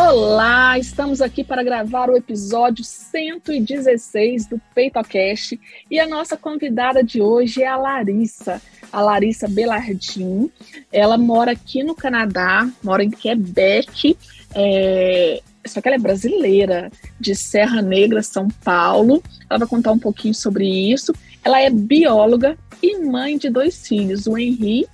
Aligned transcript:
Olá, 0.00 0.78
estamos 0.78 1.20
aqui 1.20 1.42
para 1.42 1.62
gravar 1.62 2.08
o 2.08 2.16
episódio 2.16 2.84
116 2.84 4.46
do 4.46 4.60
PeitoCast 4.72 5.58
e 5.90 5.98
a 5.98 6.06
nossa 6.06 6.36
convidada 6.36 7.02
de 7.02 7.20
hoje 7.20 7.64
é 7.64 7.66
a 7.66 7.76
Larissa, 7.76 8.62
a 8.92 9.02
Larissa 9.02 9.48
Belardim. 9.48 10.50
Ela 10.92 11.18
mora 11.18 11.50
aqui 11.50 11.82
no 11.82 11.96
Canadá, 11.96 12.70
mora 12.82 13.02
em 13.02 13.10
Quebec, 13.10 14.16
é... 14.54 15.42
só 15.66 15.80
que 15.80 15.88
ela 15.88 15.96
é 15.96 16.00
brasileira, 16.00 16.92
de 17.18 17.34
Serra 17.34 17.82
Negra, 17.82 18.22
São 18.22 18.46
Paulo. 18.64 19.20
Ela 19.50 19.58
vai 19.58 19.68
contar 19.68 19.90
um 19.90 19.98
pouquinho 19.98 20.34
sobre 20.34 20.64
isso. 20.64 21.12
Ela 21.44 21.60
é 21.60 21.70
bióloga 21.70 22.56
e 22.80 22.98
mãe 22.98 23.36
de 23.36 23.50
dois 23.50 23.86
filhos, 23.86 24.28
o 24.28 24.38
Henri 24.38 24.86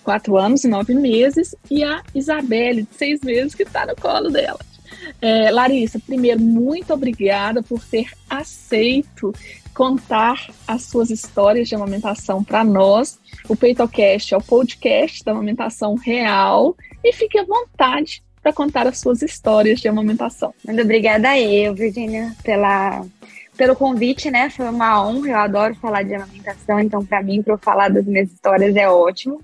quatro 0.00 0.36
anos 0.36 0.64
e 0.64 0.68
nove 0.68 0.94
meses, 0.94 1.54
e 1.70 1.84
a 1.84 2.02
Isabelle, 2.14 2.82
de 2.82 2.94
seis 2.96 3.20
meses, 3.20 3.54
que 3.54 3.62
está 3.62 3.86
no 3.86 3.96
colo 3.96 4.30
dela. 4.30 4.58
É, 5.20 5.50
Larissa, 5.50 5.98
primeiro, 5.98 6.40
muito 6.40 6.92
obrigada 6.92 7.62
por 7.62 7.82
ter 7.84 8.10
aceito 8.28 9.32
contar 9.74 10.50
as 10.66 10.82
suas 10.82 11.10
histórias 11.10 11.68
de 11.68 11.74
amamentação 11.74 12.42
para 12.42 12.64
nós. 12.64 13.18
O 13.48 13.56
PeitoCast 13.56 14.34
é 14.34 14.36
o 14.36 14.42
podcast 14.42 15.24
da 15.24 15.32
amamentação 15.32 15.94
real 15.94 16.76
e 17.02 17.12
fique 17.12 17.38
à 17.38 17.44
vontade 17.44 18.22
para 18.42 18.52
contar 18.52 18.86
as 18.86 18.98
suas 18.98 19.22
histórias 19.22 19.80
de 19.80 19.88
amamentação. 19.88 20.54
Muito 20.64 20.82
obrigada 20.82 21.38
eu, 21.38 21.74
Virginia, 21.74 22.34
pela 22.42 23.04
pelo 23.56 23.76
convite, 23.76 24.30
né? 24.30 24.48
Foi 24.48 24.66
uma 24.70 25.06
honra. 25.06 25.28
Eu 25.28 25.36
adoro 25.36 25.74
falar 25.74 26.02
de 26.02 26.14
amamentação, 26.14 26.80
então 26.80 27.04
para 27.04 27.22
mim, 27.22 27.42
para 27.42 27.54
eu 27.54 27.58
falar 27.58 27.90
das 27.90 28.06
minhas 28.06 28.32
histórias 28.32 28.74
é 28.74 28.88
ótimo. 28.88 29.42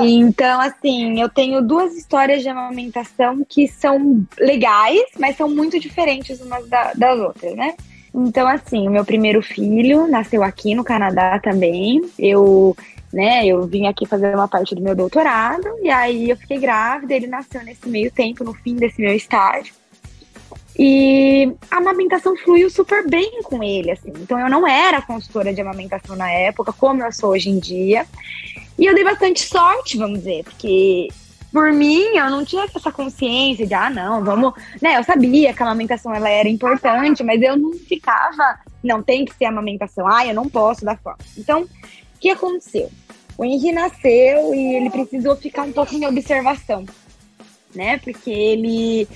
Então, 0.00 0.60
assim, 0.60 1.20
eu 1.20 1.28
tenho 1.28 1.62
duas 1.62 1.94
histórias 1.94 2.42
de 2.42 2.48
amamentação 2.48 3.44
que 3.48 3.68
são 3.68 4.24
legais, 4.38 5.04
mas 5.18 5.36
são 5.36 5.48
muito 5.48 5.78
diferentes 5.78 6.40
umas 6.40 6.66
da, 6.68 6.92
das 6.94 7.18
outras, 7.18 7.54
né? 7.54 7.74
Então, 8.14 8.46
assim, 8.46 8.86
o 8.86 8.90
meu 8.90 9.04
primeiro 9.04 9.42
filho 9.42 10.06
nasceu 10.06 10.42
aqui 10.42 10.74
no 10.74 10.84
Canadá 10.84 11.38
também. 11.40 12.00
Eu, 12.16 12.76
né, 13.12 13.44
eu 13.44 13.66
vim 13.66 13.86
aqui 13.86 14.06
fazer 14.06 14.34
uma 14.34 14.46
parte 14.46 14.74
do 14.74 14.80
meu 14.80 14.94
doutorado 14.94 15.68
e 15.82 15.90
aí 15.90 16.30
eu 16.30 16.36
fiquei 16.36 16.58
grávida, 16.58 17.12
ele 17.12 17.26
nasceu 17.26 17.62
nesse 17.64 17.88
meio 17.88 18.10
tempo, 18.12 18.44
no 18.44 18.54
fim 18.54 18.76
desse 18.76 19.00
meu 19.00 19.14
estágio. 19.14 19.74
E 20.76 21.52
a 21.70 21.76
amamentação 21.76 22.36
fluiu 22.36 22.68
super 22.68 23.08
bem 23.08 23.42
com 23.44 23.62
ele, 23.62 23.92
assim. 23.92 24.12
Então 24.20 24.38
eu 24.38 24.48
não 24.48 24.66
era 24.66 25.00
consultora 25.02 25.54
de 25.54 25.60
amamentação 25.60 26.16
na 26.16 26.30
época, 26.30 26.72
como 26.72 27.02
eu 27.02 27.12
sou 27.12 27.30
hoje 27.30 27.48
em 27.48 27.58
dia. 27.58 28.06
E 28.78 28.86
eu 28.86 28.94
dei 28.94 29.04
bastante 29.04 29.42
sorte, 29.42 29.96
vamos 29.96 30.18
dizer, 30.18 30.42
porque 30.44 31.08
por 31.52 31.72
mim 31.72 32.16
eu 32.16 32.28
não 32.28 32.44
tinha 32.44 32.64
essa 32.64 32.90
consciência 32.90 33.64
de, 33.64 33.72
ah, 33.72 33.88
não, 33.88 34.24
vamos. 34.24 34.52
Né, 34.82 34.98
eu 34.98 35.04
sabia 35.04 35.54
que 35.54 35.62
a 35.62 35.66
amamentação 35.66 36.12
ela 36.12 36.28
era 36.28 36.48
importante, 36.48 37.22
mas 37.22 37.40
eu 37.40 37.56
não 37.56 37.72
ficava, 37.74 38.58
não, 38.82 39.00
tem 39.00 39.24
que 39.24 39.32
ser 39.34 39.44
amamentação, 39.44 40.08
ah, 40.08 40.26
eu 40.26 40.34
não 40.34 40.48
posso 40.48 40.84
dar 40.84 40.98
forma. 40.98 41.20
Então, 41.38 41.62
o 41.62 41.68
que 42.18 42.30
aconteceu? 42.30 42.90
O 43.38 43.44
Henry 43.44 43.70
nasceu 43.70 44.52
e 44.52 44.74
ele 44.74 44.90
precisou 44.90 45.36
ficar 45.36 45.62
um 45.62 45.72
pouco 45.72 45.94
em 45.94 46.04
observação, 46.06 46.84
né? 47.74 47.98
Porque 47.98 48.30
ele. 48.30 49.08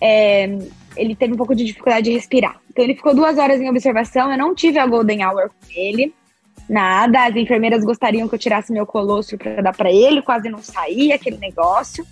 É, 0.00 0.58
ele 0.98 1.14
teve 1.14 1.32
um 1.32 1.36
pouco 1.36 1.54
de 1.54 1.64
dificuldade 1.64 2.10
de 2.10 2.16
respirar. 2.16 2.60
Então 2.70 2.84
ele 2.84 2.94
ficou 2.94 3.14
duas 3.14 3.38
horas 3.38 3.60
em 3.60 3.68
observação. 3.68 4.30
Eu 4.30 4.38
não 4.38 4.54
tive 4.54 4.78
a 4.78 4.86
golden 4.86 5.24
hour 5.24 5.48
com 5.48 5.66
ele, 5.74 6.14
nada. 6.68 7.26
As 7.26 7.36
enfermeiras 7.36 7.84
gostariam 7.84 8.28
que 8.28 8.34
eu 8.34 8.38
tirasse 8.38 8.72
meu 8.72 8.84
colostro 8.84 9.38
para 9.38 9.62
dar 9.62 9.74
para 9.74 9.90
ele, 9.90 10.22
quase 10.22 10.48
não 10.48 10.58
saía 10.58 11.14
aquele 11.14 11.38
negócio. 11.38 12.06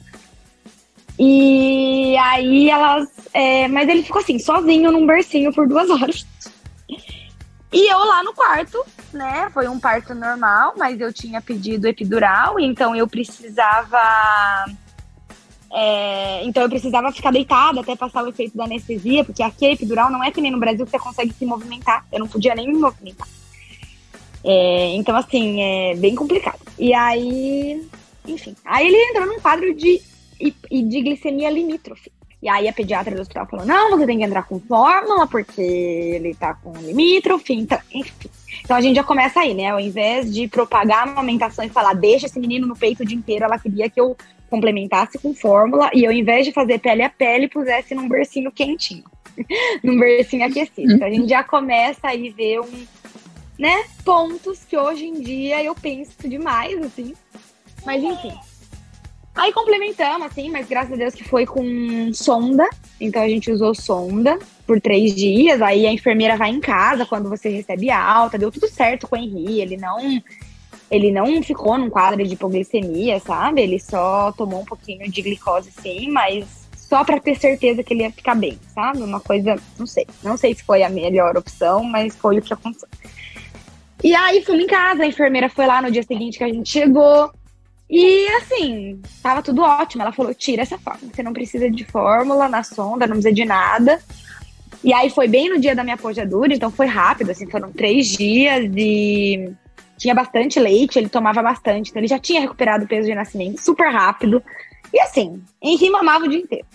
E 1.18 2.16
aí 2.18 2.70
elas. 2.70 3.08
É, 3.32 3.68
mas 3.68 3.88
ele 3.88 4.02
ficou 4.02 4.20
assim, 4.20 4.38
sozinho 4.38 4.92
num 4.92 5.06
bercinho 5.06 5.52
por 5.52 5.66
duas 5.66 5.88
horas. 5.90 6.26
E 7.72 7.92
eu 7.92 7.98
lá 7.98 8.22
no 8.22 8.32
quarto, 8.32 8.82
né? 9.12 9.50
Foi 9.52 9.68
um 9.68 9.78
parto 9.78 10.14
normal, 10.14 10.74
mas 10.76 11.00
eu 11.00 11.12
tinha 11.12 11.40
pedido 11.40 11.86
epidural, 11.86 12.60
então 12.60 12.94
eu 12.94 13.06
precisava 13.08 13.98
é, 15.72 16.44
então 16.44 16.62
eu 16.62 16.68
precisava 16.68 17.10
ficar 17.12 17.30
deitada 17.30 17.80
até 17.80 17.96
passar 17.96 18.24
o 18.24 18.28
efeito 18.28 18.56
da 18.56 18.64
anestesia, 18.64 19.24
porque 19.24 19.42
aqui 19.42 19.66
a 19.66 19.72
epidural 19.72 20.10
não 20.10 20.22
é 20.22 20.30
que 20.30 20.40
nem 20.40 20.50
no 20.50 20.60
Brasil 20.60 20.84
que 20.84 20.90
você 20.90 20.98
consegue 20.98 21.32
se 21.32 21.44
movimentar. 21.44 22.06
Eu 22.12 22.20
não 22.20 22.28
podia 22.28 22.54
nem 22.54 22.68
me 22.68 22.78
movimentar. 22.78 23.28
É, 24.44 24.94
então, 24.94 25.16
assim, 25.16 25.60
é 25.60 25.96
bem 25.96 26.14
complicado. 26.14 26.60
E 26.78 26.94
aí, 26.94 27.84
enfim. 28.26 28.54
Aí 28.64 28.86
ele 28.86 28.96
entrou 28.96 29.26
num 29.26 29.40
quadro 29.40 29.74
de, 29.74 30.00
de 30.40 31.02
glicemia 31.02 31.50
limítrofe. 31.50 32.12
E 32.40 32.48
aí 32.48 32.68
a 32.68 32.72
pediatra 32.72 33.14
do 33.14 33.22
hospital 33.22 33.46
falou: 33.46 33.66
não, 33.66 33.90
você 33.90 34.06
tem 34.06 34.18
que 34.18 34.24
entrar 34.24 34.44
com 34.44 34.60
fórmula, 34.60 35.26
porque 35.26 35.60
ele 35.60 36.34
tá 36.34 36.54
com 36.54 36.72
limítrofe, 36.74 37.54
então, 37.54 37.78
enfim. 37.92 38.30
Então 38.62 38.76
a 38.76 38.80
gente 38.80 38.94
já 38.94 39.02
começa 39.02 39.40
aí, 39.40 39.52
né? 39.52 39.70
Ao 39.70 39.80
invés 39.80 40.32
de 40.32 40.46
propagar 40.46 40.98
a 40.98 41.10
amamentação 41.10 41.64
e 41.64 41.68
falar, 41.68 41.94
deixa 41.94 42.26
esse 42.26 42.38
menino 42.38 42.66
no 42.66 42.76
peito 42.76 43.02
o 43.02 43.06
dia 43.06 43.16
inteiro, 43.16 43.44
ela 43.44 43.58
queria 43.58 43.90
que 43.90 44.00
eu 44.00 44.16
complementasse 44.48 45.18
com 45.18 45.34
fórmula 45.34 45.90
e 45.92 46.06
ao 46.06 46.12
invés 46.12 46.44
de 46.44 46.52
fazer 46.52 46.78
pele 46.78 47.02
a 47.02 47.10
pele, 47.10 47.48
pusesse 47.48 47.94
num 47.94 48.08
bercinho 48.08 48.50
quentinho, 48.52 49.04
num 49.82 49.98
bercinho 49.98 50.46
aquecido. 50.46 50.92
Então 50.92 51.06
a 51.06 51.10
gente 51.10 51.28
já 51.28 51.42
começa 51.42 52.08
aí 52.08 52.30
ver 52.30 52.60
um, 52.60 52.86
né, 53.58 53.84
pontos 54.04 54.64
que 54.64 54.76
hoje 54.76 55.06
em 55.06 55.20
dia 55.20 55.62
eu 55.62 55.74
penso 55.74 56.28
demais, 56.28 56.80
assim. 56.82 57.14
Mas 57.84 58.02
enfim. 58.02 58.32
Aí 59.34 59.52
complementamos, 59.52 60.26
assim, 60.26 60.50
mas 60.50 60.66
graças 60.66 60.94
a 60.94 60.96
Deus 60.96 61.14
que 61.14 61.22
foi 61.22 61.44
com 61.44 62.10
sonda. 62.14 62.66
Então 62.98 63.22
a 63.22 63.28
gente 63.28 63.50
usou 63.50 63.74
sonda 63.74 64.38
por 64.66 64.80
três 64.80 65.14
dias. 65.14 65.60
Aí 65.60 65.86
a 65.86 65.92
enfermeira 65.92 66.36
vai 66.36 66.50
em 66.50 66.60
casa 66.60 67.04
quando 67.04 67.28
você 67.28 67.50
recebe 67.50 67.90
alta. 67.90 68.38
Deu 68.38 68.50
tudo 68.50 68.66
certo 68.66 69.06
com 69.06 69.14
o 69.14 69.18
Henri. 69.18 69.60
Ele 69.60 69.76
não 69.76 70.22
ele 70.90 71.10
não 71.10 71.42
ficou 71.42 71.76
num 71.76 71.90
quadro 71.90 72.24
de 72.24 72.34
hipoglicemia, 72.34 73.18
sabe? 73.20 73.60
Ele 73.62 73.78
só 73.78 74.32
tomou 74.32 74.60
um 74.60 74.64
pouquinho 74.64 75.10
de 75.10 75.22
glicose, 75.22 75.70
sim, 75.82 76.10
mas 76.10 76.66
só 76.76 77.04
para 77.04 77.18
ter 77.18 77.36
certeza 77.36 77.82
que 77.82 77.92
ele 77.92 78.02
ia 78.02 78.12
ficar 78.12 78.36
bem, 78.36 78.58
sabe? 78.72 79.02
Uma 79.02 79.20
coisa, 79.20 79.56
não 79.78 79.86
sei. 79.86 80.06
Não 80.22 80.36
sei 80.36 80.54
se 80.54 80.62
foi 80.62 80.84
a 80.84 80.88
melhor 80.88 81.36
opção, 81.36 81.82
mas 81.82 82.14
foi 82.14 82.38
o 82.38 82.42
que 82.42 82.52
aconteceu. 82.52 82.88
E 84.04 84.14
aí 84.14 84.44
fomos 84.44 84.62
em 84.62 84.66
casa, 84.66 85.02
a 85.02 85.06
enfermeira 85.06 85.48
foi 85.48 85.66
lá 85.66 85.82
no 85.82 85.90
dia 85.90 86.02
seguinte 86.02 86.38
que 86.38 86.44
a 86.44 86.48
gente 86.48 86.68
chegou. 86.68 87.32
E 87.90 88.28
assim, 88.36 89.00
tava 89.22 89.42
tudo 89.42 89.62
ótimo. 89.62 90.02
Ela 90.02 90.12
falou: 90.12 90.32
tira 90.32 90.62
essa 90.62 90.78
fórmula, 90.78 91.12
você 91.12 91.22
não 91.22 91.32
precisa 91.32 91.68
de 91.68 91.84
fórmula 91.84 92.48
na 92.48 92.62
sonda, 92.62 93.06
não 93.06 93.14
precisa 93.14 93.34
de 93.34 93.44
nada. 93.44 94.00
E 94.84 94.92
aí 94.92 95.10
foi 95.10 95.26
bem 95.26 95.48
no 95.48 95.58
dia 95.58 95.74
da 95.74 95.82
minha 95.82 95.96
pojadura, 95.96 96.54
então 96.54 96.70
foi 96.70 96.86
rápido, 96.86 97.30
assim, 97.30 97.50
foram 97.50 97.72
três 97.72 98.06
dias 98.06 98.70
de 98.70 99.52
tinha 99.96 100.14
bastante 100.14 100.58
leite, 100.60 100.98
ele 100.98 101.08
tomava 101.08 101.42
bastante, 101.42 101.90
então 101.90 102.00
ele 102.00 102.08
já 102.08 102.18
tinha 102.18 102.40
recuperado 102.40 102.84
o 102.84 102.88
peso 102.88 103.08
de 103.08 103.14
nascimento 103.14 103.60
super 103.60 103.90
rápido. 103.90 104.42
E 104.92 105.00
assim, 105.00 105.42
Henri 105.60 105.90
mamava 105.90 106.24
o 106.24 106.28
dia 106.28 106.40
inteiro. 106.40 106.66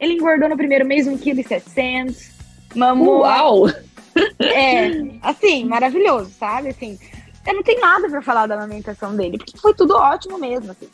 Ele 0.00 0.14
engordou 0.14 0.48
no 0.48 0.56
primeiro 0.56 0.86
mês 0.86 1.06
1,7 1.06 1.62
kg, 1.62 2.14
mamou. 2.74 3.20
Uau! 3.20 3.66
É, 4.40 4.90
assim, 5.22 5.64
maravilhoso, 5.64 6.30
sabe? 6.30 6.68
Assim, 6.68 6.98
eu 7.46 7.54
não 7.54 7.62
tenho 7.62 7.80
nada 7.80 8.08
para 8.08 8.22
falar 8.22 8.46
da 8.46 8.54
amamentação 8.54 9.16
dele, 9.16 9.38
porque 9.38 9.56
foi 9.58 9.74
tudo 9.74 9.94
ótimo 9.94 10.38
mesmo, 10.38 10.70
assim. 10.70 10.88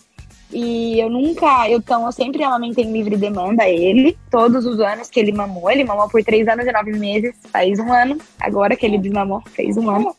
E 0.52 1.00
eu 1.00 1.10
nunca, 1.10 1.68
eu, 1.68 1.78
então, 1.78 2.06
eu 2.06 2.12
sempre 2.12 2.44
amamentei 2.44 2.84
em 2.84 2.92
livre 2.92 3.16
demanda 3.16 3.68
ele. 3.68 4.16
Todos 4.30 4.64
os 4.64 4.78
anos 4.78 5.10
que 5.10 5.18
ele 5.18 5.32
mamou, 5.32 5.68
ele 5.68 5.82
mamou 5.82 6.08
por 6.08 6.22
três 6.22 6.46
anos 6.46 6.64
e 6.64 6.70
nove 6.70 6.92
meses, 6.92 7.34
faz 7.50 7.78
um 7.80 7.92
ano. 7.92 8.18
Agora 8.38 8.76
que 8.76 8.86
ele 8.86 8.98
desmamou, 8.98 9.42
fez 9.50 9.76
um 9.76 9.90
ano. 9.90 10.14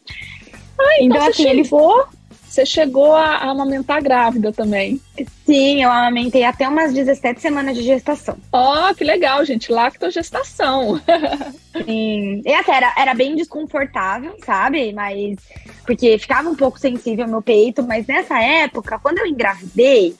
Ah, 0.79 0.95
então, 0.99 1.17
então 1.17 1.27
assim, 1.27 1.47
ele 1.47 1.63
chegou, 1.63 2.07
você 2.55 2.65
chegou 2.65 3.13
a, 3.13 3.35
a 3.35 3.49
amamentar 3.49 4.01
grávida 4.01 4.53
também. 4.53 5.01
Sim, 5.45 5.83
eu 5.83 5.91
amamentei 5.91 6.43
até 6.45 6.67
umas 6.67 6.93
17 6.93 7.41
semanas 7.41 7.75
de 7.75 7.83
gestação. 7.83 8.37
Ó, 8.49 8.89
oh, 8.89 8.95
que 8.95 9.03
legal, 9.03 9.43
gente. 9.43 9.71
Lactogestação. 9.71 11.01
Sim. 11.85 12.41
E 12.45 12.53
até 12.53 12.77
era, 12.77 12.93
era 12.97 13.13
bem 13.13 13.35
desconfortável, 13.35 14.37
sabe? 14.45 14.93
Mas. 14.93 15.37
Porque 15.85 16.17
ficava 16.17 16.49
um 16.49 16.55
pouco 16.55 16.79
sensível 16.79 17.27
no 17.27 17.41
peito, 17.41 17.83
mas 17.83 18.07
nessa 18.07 18.41
época, 18.41 18.99
quando 18.99 19.19
eu 19.19 19.27
engravidei, 19.27 20.15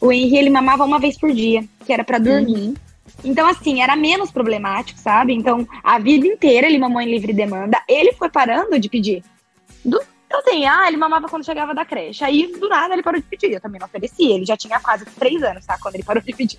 o 0.00 0.10
Henry 0.10 0.38
ele 0.38 0.50
mamava 0.50 0.84
uma 0.84 0.98
vez 0.98 1.18
por 1.18 1.32
dia, 1.32 1.64
que 1.84 1.92
era 1.92 2.02
para 2.02 2.18
dormir. 2.18 2.68
Uhum. 2.68 2.74
Então, 3.22 3.46
assim, 3.46 3.82
era 3.82 3.94
menos 3.94 4.30
problemático, 4.30 4.98
sabe? 4.98 5.34
Então, 5.34 5.68
a 5.82 5.98
vida 5.98 6.26
inteira 6.26 6.66
ele 6.66 6.78
mamou 6.78 7.00
em 7.00 7.10
livre 7.10 7.32
demanda. 7.32 7.80
Ele 7.86 8.12
foi 8.12 8.30
parando 8.30 8.78
de 8.78 8.88
pedir 8.88 9.22
Do, 9.84 10.00
então, 10.34 10.40
assim, 10.40 10.66
ah, 10.66 10.88
ele 10.88 10.96
mamava 10.96 11.28
quando 11.28 11.44
chegava 11.44 11.72
da 11.72 11.84
creche. 11.84 12.24
Aí, 12.24 12.48
do 12.58 12.68
nada, 12.68 12.92
ele 12.92 13.04
parou 13.04 13.20
de 13.20 13.26
pedir. 13.26 13.52
Eu 13.52 13.60
também 13.60 13.78
não 13.78 13.86
oferecia. 13.86 14.34
Ele 14.34 14.44
já 14.44 14.56
tinha 14.56 14.80
quase 14.80 15.04
três 15.04 15.40
anos, 15.44 15.64
tá? 15.64 15.78
Quando 15.80 15.94
ele 15.94 16.02
parou 16.02 16.20
de 16.20 16.32
pedir. 16.32 16.58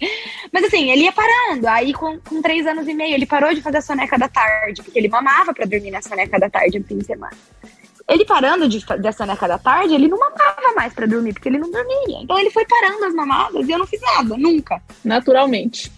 Mas, 0.50 0.63
assim, 0.63 0.89
ele 0.92 1.04
ia 1.04 1.12
parando. 1.12 1.68
Aí, 1.68 1.92
com, 1.92 2.18
com 2.22 2.42
três 2.42 2.66
anos 2.66 2.88
e 2.88 2.94
meio, 2.94 3.13
ele 3.13 3.25
parou 3.25 3.54
de 3.54 3.62
fazer 3.62 3.80
a 3.80 3.81
soneca 3.81 4.18
da 4.18 4.30
tarde, 4.30 4.81
porque 4.81 4.98
ele 4.98 5.10
mamava 5.10 5.54
pra 5.54 5.66
dormir 5.66 5.92
na 5.92 6.01
soneca 6.01 6.39
da 6.39 6.50
tarde 6.50 6.80
no 6.80 6.86
fim 6.86 7.00
de 7.00 7.06
semana. 7.06 7.36
Ele 8.07 8.24
parando 8.24 8.69
de 8.69 8.80
soneca 9.13 9.48
da 9.48 9.57
tarde, 9.57 9.94
ele 9.94 10.07
não 10.07 10.19
mamava 10.19 10.74
mais 10.74 10.94
pra 10.94 11.06
dormir, 11.06 11.33
porque 11.33 11.50
ele 11.50 11.57
não 11.57 11.69
dormia. 11.69 12.19
Então, 12.22 12.39
ele 12.39 12.51
foi 12.51 12.66
parando 12.66 13.04
as 13.04 13.13
mamadas 13.13 13.68
e 13.68 13.72
eu 13.72 13.77
não 13.77 13.88
fiz 13.88 14.00
nada, 14.00 14.38
nunca. 14.38 14.81
Naturalmente. 15.04 15.92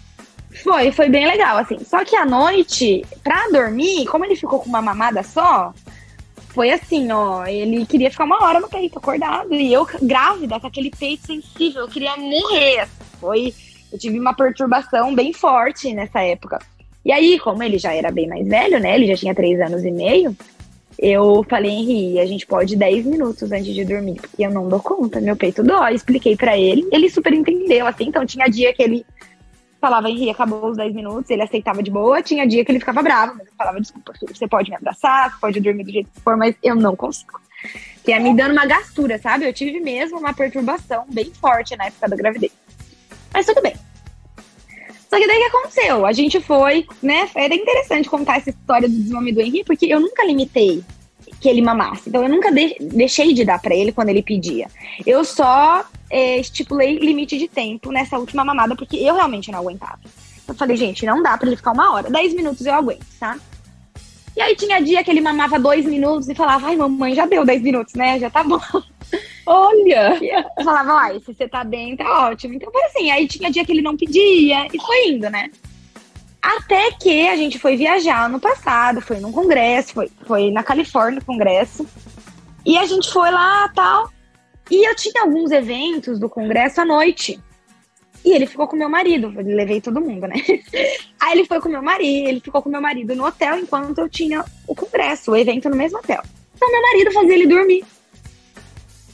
Foi, 0.64 0.90
foi 0.90 1.08
bem 1.08 1.26
legal, 1.28 1.58
assim. 1.58 1.78
Só 1.84 2.04
que 2.04 2.16
à 2.16 2.24
noite, 2.24 3.06
pra 3.22 3.48
dormir, 3.52 4.06
como 4.06 4.24
ele 4.24 4.34
ficou 4.34 4.58
com 4.58 4.68
uma 4.68 4.82
mamada 4.82 5.22
só, 5.22 5.72
foi 6.58 6.72
assim, 6.72 7.12
ó. 7.12 7.46
Ele 7.46 7.86
queria 7.86 8.10
ficar 8.10 8.24
uma 8.24 8.42
hora 8.42 8.58
no 8.58 8.68
peito, 8.68 8.98
acordado. 8.98 9.54
E 9.54 9.72
eu, 9.72 9.86
grávida, 10.02 10.58
com 10.58 10.66
aquele 10.66 10.90
peito 10.90 11.24
sensível, 11.24 11.82
eu 11.82 11.88
queria 11.88 12.16
morrer. 12.16 12.88
Foi. 13.20 13.54
Eu 13.92 13.96
tive 13.96 14.18
uma 14.18 14.34
perturbação 14.34 15.14
bem 15.14 15.32
forte 15.32 15.94
nessa 15.94 16.20
época. 16.20 16.58
E 17.04 17.12
aí, 17.12 17.38
como 17.38 17.62
ele 17.62 17.78
já 17.78 17.94
era 17.94 18.10
bem 18.10 18.26
mais 18.26 18.44
velho, 18.44 18.80
né? 18.80 18.96
Ele 18.96 19.06
já 19.06 19.14
tinha 19.14 19.32
três 19.36 19.60
anos 19.60 19.84
e 19.84 19.90
meio. 19.92 20.36
Eu 20.98 21.46
falei, 21.48 21.70
Henri, 21.70 22.18
a 22.18 22.26
gente 22.26 22.44
pode 22.44 22.74
10 22.74 23.06
minutos 23.06 23.52
antes 23.52 23.72
de 23.72 23.84
dormir, 23.84 24.16
porque 24.20 24.44
eu 24.44 24.50
não 24.50 24.68
dou 24.68 24.80
conta, 24.80 25.20
meu 25.20 25.36
peito 25.36 25.62
dói. 25.62 25.94
Expliquei 25.94 26.36
para 26.36 26.58
ele, 26.58 26.88
ele 26.90 27.08
super 27.08 27.32
entendeu, 27.32 27.86
assim. 27.86 28.08
Então, 28.08 28.26
tinha 28.26 28.48
dia 28.48 28.74
que 28.74 28.82
ele 28.82 29.06
falava, 29.80 30.10
Henri, 30.10 30.30
acabou 30.30 30.70
os 30.70 30.76
10 30.76 30.94
minutos, 30.94 31.30
ele 31.30 31.42
aceitava 31.42 31.82
de 31.82 31.90
boa. 31.90 32.22
Tinha 32.22 32.46
dia 32.46 32.64
que 32.64 32.72
ele 32.72 32.80
ficava 32.80 33.02
bravo, 33.02 33.34
mas 33.36 33.46
eu 33.46 33.52
falava, 33.56 33.80
desculpa, 33.80 34.12
filho, 34.18 34.34
você 34.34 34.48
pode 34.48 34.70
me 34.70 34.76
abraçar, 34.76 35.38
pode 35.40 35.60
dormir 35.60 35.84
do 35.84 35.92
jeito 35.92 36.10
que 36.10 36.20
for, 36.20 36.36
mas 36.36 36.54
eu 36.62 36.74
não 36.74 36.96
consigo. 36.96 37.40
Que 38.04 38.10
ia 38.10 38.20
me 38.20 38.34
dando 38.34 38.52
uma 38.52 38.66
gastura, 38.66 39.18
sabe? 39.18 39.46
Eu 39.46 39.52
tive 39.52 39.80
mesmo 39.80 40.18
uma 40.18 40.32
perturbação 40.32 41.04
bem 41.08 41.32
forte 41.34 41.76
na 41.76 41.86
época 41.86 42.08
da 42.08 42.16
gravidez. 42.16 42.52
Mas 43.32 43.46
tudo 43.46 43.60
bem. 43.62 43.74
Só 45.08 45.18
que 45.18 45.26
daí 45.26 45.38
o 45.38 45.40
que 45.40 45.56
aconteceu? 45.56 46.06
A 46.06 46.12
gente 46.12 46.40
foi, 46.40 46.86
né? 47.02 47.28
Era 47.34 47.54
interessante 47.54 48.08
contar 48.08 48.38
essa 48.38 48.50
história 48.50 48.88
do 48.88 48.94
desmame 48.94 49.32
do 49.32 49.40
Henri, 49.40 49.64
porque 49.64 49.86
eu 49.86 49.98
nunca 49.98 50.24
limitei 50.24 50.84
que 51.40 51.48
ele 51.48 51.62
mamasse. 51.62 52.08
Então 52.08 52.22
eu 52.22 52.28
nunca 52.28 52.50
de 52.50 52.76
deixei 52.80 53.32
de 53.32 53.44
dar 53.44 53.60
para 53.60 53.74
ele 53.74 53.92
quando 53.92 54.08
ele 54.08 54.22
pedia. 54.22 54.68
Eu 55.06 55.24
só 55.24 55.84
é, 56.10 56.38
estipulei 56.38 56.98
limite 56.98 57.38
de 57.38 57.48
tempo 57.48 57.92
nessa 57.92 58.18
última 58.18 58.44
mamada, 58.44 58.74
porque 58.74 58.96
eu 58.96 59.14
realmente 59.14 59.50
não 59.50 59.60
aguentava. 59.60 60.00
Eu 60.46 60.54
falei, 60.54 60.76
gente, 60.76 61.04
não 61.04 61.22
dá 61.22 61.36
para 61.36 61.46
ele 61.46 61.56
ficar 61.56 61.72
uma 61.72 61.92
hora. 61.92 62.10
Dez 62.10 62.34
minutos 62.34 62.64
eu 62.64 62.74
aguento, 62.74 63.04
tá? 63.20 63.38
E 64.36 64.40
aí 64.40 64.54
tinha 64.56 64.80
dia 64.80 65.02
que 65.02 65.10
ele 65.10 65.20
mamava 65.20 65.58
dois 65.58 65.84
minutos 65.84 66.28
e 66.28 66.34
falava, 66.34 66.68
ai, 66.68 66.76
mamãe, 66.76 67.14
já 67.14 67.26
deu 67.26 67.44
dez 67.44 67.60
minutos, 67.60 67.94
né? 67.94 68.18
Já 68.18 68.30
tá 68.30 68.42
bom. 68.42 68.60
Olha! 69.44 70.18
Eu 70.56 70.64
falava, 70.64 70.92
ai, 70.92 71.20
se 71.20 71.34
você 71.34 71.48
tá 71.48 71.64
bem, 71.64 71.96
tá 71.96 72.28
ótimo. 72.28 72.54
Então 72.54 72.70
foi 72.70 72.82
assim, 72.84 73.10
aí 73.10 73.26
tinha 73.26 73.50
dia 73.50 73.64
que 73.64 73.72
ele 73.72 73.82
não 73.82 73.96
pedia 73.96 74.66
e 74.72 74.80
foi 74.80 75.08
indo, 75.08 75.28
né? 75.28 75.50
Até 76.40 76.92
que 76.92 77.28
a 77.28 77.36
gente 77.36 77.58
foi 77.58 77.76
viajar 77.76 78.28
no 78.28 78.40
passado, 78.40 79.00
foi 79.00 79.18
num 79.18 79.32
congresso, 79.32 79.92
foi, 79.92 80.10
foi 80.26 80.50
na 80.50 80.62
Califórnia, 80.62 81.20
congresso. 81.20 81.86
E 82.64 82.78
a 82.78 82.86
gente 82.86 83.10
foi 83.12 83.30
lá 83.30 83.68
tal. 83.74 84.10
E 84.70 84.88
eu 84.88 84.94
tinha 84.94 85.22
alguns 85.22 85.50
eventos 85.50 86.18
do 86.18 86.28
congresso 86.28 86.80
à 86.80 86.84
noite. 86.84 87.40
E 88.24 88.32
ele 88.32 88.46
ficou 88.46 88.66
com 88.68 88.76
meu 88.76 88.88
marido, 88.88 89.32
eu 89.36 89.44
levei 89.44 89.80
todo 89.80 90.00
mundo, 90.00 90.26
né? 90.26 90.34
Aí 91.20 91.32
ele 91.32 91.44
foi 91.46 91.60
com 91.60 91.68
meu 91.68 91.82
marido, 91.82 92.28
ele 92.28 92.40
ficou 92.40 92.60
com 92.60 92.68
meu 92.68 92.80
marido 92.80 93.14
no 93.14 93.24
hotel 93.24 93.58
enquanto 93.58 93.98
eu 93.98 94.08
tinha 94.08 94.44
o 94.66 94.74
congresso, 94.74 95.30
o 95.30 95.36
evento 95.36 95.70
no 95.70 95.76
mesmo 95.76 95.98
hotel. 95.98 96.22
Então 96.54 96.70
meu 96.70 96.82
marido 96.82 97.12
fazia 97.12 97.34
ele 97.34 97.46
dormir. 97.46 97.84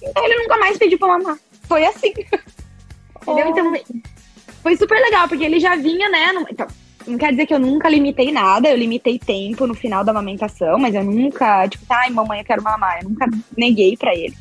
Então 0.03 0.25
ele 0.25 0.43
nunca 0.43 0.56
mais 0.59 0.79
pediu 0.79 0.99
pra 0.99 1.09
mamar. 1.09 1.38
Foi 1.69 1.85
assim. 1.85 2.12
Entendeu? 3.23 3.49
Então 3.49 3.73
foi 4.62 4.76
super 4.76 4.99
legal, 5.00 5.29
porque 5.29 5.44
ele 5.44 5.61
já 5.61 5.76
vinha, 5.76 6.09
né? 6.09 6.32
No... 6.32 6.47
Então, 6.50 6.67
não 7.06 7.18
quer 7.18 7.30
dizer 7.30 7.46
que 7.46 7.54
eu 7.54 7.58
nunca 7.58 7.88
limitei 7.88 8.32
nada, 8.32 8.68
eu 8.68 8.76
limitei 8.76 9.18
tempo 9.18 9.66
no 9.66 9.74
final 9.74 10.04
da 10.04 10.10
amamentação, 10.10 10.78
mas 10.78 10.94
eu 10.94 11.04
nunca, 11.04 11.68
tipo, 11.68 11.84
ai, 11.88 12.10
mamãe, 12.10 12.40
eu 12.40 12.44
quero 12.44 12.62
mamar. 12.62 13.00
Eu 13.02 13.10
nunca 13.10 13.26
neguei 13.56 13.96
para 13.96 14.14
ele. 14.14 14.34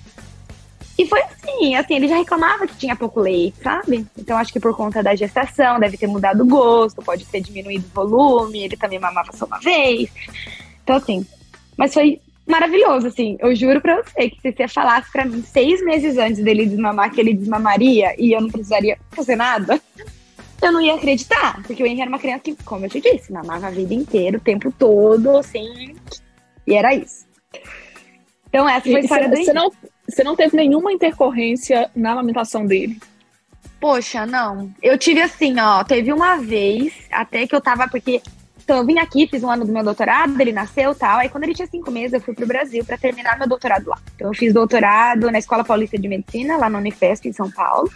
E 0.98 1.08
foi 1.08 1.22
assim, 1.22 1.76
assim, 1.76 1.96
ele 1.96 2.08
já 2.08 2.18
reclamava 2.18 2.68
que 2.68 2.78
tinha 2.78 2.96
pouco 2.96 3.20
leite, 3.20 3.58
sabe? 3.64 4.06
Então 4.18 4.38
acho 4.38 4.54
que 4.54 4.60
por 4.60 4.76
conta 4.76 5.02
da 5.02 5.16
gestação, 5.16 5.80
deve 5.80 5.98
ter 5.98 6.08
mudado 6.08 6.44
o 6.44 6.48
gosto, 6.48 7.02
pode 7.02 7.26
ter 7.26 7.42
diminuído 7.42 7.86
o 7.88 7.96
volume, 7.96 8.64
ele 8.64 8.78
também 8.78 9.00
mamava 9.00 9.32
só 9.34 9.46
uma 9.46 9.60
vez. 9.60 10.12
Então, 10.84 10.96
assim, 10.96 11.26
mas 11.76 11.94
foi 11.94 12.22
maravilhoso, 12.46 13.08
assim. 13.08 13.38
Eu 13.40 13.56
juro 13.56 13.82
pra 13.82 14.04
você 14.04 14.30
que 14.30 14.40
se 14.42 14.52
você 14.52 14.68
falasse 14.68 15.12
pra 15.12 15.26
mim 15.26 15.42
seis 15.42 15.84
meses 15.84 16.18
antes 16.18 16.44
dele 16.44 16.66
desmamar 16.66 17.12
que 17.12 17.20
ele 17.20 17.34
desmamaria 17.34 18.14
e 18.18 18.34
eu 18.34 18.42
não 18.42 18.50
precisaria 18.50 18.98
fazer 19.12 19.36
nada, 19.36 19.82
eu 20.66 20.72
não 20.72 20.82
ia 20.82 20.96
acreditar. 20.96 21.62
Porque 21.64 21.84
o 21.84 21.86
Henry 21.86 22.02
era 22.02 22.10
uma 22.10 22.20
criança 22.20 22.42
que, 22.42 22.56
como 22.64 22.86
eu 22.86 22.90
te 22.90 23.02
disse, 23.02 23.32
mamava 23.32 23.68
a 23.68 23.72
vida 23.72 23.94
inteira, 23.94 24.38
o 24.38 24.42
tempo 24.42 24.72
todo, 24.72 25.38
assim. 25.38 25.96
E 26.66 26.74
era 26.74 26.94
isso. 26.94 27.26
Então, 28.50 28.68
essa 28.68 28.84
foi 28.84 28.96
a 28.96 29.00
história 29.00 29.30
do 29.30 29.36
Você 29.36 29.54
não, 29.54 29.72
você 30.08 30.24
não 30.24 30.36
teve 30.36 30.56
nenhuma 30.56 30.92
intercorrência 30.92 31.90
na 31.96 32.12
amamentação 32.12 32.66
dele? 32.66 33.00
Poxa, 33.80 34.26
não. 34.26 34.72
Eu 34.82 34.98
tive 34.98 35.22
assim, 35.22 35.60
ó, 35.60 35.84
teve 35.84 36.14
uma 36.14 36.38
vez, 36.38 36.94
até 37.12 37.46
que 37.46 37.56
eu 37.56 37.60
tava, 37.60 37.88
porque 37.88 38.22
então, 38.64 38.78
eu 38.78 38.86
vim 38.86 38.98
aqui, 38.98 39.28
fiz 39.28 39.44
um 39.44 39.52
ano 39.52 39.66
do 39.66 39.74
meu 39.74 39.84
doutorado, 39.84 40.40
ele 40.40 40.54
nasceu 40.54 40.96
tal. 40.96 41.20
Aí, 41.20 41.28
quando 41.28 41.44
ele 41.44 41.54
tinha 41.54 41.68
cinco 41.68 41.92
meses, 41.92 42.14
eu 42.14 42.22
fui 42.22 42.34
pro 42.34 42.48
Brasil 42.48 42.84
para 42.86 42.98
terminar 42.98 43.38
meu 43.38 43.48
doutorado 43.48 43.90
lá. 43.90 44.00
Então, 44.16 44.30
eu 44.30 44.34
fiz 44.34 44.54
doutorado 44.54 45.30
na 45.30 45.38
Escola 45.38 45.66
Paulista 45.66 45.98
de 45.98 46.08
Medicina, 46.08 46.56
lá 46.56 46.70
no 46.70 46.78
Unifesp, 46.78 47.28
em 47.28 47.34
São 47.34 47.52
Paulo. 47.52 47.92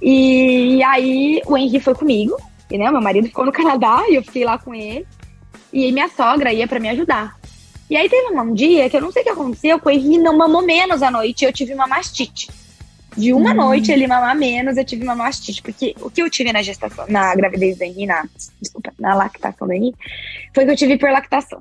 E 0.00 0.82
aí, 0.84 1.42
o 1.46 1.56
Henri 1.56 1.80
foi 1.80 1.94
comigo. 1.94 2.36
E, 2.70 2.78
né, 2.78 2.90
meu 2.90 3.00
marido 3.00 3.26
ficou 3.26 3.44
no 3.44 3.52
Canadá 3.52 4.04
e 4.08 4.14
eu 4.14 4.22
fiquei 4.22 4.44
lá 4.44 4.58
com 4.58 4.74
ele. 4.74 5.06
E 5.72 5.90
minha 5.92 6.08
sogra 6.08 6.52
ia 6.52 6.66
para 6.66 6.80
me 6.80 6.88
ajudar. 6.88 7.36
E 7.90 7.96
aí, 7.96 8.08
teve 8.08 8.32
um 8.32 8.54
dia 8.54 8.88
que 8.88 8.96
eu 8.96 9.00
não 9.00 9.10
sei 9.10 9.22
o 9.22 9.24
que 9.24 9.30
aconteceu, 9.30 9.80
que 9.80 9.86
o 9.86 9.90
Henri 9.90 10.18
não 10.18 10.36
mamou 10.36 10.62
menos 10.62 11.02
à 11.02 11.10
noite 11.10 11.42
e 11.42 11.44
eu 11.46 11.52
tive 11.52 11.74
uma 11.74 11.86
mastite. 11.86 12.48
De 13.16 13.32
uma 13.32 13.50
hum. 13.50 13.54
noite 13.54 13.90
ele 13.90 14.06
mamar 14.06 14.36
menos, 14.36 14.76
eu 14.76 14.84
tive 14.84 15.02
uma 15.02 15.16
mastite. 15.16 15.62
Porque 15.62 15.94
o 16.00 16.10
que 16.10 16.22
eu 16.22 16.30
tive 16.30 16.52
na 16.52 16.62
gestação, 16.62 17.06
na 17.08 17.34
gravidez 17.34 17.76
do 17.76 17.82
Henri, 17.82 18.06
na, 18.06 18.24
desculpa, 18.60 18.92
na 18.98 19.14
lactação 19.14 19.66
do 19.66 19.72
Henri, 19.72 19.94
foi 20.54 20.64
que 20.64 20.70
eu 20.70 20.76
tive 20.76 20.94
hiperlactação. 20.94 21.60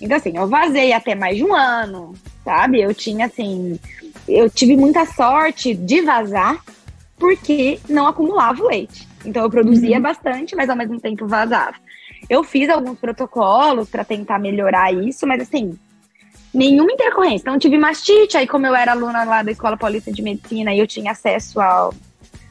Então, 0.00 0.16
assim, 0.16 0.36
eu 0.36 0.48
vazei 0.48 0.92
até 0.92 1.14
mais 1.14 1.36
de 1.36 1.44
um 1.44 1.54
ano, 1.54 2.14
sabe? 2.44 2.80
Eu 2.80 2.92
tinha, 2.92 3.26
assim, 3.26 3.78
eu 4.26 4.50
tive 4.50 4.76
muita 4.76 5.06
sorte 5.06 5.74
de 5.74 6.00
vazar 6.00 6.60
porque 7.22 7.78
não 7.88 8.08
acumulava 8.08 8.60
o 8.60 8.66
leite. 8.66 9.06
Então, 9.24 9.44
eu 9.44 9.48
produzia 9.48 9.94
uhum. 9.94 10.02
bastante, 10.02 10.56
mas 10.56 10.68
ao 10.68 10.74
mesmo 10.74 10.98
tempo 11.00 11.24
vazava. 11.24 11.76
Eu 12.28 12.42
fiz 12.42 12.68
alguns 12.68 12.98
protocolos 12.98 13.88
para 13.88 14.04
tentar 14.04 14.40
melhorar 14.40 14.92
isso, 14.92 15.24
mas 15.24 15.40
assim, 15.40 15.78
nenhuma 16.52 16.90
intercorrência. 16.90 17.44
Então, 17.44 17.60
tive 17.60 17.78
mastite, 17.78 18.36
aí 18.36 18.48
como 18.48 18.66
eu 18.66 18.74
era 18.74 18.90
aluna 18.90 19.22
lá 19.22 19.40
da 19.44 19.52
Escola 19.52 19.76
Paulista 19.76 20.10
de 20.10 20.20
Medicina 20.20 20.74
e 20.74 20.80
eu 20.80 20.86
tinha 20.86 21.12
acesso 21.12 21.60
ao, 21.60 21.94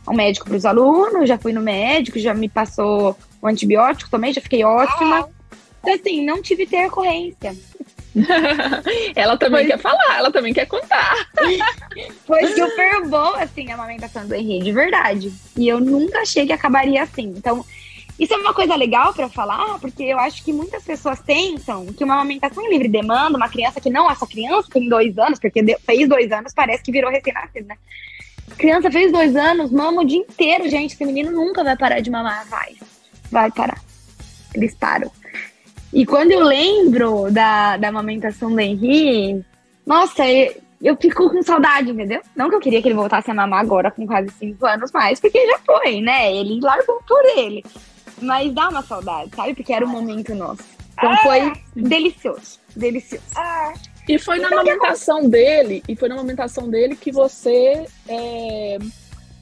ao 0.06 0.16
médico 0.16 0.46
para 0.46 0.56
os 0.56 0.66
alunos, 0.66 1.28
já 1.28 1.38
fui 1.38 1.52
no 1.52 1.60
médico, 1.60 2.18
já 2.18 2.34
me 2.34 2.48
passou 2.48 3.18
o 3.42 3.48
antibiótico 3.48 4.10
também, 4.10 4.32
já 4.32 4.40
fiquei 4.40 4.64
ótima. 4.64 5.28
Então, 5.82 5.94
assim, 5.94 6.26
não 6.26 6.42
tive 6.42 6.64
intercorrência. 6.64 7.54
ela 9.16 9.38
também 9.38 9.68
quer 9.68 9.78
falar, 9.80 10.18
ela 10.18 10.32
também 10.32 10.54
quer 10.54 10.66
contar. 10.66 11.16
Foi 12.26 12.46
super 12.48 13.08
bom, 13.08 13.36
assim, 13.36 13.72
a 13.72 13.76
amamentação 13.76 14.28
do 14.28 14.36
Henrique, 14.36 14.66
de 14.66 14.72
verdade. 14.72 15.32
E 15.58 15.68
eu 15.68 15.80
nunca 15.80 16.20
achei 16.20 16.46
que 16.46 16.54
acabaria 16.54 17.04
assim. 17.04 17.34
Então, 17.38 17.66
isso 18.20 18.34
é 18.34 18.38
uma 18.38 18.54
coisa 18.54 18.76
legal 18.76 19.14
para 19.14 19.30
falar, 19.30 19.80
porque 19.80 20.04
eu 20.04 20.20
acho 20.20 20.44
que 20.44 20.52
muitas 20.52 20.84
pessoas 20.84 21.20
pensam 21.22 21.88
que 21.88 22.04
uma 22.04 22.16
amamentação 22.16 22.64
em 22.66 22.70
livre 22.70 22.88
demanda, 22.88 23.38
uma 23.38 23.50
criança 23.50 23.80
que 23.80 23.90
não, 23.90 24.10
essa 24.12 24.28
criança 24.28 24.70
tem 24.72 24.88
dois 24.88 25.18
anos, 25.18 25.40
porque 25.40 25.64
fez 25.86 26.08
dois 26.08 26.32
anos, 26.32 26.54
parece 26.54 26.84
que 26.84 26.92
virou 26.92 27.10
recém-nascido, 27.10 27.68
né? 27.68 27.78
Criança 28.58 28.92
fez 28.92 29.12
dois 29.12 29.36
anos, 29.36 29.72
mama 29.72 30.02
o 30.02 30.06
dia 30.06 30.20
inteiro, 30.20 30.70
gente. 30.70 30.94
Esse 30.94 31.06
menino 31.06 31.32
nunca 31.32 31.64
vai 31.64 31.78
parar 31.78 32.02
de 32.02 32.10
mamar. 32.10 32.46
Vai, 32.50 32.76
vai 33.32 33.52
parar. 33.52 33.82
Eles 34.54 34.76
param. 34.76 35.10
E 35.94 36.06
quando 36.06 36.32
eu 36.32 36.44
lembro 36.44 37.32
da, 37.32 37.78
da 37.78 37.90
amamentação 37.90 38.52
do 38.52 38.60
Henri, 38.60 39.44
nossa, 39.86 40.28
eu, 40.28 40.56
eu 40.82 40.96
fico 40.96 41.30
com 41.30 41.42
saudade, 41.44 41.92
entendeu? 41.92 42.22
Não 42.36 42.50
que 42.50 42.56
eu 42.56 42.60
queria 42.60 42.82
que 42.82 42.88
ele 42.88 42.96
voltasse 42.96 43.30
a 43.30 43.34
mamar 43.34 43.60
agora 43.60 43.92
com 43.92 44.08
quase 44.08 44.30
cinco 44.40 44.66
anos 44.66 44.92
mais, 44.92 45.20
porque 45.20 45.46
já 45.46 45.60
foi, 45.60 46.02
né? 46.02 46.34
Ele 46.34 46.60
largou 46.62 47.02
por 47.08 47.24
ele. 47.38 47.64
Mas 48.22 48.54
dá 48.54 48.70
uma 48.70 48.82
saudade, 48.84 49.32
sabe? 49.36 49.54
Porque 49.54 49.74
era 49.74 49.86
o 49.86 49.90
momento 49.90 50.34
nosso. 50.34 50.64
Então 50.94 51.18
foi 51.18 51.40
ah. 51.42 51.54
delicioso. 51.76 52.60
Delicioso. 52.76 53.26
Ah. 53.36 53.74
E 54.08 54.18
foi 54.18 54.40
na 54.40 54.48
então, 54.48 54.60
amamentação 54.60 55.30
dele, 55.30 55.84
e 55.88 55.96
foi 55.96 56.10
na 56.10 56.16
amamentação 56.16 56.70
dele 56.70 56.96
que 56.96 57.12
você 57.12 57.86
é, 58.08 58.78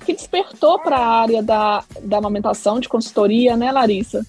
que 0.06 0.14
despertou 0.14 0.80
para 0.80 0.98
a 0.98 1.22
área 1.22 1.42
da, 1.42 1.84
da 2.02 2.18
amamentação, 2.18 2.80
de 2.80 2.90
consultoria, 2.90 3.56
né, 3.56 3.72
Larissa? 3.72 4.26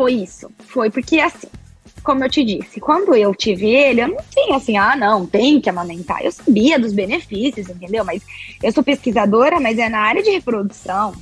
Foi 0.00 0.14
isso. 0.14 0.50
Foi 0.60 0.88
porque 0.88 1.20
assim, 1.20 1.46
como 2.02 2.24
eu 2.24 2.30
te 2.30 2.42
disse, 2.42 2.80
quando 2.80 3.14
eu 3.14 3.34
tive 3.34 3.68
ele, 3.68 4.00
eu 4.00 4.08
não 4.08 4.16
tinha 4.30 4.56
assim, 4.56 4.78
ah, 4.78 4.96
não, 4.96 5.26
tem 5.26 5.60
que 5.60 5.68
amamentar. 5.68 6.24
Eu 6.24 6.32
sabia 6.32 6.78
dos 6.78 6.94
benefícios, 6.94 7.68
entendeu? 7.68 8.02
Mas 8.02 8.22
eu 8.62 8.72
sou 8.72 8.82
pesquisadora, 8.82 9.60
mas 9.60 9.78
é 9.78 9.90
na 9.90 10.00
área 10.00 10.22
de 10.22 10.30
reprodução, 10.30 11.12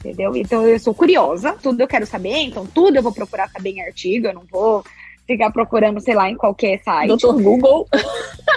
entendeu? 0.00 0.36
Então 0.36 0.66
eu 0.66 0.78
sou 0.78 0.92
curiosa, 0.92 1.56
tudo 1.62 1.80
eu 1.80 1.88
quero 1.88 2.04
saber, 2.04 2.36
então 2.42 2.66
tudo 2.66 2.96
eu 2.98 3.02
vou 3.02 3.10
procurar 3.10 3.48
saber 3.48 3.70
em 3.70 3.80
artigo, 3.80 4.26
eu 4.26 4.34
não 4.34 4.44
vou 4.50 4.84
ficar 5.26 5.50
procurando, 5.50 5.98
sei 5.98 6.14
lá, 6.14 6.28
em 6.28 6.36
qualquer 6.36 6.82
site. 6.82 7.08
Doutor 7.08 7.40
Google. 7.40 7.88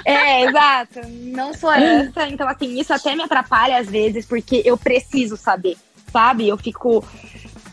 É, 0.03 0.43
exato. 0.43 0.99
Não 1.07 1.53
sou 1.53 1.71
essa. 1.71 2.27
Então, 2.27 2.49
assim, 2.49 2.77
isso 2.77 2.93
até 2.93 3.15
me 3.15 3.23
atrapalha 3.23 3.77
às 3.77 3.87
vezes, 3.87 4.25
porque 4.25 4.61
eu 4.65 4.77
preciso 4.77 5.37
saber, 5.37 5.77
sabe? 6.11 6.49
Eu 6.49 6.57
fico, 6.57 7.01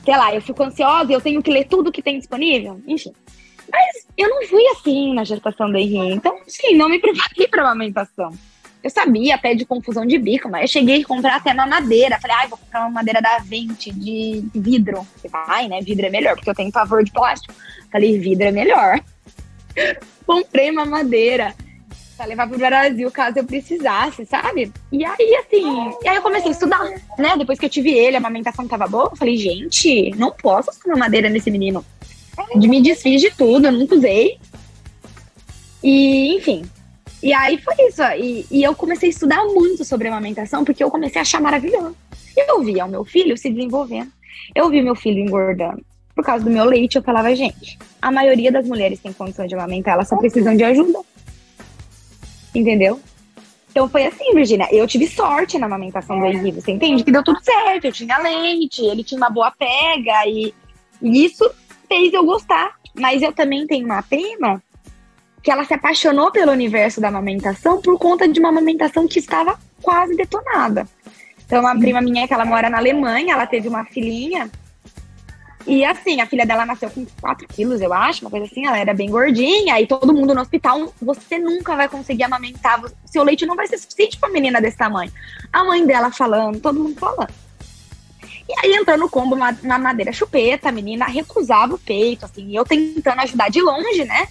sei 0.07 0.17
lá, 0.17 0.33
eu 0.33 0.41
fico 0.41 0.63
ansiosa 0.63 1.11
e 1.11 1.15
eu 1.15 1.21
tenho 1.21 1.43
que 1.43 1.51
ler 1.51 1.65
tudo 1.65 1.91
que 1.91 2.01
tem 2.01 2.17
disponível. 2.17 2.81
Enfim. 2.87 3.13
Mas 3.71 4.07
eu 4.17 4.31
não 4.31 4.47
fui 4.47 4.65
assim 4.69 5.13
na 5.13 5.25
gestação 5.25 5.69
do 5.69 5.77
Henrique. 5.77 6.15
Então, 6.15 6.39
sim, 6.47 6.77
não 6.77 6.89
me 6.89 7.01
preparei 7.01 7.49
para 7.49 7.63
amamentação. 7.63 8.31
Eu 8.85 8.89
sabia 8.89 9.35
até 9.35 9.53
de 9.53 9.67
confusão 9.67 10.07
de 10.07 10.17
bico, 10.17 10.49
mas 10.49 10.63
eu 10.63 10.69
cheguei 10.69 11.03
a 11.03 11.05
comprar 11.05 11.37
até 11.37 11.53
uma 11.53 11.67
madeira. 11.67 12.21
Falei, 12.21 12.37
ai, 12.37 12.45
ah, 12.45 12.49
vou 12.49 12.59
comprar 12.59 12.81
uma 12.83 12.91
madeira 12.91 13.21
da 13.21 13.39
Vente 13.39 13.91
de 13.91 14.45
vidro. 14.55 15.05
Vai, 15.29 15.67
né? 15.67 15.81
Vidro 15.81 16.07
é 16.07 16.11
melhor, 16.11 16.37
porque 16.37 16.51
eu 16.51 16.55
tenho 16.55 16.71
pavor 16.71 17.03
de 17.03 17.11
plástico. 17.11 17.53
Falei, 17.91 18.17
vidro 18.17 18.47
é 18.47 18.53
melhor. 18.53 19.01
Comprei 20.25 20.71
uma 20.71 20.85
madeira 20.85 21.53
pra 22.17 22.27
levar 22.27 22.49
pro 22.49 22.59
Brasil 22.59 23.11
caso 23.11 23.39
eu 23.39 23.45
precisasse, 23.45 24.25
sabe? 24.25 24.73
E 24.91 25.05
aí, 25.05 25.37
assim, 25.37 25.93
e 26.03 26.09
aí 26.09 26.17
eu 26.17 26.23
comecei 26.23 26.49
a 26.49 26.53
estudar, 26.53 26.85
né? 27.19 27.37
Depois 27.37 27.59
que 27.59 27.67
eu 27.67 27.71
tive 27.71 27.93
ele, 27.93 28.17
a 28.17 28.19
amamentação 28.19 28.67
tava 28.67 28.87
boa, 28.87 29.11
eu 29.13 29.17
falei, 29.17 29.37
gente, 29.37 30.11
não 30.17 30.31
posso 30.31 30.71
usar 30.71 30.81
uma 30.87 30.97
madeira 30.97 31.29
nesse 31.29 31.51
menino. 31.51 31.85
De 32.57 32.69
me 32.69 32.81
desfiz 32.83 33.21
de 33.21 33.31
tudo, 33.31 33.67
eu 33.67 33.73
nunca 33.73 33.95
usei. 33.95 34.39
E, 35.83 36.37
enfim. 36.37 36.65
E 37.23 37.33
aí 37.33 37.59
foi 37.59 37.75
isso. 37.87 38.03
E, 38.19 38.47
e 38.51 38.63
eu 38.63 38.75
comecei 38.75 39.09
a 39.09 39.13
estudar 39.13 39.45
muito 39.45 39.85
sobre 39.85 40.09
amamentação, 40.09 40.65
porque 40.65 40.83
eu 40.83 40.91
comecei 40.91 41.19
a 41.19 41.23
achar 41.23 41.41
maravilhoso. 41.41 41.97
Eu 42.37 42.63
via 42.63 42.85
o 42.85 42.89
meu 42.89 43.05
filho 43.05 43.37
se 43.37 43.51
desenvolvendo. 43.51 44.11
Eu 44.55 44.69
vi 44.71 44.83
meu 44.83 44.95
filho 44.95 45.19
engordando. 45.19 45.85
Por 46.15 46.25
causa 46.25 46.45
do 46.45 46.51
meu 46.51 46.65
leite, 46.65 46.97
eu 46.97 47.03
falava, 47.03 47.35
gente, 47.35 47.79
a 48.01 48.11
maioria 48.11 48.51
das 48.51 48.67
mulheres 48.67 49.01
tem 49.01 49.13
condição 49.13 49.47
de 49.47 49.55
amamentar, 49.55 49.95
elas 49.95 50.09
só 50.09 50.17
precisam 50.17 50.57
de 50.57 50.65
ajuda. 50.65 51.01
Entendeu? 52.57 53.01
Então 53.71 53.89
foi 53.89 54.07
assim, 54.07 54.33
Virginia. 54.35 54.69
Eu 54.73 54.87
tive 54.87 55.07
sorte 55.07 55.59
na 55.59 55.67
amamentação 55.67 56.19
do 56.19 56.25
Henrique, 56.25 56.63
você 56.63 56.73
entende? 56.73 57.05
Que 57.05 57.13
deu 57.13 57.23
tudo 57.23 57.39
certo. 57.43 57.85
Eu 57.85 57.93
tinha 57.93 58.17
leite, 58.19 58.83
ele 58.83 59.05
tinha 59.05 59.19
uma 59.19 59.29
boa 59.29 59.51
pega 59.51 60.27
e, 60.27 60.55
e 61.03 61.25
isso 61.27 61.49
fez 61.87 62.13
eu 62.15 62.25
gostar. 62.25 62.75
Mas 62.95 63.21
eu 63.21 63.33
também 63.33 63.67
tenho 63.67 63.85
uma 63.85 64.03
prima 64.03 64.63
que 65.43 65.51
ela 65.51 65.65
se 65.65 65.75
apaixonou 65.75 66.33
pelo 66.33 66.53
universo 66.53 67.01
da 67.01 67.09
amamentação 67.09 67.81
por 67.81 67.99
conta 67.99 68.27
de 68.27 68.41
uma 68.41 68.49
amamentação 68.49 69.07
que 69.07 69.19
estava 69.19 69.59
quase 69.83 70.17
detonada. 70.17 70.89
Então, 71.45 71.61
uma 71.61 71.79
prima 71.79 72.01
minha 72.01 72.27
que 72.27 72.35
ela 72.35 72.45
mora 72.45 72.69
na 72.69 72.79
Alemanha, 72.79 73.35
ela 73.35 73.47
teve 73.47 73.69
uma 73.69 73.85
filhinha 73.85 74.51
e 75.67 75.85
assim, 75.85 76.21
a 76.21 76.27
filha 76.27 76.47
dela 76.47 76.65
nasceu 76.65 76.89
com 76.89 77.05
4 77.21 77.49
quilos, 77.49 77.81
eu 77.81 77.93
acho, 77.93 78.23
uma 78.23 78.31
coisa 78.31 78.47
assim, 78.47 78.67
ela 78.67 78.79
era 78.79 78.95
bem 78.95 79.11
gordinha, 79.11 79.81
e 79.81 79.87
todo 79.87 80.15
mundo 80.15 80.35
no 80.35 80.41
hospital, 80.41 80.95
você 81.03 81.39
nunca 81.39 81.75
vai 81.75 81.89
conseguir 81.89 82.23
amamentar, 82.23 82.81
seu 83.05 83.25
leite 83.25 83.45
não 83.45 83.57
vai 83.57 83.67
ser 83.67 83.79
suficiente 83.79 84.19
pra 84.19 84.29
menina 84.29 84.61
desse 84.61 84.77
tamanho. 84.77 85.13
A 85.53 85.65
mãe 85.65 85.85
dela 85.85 86.13
falando, 86.13 86.61
todo 86.61 86.79
mundo 86.79 86.99
falando. 86.99 87.35
E 88.49 88.53
aí 88.63 88.75
entrou 88.75 88.97
no 88.97 89.11
combo 89.11 89.35
na 89.35 89.79
madeira 89.79 90.13
chupeta, 90.13 90.69
a 90.69 90.73
menina 90.73 91.05
recusava 91.07 91.75
o 91.75 91.79
peito, 91.79 92.25
assim, 92.25 92.57
eu 92.57 92.65
tentando 92.65 93.21
ajudar 93.23 93.51
de 93.51 93.61
longe, 93.61 94.05
né? 94.05 94.29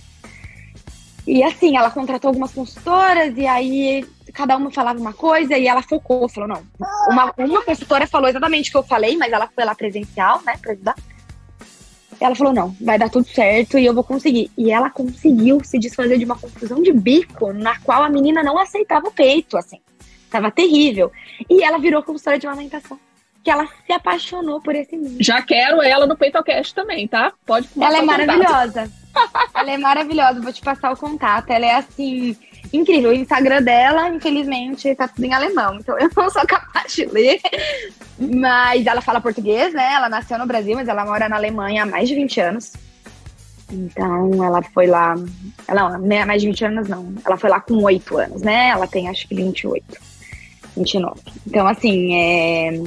E 1.27 1.44
assim, 1.44 1.75
ela 1.75 1.92
contratou 1.92 2.30
algumas 2.30 2.51
consultoras, 2.51 3.36
e 3.36 3.46
aí 3.46 4.08
cada 4.34 4.56
uma 4.56 4.72
falava 4.72 5.00
uma 5.00 5.13
coisa, 5.13 5.58
e 5.58 5.68
ela 5.68 5.82
focou, 5.82 6.30
falou, 6.30 6.48
não. 6.48 6.63
Uma, 7.10 7.34
uma 7.38 7.62
consultora 7.62 8.08
falou 8.08 8.30
exatamente 8.30 8.70
o 8.70 8.72
que 8.72 8.77
eu 8.77 8.84
falei, 8.84 9.18
mas 9.18 9.34
ela 9.34 9.50
foi 9.54 9.65
lá 9.65 9.75
presencial, 9.75 10.42
né, 10.44 10.56
pra 10.62 10.72
ajudar. 10.72 10.96
Ela 12.19 12.36
falou: 12.36 12.53
não, 12.53 12.75
vai 12.81 12.98
dar 12.98 13.10
tudo 13.10 13.27
certo 13.27 13.77
e 13.77 13.86
eu 13.86 13.93
vou 13.93 14.03
conseguir. 14.03 14.51
E 14.57 14.72
ela 14.72 14.89
conseguiu 14.89 15.62
se 15.63 15.77
desfazer 15.79 16.17
de 16.17 16.25
uma 16.25 16.38
confusão 16.38 16.81
de 16.81 16.91
bico 16.91 17.53
na 17.53 17.79
qual 17.79 18.03
a 18.03 18.10
menina 18.10 18.43
não 18.43 18.57
aceitava 18.57 19.07
o 19.07 19.12
peito, 19.12 19.57
assim. 19.57 19.79
Tava 20.29 20.51
terrível. 20.51 21.12
E 21.50 21.63
ela 21.63 21.77
virou 21.77 22.03
consultora 22.03 22.39
de 22.39 22.48
amamentação. 22.48 23.00
Que 23.43 23.51
ela 23.51 23.67
se 23.86 23.93
apaixonou 23.93 24.60
por 24.60 24.75
esse 24.75 24.98
mundo. 24.98 25.17
Já 25.19 25.41
quero 25.41 25.81
ela 25.81 26.07
no 26.07 26.17
PeitoCast 26.17 26.74
também, 26.74 27.07
tá? 27.07 27.31
Pode 27.45 27.69
Ela 27.79 28.00
é 28.00 28.01
maravilhosa. 28.01 28.91
ela 29.53 29.72
é 29.72 29.77
maravilhosa, 29.77 30.41
vou 30.41 30.51
te 30.51 30.62
passar 30.62 30.91
o 30.91 30.98
contato. 30.98 31.51
Ela 31.51 31.65
é 31.65 31.75
assim 31.75 32.36
incrível. 32.72 33.12
O 33.12 33.13
Instagram 33.13 33.62
dela, 33.62 34.10
infelizmente, 34.10 34.93
tá 34.95 35.07
tudo 35.07 35.25
em 35.25 35.34
alemão. 35.34 35.75
Então 35.75 35.98
eu 36.00 36.10
não 36.15 36.29
sou 36.29 36.45
capaz 36.45 36.93
de 36.93 37.05
ler. 37.05 37.39
Mas 38.19 38.86
ela 38.86 39.01
fala 39.01 39.22
português, 39.22 39.74
né? 39.74 39.93
Ela 39.93 40.10
nasceu 40.10 40.38
no 40.38 40.45
Brasil, 40.45 40.75
mas 40.75 40.88
ela 40.88 41.05
mora 41.05 41.27
na 41.27 41.36
Alemanha 41.36 41.84
há 41.84 41.86
mais 41.86 42.07
de 42.07 42.15
20 42.15 42.41
anos. 42.41 42.74
Então 43.72 44.43
ela 44.43 44.62
foi 44.62 44.88
lá. 44.88 45.15
Ela 45.67 45.98
não, 45.98 46.17
é 46.17 46.25
mais 46.25 46.41
de 46.41 46.48
20 46.48 46.65
anos, 46.65 46.88
não. 46.88 47.13
Ela 47.25 47.38
foi 47.38 47.50
lá 47.50 47.60
com 47.60 47.84
8 47.84 48.17
anos, 48.17 48.41
né? 48.41 48.69
Ela 48.69 48.88
tem 48.88 49.10
acho 49.10 49.27
que 49.27 49.36
28. 49.36 49.84
29. 50.77 51.22
Então, 51.48 51.67
assim, 51.67 52.13
é, 52.13 52.81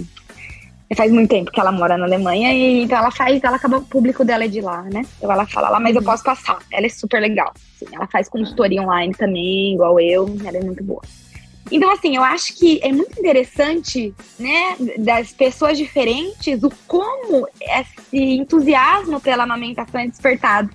faz 0.97 1.13
muito 1.13 1.29
tempo 1.29 1.51
que 1.51 1.61
ela 1.61 1.71
mora 1.71 1.99
na 1.99 2.07
Alemanha 2.07 2.53
e 2.53 2.83
então 2.83 2.99
ela 2.99 3.11
faz, 3.11 3.43
ela 3.43 3.57
acaba 3.57 3.79
o 3.79 3.85
público 3.85 4.25
dela 4.25 4.45
é 4.45 4.49
de 4.49 4.61
lá, 4.61 4.83
né? 4.83 5.05
Então 5.19 5.31
ela 5.31 5.47
fala 5.47 5.69
lá, 5.69 5.79
mas 5.79 5.95
eu 5.95 6.01
uhum. 6.01 6.07
posso 6.07 6.25
passar. 6.25 6.59
Ela 6.73 6.87
é 6.87 6.89
super 6.89 7.21
legal. 7.21 7.53
Assim, 7.77 7.95
ela 7.95 8.07
faz 8.07 8.29
consultoria 8.29 8.83
online 8.83 9.15
também, 9.15 9.75
igual 9.75 10.01
eu, 10.01 10.35
ela 10.45 10.57
é 10.57 10.63
muito 10.63 10.83
boa. 10.83 11.03
Então, 11.71 11.91
assim, 11.91 12.17
eu 12.17 12.23
acho 12.23 12.55
que 12.57 12.81
é 12.83 12.91
muito 12.91 13.19
interessante, 13.21 14.15
né, 14.39 14.77
das 14.99 15.33
pessoas 15.33 15.77
diferentes, 15.77 16.63
o 16.63 16.71
como 16.87 17.47
esse 17.61 18.17
entusiasmo 18.17 19.21
pela 19.21 19.43
amamentação 19.43 20.01
é 20.01 20.07
despertado. 20.07 20.71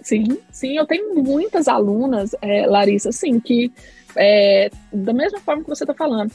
Sim, 0.00 0.38
sim, 0.50 0.76
eu 0.76 0.86
tenho 0.86 1.14
muitas 1.14 1.68
alunas, 1.68 2.34
é, 2.40 2.66
Larissa, 2.66 3.10
assim, 3.10 3.38
que 3.40 3.72
é, 4.16 4.70
da 4.92 5.12
mesma 5.12 5.40
forma 5.40 5.62
que 5.62 5.68
você 5.68 5.84
está 5.84 5.94
falando, 5.94 6.32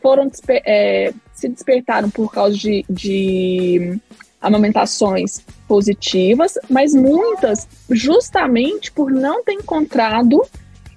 foram 0.00 0.30
é, 0.48 1.12
se 1.32 1.48
despertaram 1.48 2.10
por 2.10 2.32
causa 2.32 2.56
de, 2.56 2.84
de 2.88 4.00
amamentações 4.40 5.44
positivas, 5.68 6.58
mas 6.68 6.94
muitas 6.94 7.68
justamente 7.90 8.90
por 8.90 9.10
não 9.10 9.42
ter 9.44 9.52
encontrado 9.52 10.42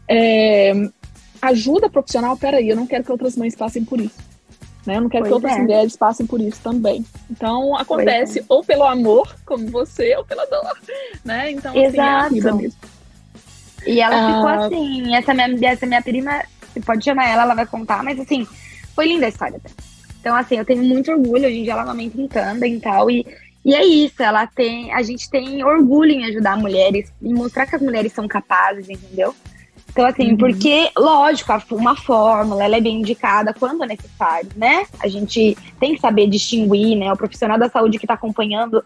é, 0.09 0.73
ajuda 1.41 1.89
profissional. 1.89 2.35
Peraí, 2.37 2.69
eu 2.69 2.75
não 2.75 2.87
quero 2.87 3.03
que 3.03 3.11
outras 3.11 3.35
mães 3.35 3.55
passem 3.55 3.83
por 3.83 3.99
isso. 3.99 4.17
Né? 4.85 4.97
Eu 4.97 5.01
não 5.01 5.09
quero 5.09 5.23
pois 5.23 5.29
que 5.29 5.33
outras 5.33 5.57
é. 5.57 5.61
mulheres 5.61 5.95
passem 5.95 6.25
por 6.25 6.39
isso 6.39 6.61
também. 6.61 7.03
Então, 7.29 7.75
acontece 7.75 8.39
é. 8.39 8.43
ou 8.47 8.63
pelo 8.63 8.83
amor, 8.83 9.35
como 9.45 9.67
você, 9.67 10.15
ou 10.15 10.23
pela 10.23 10.45
dor. 10.45 10.79
Né? 11.23 11.51
Então, 11.51 11.75
Exato. 11.75 11.87
assim, 11.87 11.99
é 11.99 12.03
a 12.03 12.29
vida 12.29 12.53
mesmo. 12.53 12.79
E 13.85 13.99
ela 14.01 14.15
ah. 14.15 14.33
ficou 14.33 14.47
assim, 14.47 15.15
essa 15.15 15.33
minha, 15.33 15.69
essa 15.69 15.85
minha 15.85 16.01
prima, 16.01 16.43
você 16.61 16.79
pode 16.79 17.03
chamar 17.03 17.27
ela, 17.27 17.43
ela 17.43 17.55
vai 17.55 17.65
contar, 17.65 18.03
mas 18.03 18.19
assim, 18.19 18.47
foi 18.95 19.07
linda 19.07 19.25
a 19.25 19.29
história 19.29 19.59
dela. 19.59 19.75
Então, 20.19 20.35
assim, 20.35 20.57
eu 20.57 20.65
tenho 20.65 20.83
muito 20.83 21.11
orgulho, 21.11 21.45
hoje 21.45 21.59
em 21.59 21.63
dia 21.63 21.73
ela 21.73 21.83
amamenta 21.83 22.19
em 22.19 22.27
tandem 22.27 22.75
e 22.75 22.79
tal, 22.79 23.11
e, 23.11 23.25
e 23.63 23.75
é 23.75 23.85
isso, 23.85 24.23
ela 24.23 24.47
tem, 24.47 24.91
a 24.91 25.03
gente 25.03 25.29
tem 25.29 25.63
orgulho 25.63 26.11
em 26.11 26.25
ajudar 26.25 26.57
mulheres, 26.57 27.11
e 27.21 27.31
mostrar 27.31 27.67
que 27.67 27.75
as 27.75 27.81
mulheres 27.81 28.11
são 28.11 28.27
capazes, 28.27 28.89
entendeu? 28.89 29.35
Então, 29.95 30.05
assim, 30.05 30.31
uhum. 30.31 30.37
porque, 30.37 30.91
lógico, 30.97 31.53
uma 31.71 31.95
fórmula, 31.95 32.61
ela 32.61 32.75
é 32.75 32.81
bem 32.81 32.99
indicada 32.99 33.53
quando 33.53 33.81
é 33.85 33.87
necessário, 33.87 34.49
né? 34.53 34.85
A 34.99 35.07
gente 35.07 35.57
tem 35.79 35.95
que 35.95 36.01
saber 36.01 36.27
distinguir, 36.27 36.97
né? 36.97 37.13
O 37.13 37.15
profissional 37.15 37.57
da 37.57 37.69
saúde 37.69 37.97
que 37.97 38.03
está 38.03 38.15
acompanhando 38.15 38.83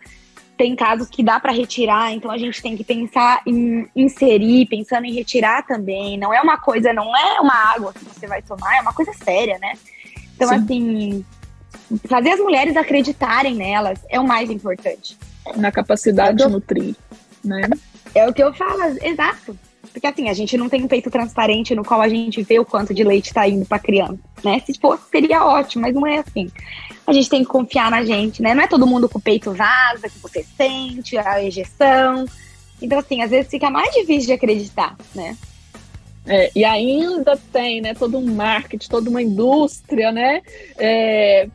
tem 0.60 0.76
casos 0.76 1.08
que 1.08 1.24
dá 1.24 1.40
para 1.40 1.54
retirar, 1.54 2.12
então 2.12 2.30
a 2.30 2.38
gente 2.38 2.62
tem 2.62 2.76
que 2.76 2.84
pensar 2.84 3.42
em 3.48 3.88
inserir, 3.96 4.66
pensando 4.66 5.06
em 5.06 5.14
retirar 5.14 5.66
também. 5.66 6.18
Não 6.18 6.34
é 6.34 6.42
uma 6.42 6.58
coisa, 6.58 6.92
não 6.92 7.16
é 7.16 7.40
uma 7.40 7.54
água 7.74 7.94
que 7.94 8.04
você 8.04 8.28
vai 8.28 8.42
tomar, 8.42 8.76
é 8.76 8.82
uma 8.82 8.92
coisa 8.92 9.14
séria, 9.24 9.58
né? 9.58 9.72
Então, 10.36 10.50
Sim. 10.50 10.56
assim, 10.56 11.26
fazer 12.10 12.32
as 12.32 12.42
mulheres 12.42 12.76
acreditarem 12.76 13.56
nelas 13.56 14.00
é 14.10 14.20
o 14.20 14.28
mais 14.28 14.52
importante. 14.52 15.18
Na 15.56 15.72
capacidade 15.72 16.40
de 16.40 16.50
nutrir, 16.50 16.94
né? 17.42 17.62
É 18.14 18.28
o 18.28 18.34
que 18.34 18.44
eu 18.44 18.54
falo, 18.54 18.84
exato. 19.02 19.58
Porque 19.92 20.08
assim, 20.08 20.30
a 20.30 20.34
gente 20.34 20.58
não 20.58 20.70
tem 20.70 20.84
um 20.84 20.88
peito 20.88 21.10
transparente 21.10 21.76
no 21.76 21.84
qual 21.84 22.02
a 22.02 22.10
gente 22.10 22.42
vê 22.44 22.60
o 22.60 22.66
quanto 22.66 22.94
de 22.94 23.04
leite 23.04 23.28
está 23.28 23.48
indo 23.48 23.66
para 23.66 23.80
criança, 23.80 24.20
né? 24.44 24.62
Se 24.66 24.80
fosse, 24.80 25.04
seria 25.10 25.46
ótimo, 25.46 25.82
mas 25.82 25.94
não 25.94 26.06
é 26.06 26.20
assim. 26.20 26.50
A 27.06 27.14
gente 27.14 27.30
tem 27.30 27.44
que 27.44 27.50
confiar 27.50 27.90
na 27.90 28.04
gente, 28.04 28.42
né? 28.42 28.54
Não 28.54 28.64
é 28.64 28.68
todo 28.68 28.88
mundo 28.88 29.10
com 29.10 29.18
o 29.18 29.22
peito 29.22 29.52
vaza, 29.52 30.10
que 30.10 30.20
você 30.20 30.46
sente, 30.56 31.18
a 31.18 31.44
ejeção. 31.44 32.26
Então, 32.82 33.00
assim, 33.00 33.22
às 33.22 33.32
vezes 33.32 33.50
fica 33.50 33.70
mais 33.70 33.94
difícil 33.94 34.28
de 34.28 34.34
acreditar, 34.34 34.96
né? 35.16 35.36
É, 36.26 36.52
e 36.56 36.64
ainda 36.64 37.36
tem, 37.52 37.82
né, 37.82 37.96
todo 37.96 38.18
um 38.18 38.36
marketing, 38.36 38.88
toda 38.88 39.10
uma 39.10 39.22
indústria, 39.22 40.12
né, 40.12 40.44
é, 40.78 41.48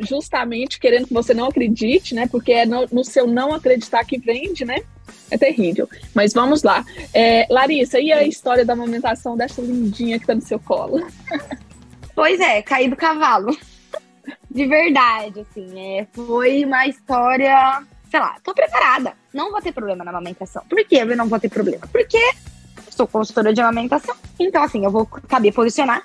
justamente 0.00 0.80
querendo 0.80 1.06
que 1.06 1.14
você 1.14 1.32
não 1.32 1.46
acredite, 1.46 2.12
né, 2.12 2.26
porque 2.26 2.50
é 2.50 2.66
no, 2.66 2.86
no 2.90 3.04
seu 3.04 3.26
não 3.26 3.54
acreditar 3.54 4.04
que 4.04 4.18
vende, 4.18 4.64
né, 4.64 4.82
É 5.30 5.36
terrível. 5.36 5.88
Mas 6.14 6.32
vamos 6.32 6.62
lá. 6.62 6.84
É, 7.12 7.46
Larissa, 7.50 7.98
e 7.98 8.12
a 8.12 8.22
história 8.22 8.64
da 8.64 8.72
amamentação 8.72 9.36
dessa 9.36 9.60
lindinha 9.60 10.18
que 10.18 10.26
tá 10.26 10.34
no 10.34 10.42
seu 10.42 10.58
colo? 10.58 11.06
Pois 12.16 12.40
é, 12.40 12.62
caí 12.62 12.88
do 12.88 12.96
cavalo. 12.96 13.54
De 14.50 14.66
verdade, 14.66 15.40
assim. 15.40 15.68
É, 15.78 16.06
foi 16.14 16.64
uma 16.64 16.86
história, 16.86 17.82
sei 18.10 18.18
lá, 18.18 18.36
tô 18.42 18.54
preparada. 18.54 19.12
Não 19.34 19.52
vou 19.52 19.60
ter 19.60 19.70
problema 19.70 20.02
na 20.02 20.12
amamentação. 20.12 20.62
Por 20.66 20.82
que 20.86 20.96
eu 20.96 21.14
não 21.14 21.28
vou 21.28 21.38
ter 21.38 21.50
problema? 21.50 21.86
Porque 21.92 22.18
sou 22.90 23.06
consultora 23.06 23.52
de 23.52 23.60
amamentação. 23.60 24.16
Então, 24.40 24.62
assim, 24.62 24.82
eu 24.82 24.90
vou 24.90 25.06
saber 25.28 25.52
posicionar. 25.52 26.02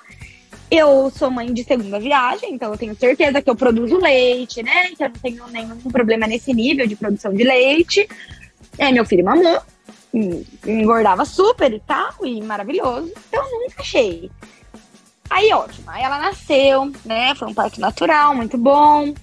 Eu 0.70 1.10
sou 1.10 1.30
mãe 1.30 1.52
de 1.52 1.64
segunda 1.64 1.98
viagem, 1.98 2.54
então 2.54 2.70
eu 2.70 2.78
tenho 2.78 2.94
certeza 2.94 3.40
que 3.40 3.48
eu 3.48 3.56
produzo 3.56 3.98
leite, 3.98 4.62
né? 4.62 4.88
Que 4.96 5.04
eu 5.04 5.08
não 5.08 5.16
tenho 5.16 5.46
nenhum 5.48 5.90
problema 5.90 6.26
nesse 6.26 6.52
nível 6.52 6.86
de 6.86 6.96
produção 6.96 7.32
de 7.32 7.42
leite. 7.42 8.06
É, 8.78 8.90
meu 8.90 9.04
filho 9.04 9.24
mamou, 9.24 9.60
engordava 10.66 11.24
super 11.24 11.72
e 11.72 11.80
tal, 11.80 12.14
e 12.24 12.40
maravilhoso. 12.42 13.12
Então 13.28 13.42
nunca 13.60 13.80
achei. 13.80 14.30
Aí, 15.30 15.52
ótimo. 15.52 15.90
Aí 15.90 16.02
ela 16.02 16.18
nasceu, 16.18 16.92
né? 17.04 17.34
Foi 17.34 17.48
um 17.48 17.54
parto 17.54 17.80
natural, 17.80 18.34
muito 18.34 18.58
bom. 18.58 19.14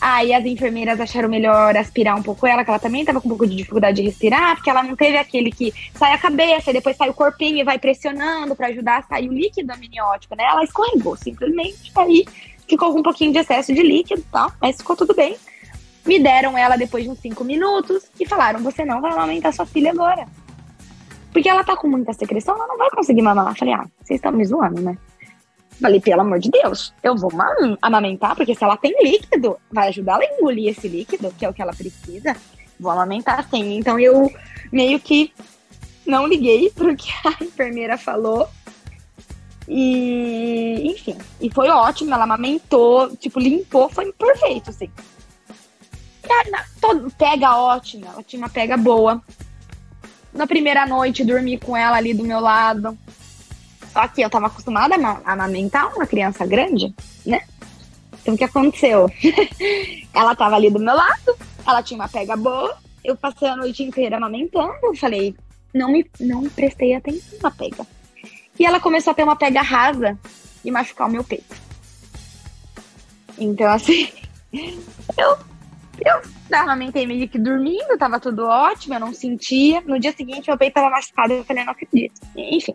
Aí 0.00 0.32
as 0.32 0.44
enfermeiras 0.44 1.00
acharam 1.00 1.28
melhor 1.28 1.76
aspirar 1.76 2.14
um 2.16 2.22
pouco 2.22 2.46
ela, 2.46 2.62
que 2.62 2.70
ela 2.70 2.78
também 2.78 3.00
estava 3.00 3.20
com 3.20 3.26
um 3.26 3.30
pouco 3.30 3.46
de 3.46 3.56
dificuldade 3.56 3.96
de 3.96 4.02
respirar, 4.02 4.54
porque 4.54 4.70
ela 4.70 4.82
não 4.82 4.94
teve 4.94 5.16
aquele 5.16 5.50
que 5.50 5.72
sai 5.94 6.12
a 6.12 6.18
cabeça 6.18 6.70
e 6.70 6.72
depois 6.72 6.96
sai 6.96 7.08
o 7.08 7.14
corpinho 7.14 7.58
e 7.58 7.64
vai 7.64 7.78
pressionando 7.78 8.54
para 8.54 8.68
ajudar 8.68 8.98
a 8.98 9.02
sair 9.02 9.28
o 9.28 9.32
líquido 9.32 9.72
amniótico, 9.72 10.36
né? 10.36 10.44
Ela 10.44 10.62
escorregou 10.62 11.16
simplesmente, 11.16 11.90
aí 11.96 12.24
ficou 12.68 12.92
com 12.92 13.00
um 13.00 13.02
pouquinho 13.02 13.32
de 13.32 13.38
excesso 13.38 13.74
de 13.74 13.82
líquido 13.82 14.20
e 14.20 14.30
tal, 14.30 14.52
mas 14.60 14.76
ficou 14.76 14.94
tudo 14.94 15.14
bem. 15.14 15.36
Me 16.08 16.18
deram 16.18 16.56
ela 16.56 16.78
depois 16.78 17.04
de 17.04 17.10
uns 17.10 17.18
cinco 17.18 17.44
minutos 17.44 18.10
e 18.18 18.24
falaram: 18.24 18.62
você 18.62 18.82
não 18.82 18.98
vai 18.98 19.12
amamentar 19.12 19.52
sua 19.52 19.66
filha 19.66 19.90
agora. 19.90 20.26
Porque 21.30 21.46
ela 21.46 21.62
tá 21.62 21.76
com 21.76 21.86
muita 21.86 22.14
secreção, 22.14 22.54
ela 22.54 22.66
não 22.66 22.78
vai 22.78 22.88
conseguir 22.90 23.20
mamar. 23.20 23.48
Eu 23.48 23.54
falei: 23.54 23.74
ah, 23.74 23.86
vocês 24.02 24.16
estão 24.16 24.32
me 24.32 24.42
zoando, 24.42 24.80
né? 24.80 24.96
Falei, 25.78 26.00
pelo 26.00 26.22
amor 26.22 26.38
de 26.38 26.50
Deus, 26.50 26.94
eu 27.02 27.14
vou 27.14 27.30
amamentar, 27.82 28.34
porque 28.34 28.54
se 28.54 28.64
ela 28.64 28.78
tem 28.78 28.96
líquido, 29.02 29.58
vai 29.70 29.88
ajudar 29.88 30.14
ela 30.14 30.24
a 30.24 30.34
engolir 30.34 30.70
esse 30.70 30.88
líquido, 30.88 31.32
que 31.38 31.44
é 31.44 31.48
o 31.48 31.52
que 31.52 31.60
ela 31.60 31.74
precisa. 31.74 32.34
Vou 32.80 32.90
amamentar 32.90 33.46
sim. 33.50 33.76
Então 33.76 34.00
eu 34.00 34.32
meio 34.72 34.98
que 34.98 35.30
não 36.06 36.26
liguei 36.26 36.70
pro 36.70 36.96
que 36.96 37.10
a 37.22 37.44
enfermeira 37.44 37.98
falou. 37.98 38.48
E, 39.68 40.90
enfim, 40.90 41.18
e 41.38 41.52
foi 41.52 41.68
ótimo, 41.68 42.14
ela 42.14 42.24
amamentou, 42.24 43.14
tipo, 43.18 43.38
limpou, 43.38 43.90
foi 43.90 44.10
perfeito, 44.14 44.70
assim. 44.70 44.90
Todo, 46.80 47.10
pega 47.12 47.56
ótima, 47.56 48.08
ela 48.08 48.22
tinha 48.22 48.40
uma 48.40 48.48
pega 48.48 48.76
boa. 48.76 49.22
Na 50.32 50.46
primeira 50.46 50.86
noite, 50.86 51.24
dormi 51.24 51.58
com 51.58 51.76
ela 51.76 51.96
ali 51.96 52.14
do 52.14 52.24
meu 52.24 52.40
lado. 52.40 52.96
Só 53.92 54.06
que 54.06 54.20
eu 54.20 54.30
tava 54.30 54.46
acostumada 54.46 54.94
a 54.94 55.32
amamentar 55.32 55.94
uma 55.94 56.06
criança 56.06 56.46
grande, 56.46 56.94
né? 57.26 57.42
Então 58.20 58.34
o 58.34 58.38
que 58.38 58.44
aconteceu? 58.44 59.10
ela 60.12 60.36
tava 60.36 60.56
ali 60.56 60.70
do 60.70 60.78
meu 60.78 60.94
lado, 60.94 61.36
ela 61.66 61.82
tinha 61.82 61.98
uma 61.98 62.08
pega 62.08 62.36
boa, 62.36 62.76
eu 63.02 63.16
passei 63.16 63.48
a 63.48 63.56
noite 63.56 63.82
inteira 63.82 64.16
amamentando, 64.16 64.94
falei, 64.96 65.34
não 65.72 65.90
me 65.90 66.08
não 66.20 66.48
prestei 66.48 66.94
atenção 66.94 67.38
na 67.42 67.50
pega. 67.50 67.86
E 68.58 68.66
ela 68.66 68.80
começou 68.80 69.12
a 69.12 69.14
ter 69.14 69.22
uma 69.22 69.36
pega 69.36 69.62
rasa 69.62 70.18
e 70.64 70.70
machucar 70.70 71.08
o 71.08 71.10
meu 71.10 71.24
peito. 71.24 71.56
Então, 73.38 73.70
assim, 73.70 74.10
eu, 75.16 75.38
eu 76.04 76.20
amamentei 76.58 77.06
meio 77.06 77.28
que 77.28 77.38
dormindo, 77.38 77.98
tava 77.98 78.20
tudo 78.20 78.46
ótimo, 78.46 78.94
eu 78.94 79.00
não 79.00 79.12
sentia. 79.12 79.80
No 79.82 79.98
dia 79.98 80.12
seguinte, 80.12 80.48
meu 80.48 80.58
peito 80.58 80.74
tava 80.74 80.90
machucado, 80.90 81.32
eu 81.32 81.44
falei, 81.44 81.64
não 81.64 81.72
acredito. 81.72 82.20
Enfim, 82.36 82.74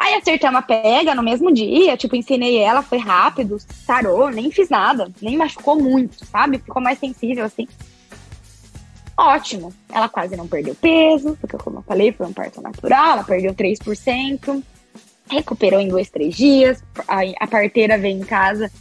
Aí 0.00 0.14
acertei 0.14 0.48
uma 0.48 0.62
pega 0.62 1.14
no 1.14 1.22
mesmo 1.22 1.52
dia, 1.52 1.94
tipo, 1.94 2.16
ensinei 2.16 2.56
ela, 2.56 2.80
foi 2.80 2.96
rápido, 2.96 3.58
sarou, 3.84 4.30
nem 4.30 4.50
fiz 4.50 4.70
nada, 4.70 5.12
nem 5.20 5.36
machucou 5.36 5.78
muito, 5.78 6.24
sabe? 6.24 6.56
Ficou 6.56 6.80
mais 6.80 6.98
sensível 6.98 7.44
assim. 7.44 7.68
Ótimo. 9.14 9.74
Ela 9.92 10.08
quase 10.08 10.34
não 10.34 10.48
perdeu 10.48 10.74
peso, 10.74 11.36
porque 11.38 11.58
como 11.58 11.80
eu 11.80 11.82
falei, 11.82 12.12
foi 12.12 12.26
um 12.26 12.32
parto 12.32 12.62
natural, 12.62 13.12
ela 13.12 13.24
perdeu 13.24 13.54
3%, 13.54 14.62
recuperou 15.28 15.78
em 15.78 15.88
dois, 15.88 16.08
três 16.08 16.34
dias. 16.34 16.82
A, 17.06 17.18
a 17.38 17.46
parteira 17.46 17.98
veio 17.98 18.18
em 18.18 18.24
casa, 18.24 18.72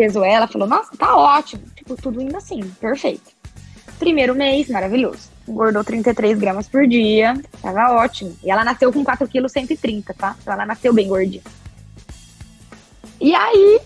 pesou 0.00 0.24
ela, 0.24 0.46
falou: 0.46 0.66
Nossa, 0.66 0.96
tá 0.96 1.14
ótimo. 1.14 1.62
Tipo, 1.76 1.94
tudo 1.96 2.22
indo 2.22 2.36
assim, 2.36 2.60
perfeito. 2.80 3.30
Primeiro 3.98 4.34
mês, 4.34 4.68
maravilhoso 4.68 5.30
engordou 5.50 5.82
33 5.82 6.38
gramas 6.38 6.68
por 6.68 6.86
dia, 6.86 7.34
tava 7.60 7.92
ótimo. 7.94 8.36
E 8.42 8.50
ela 8.50 8.64
nasceu 8.64 8.92
com 8.92 9.04
4 9.04 9.26
quilos 9.28 9.52
130, 9.52 10.14
tá? 10.14 10.36
Então 10.40 10.54
ela 10.54 10.64
nasceu 10.64 10.92
bem 10.92 11.08
gordinha. 11.08 11.42
E 13.20 13.34
aí, 13.34 13.80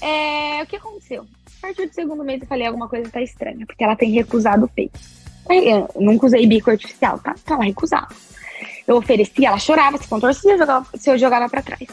é, 0.00 0.62
o 0.62 0.66
que 0.66 0.76
aconteceu? 0.76 1.26
A 1.58 1.66
partir 1.66 1.86
do 1.86 1.94
segundo 1.94 2.24
mês 2.24 2.40
eu 2.40 2.46
falei, 2.46 2.66
alguma 2.66 2.88
coisa 2.88 3.10
tá 3.10 3.20
estranha, 3.20 3.66
porque 3.66 3.82
ela 3.82 3.96
tem 3.96 4.12
recusado 4.12 4.64
o 4.64 4.68
peito. 4.68 4.98
Eu 5.50 5.88
nunca 5.96 6.26
usei 6.26 6.46
bico 6.46 6.70
artificial, 6.70 7.18
tá? 7.18 7.34
Então 7.42 7.56
ela 7.56 7.64
recusava. 7.64 8.08
Eu 8.86 8.96
oferecia, 8.96 9.48
ela 9.48 9.58
chorava, 9.58 9.98
se 9.98 10.08
contorcia 10.08 10.56
se 10.94 11.10
eu 11.10 11.18
jogava 11.18 11.48
pra 11.48 11.62
trás. 11.62 11.88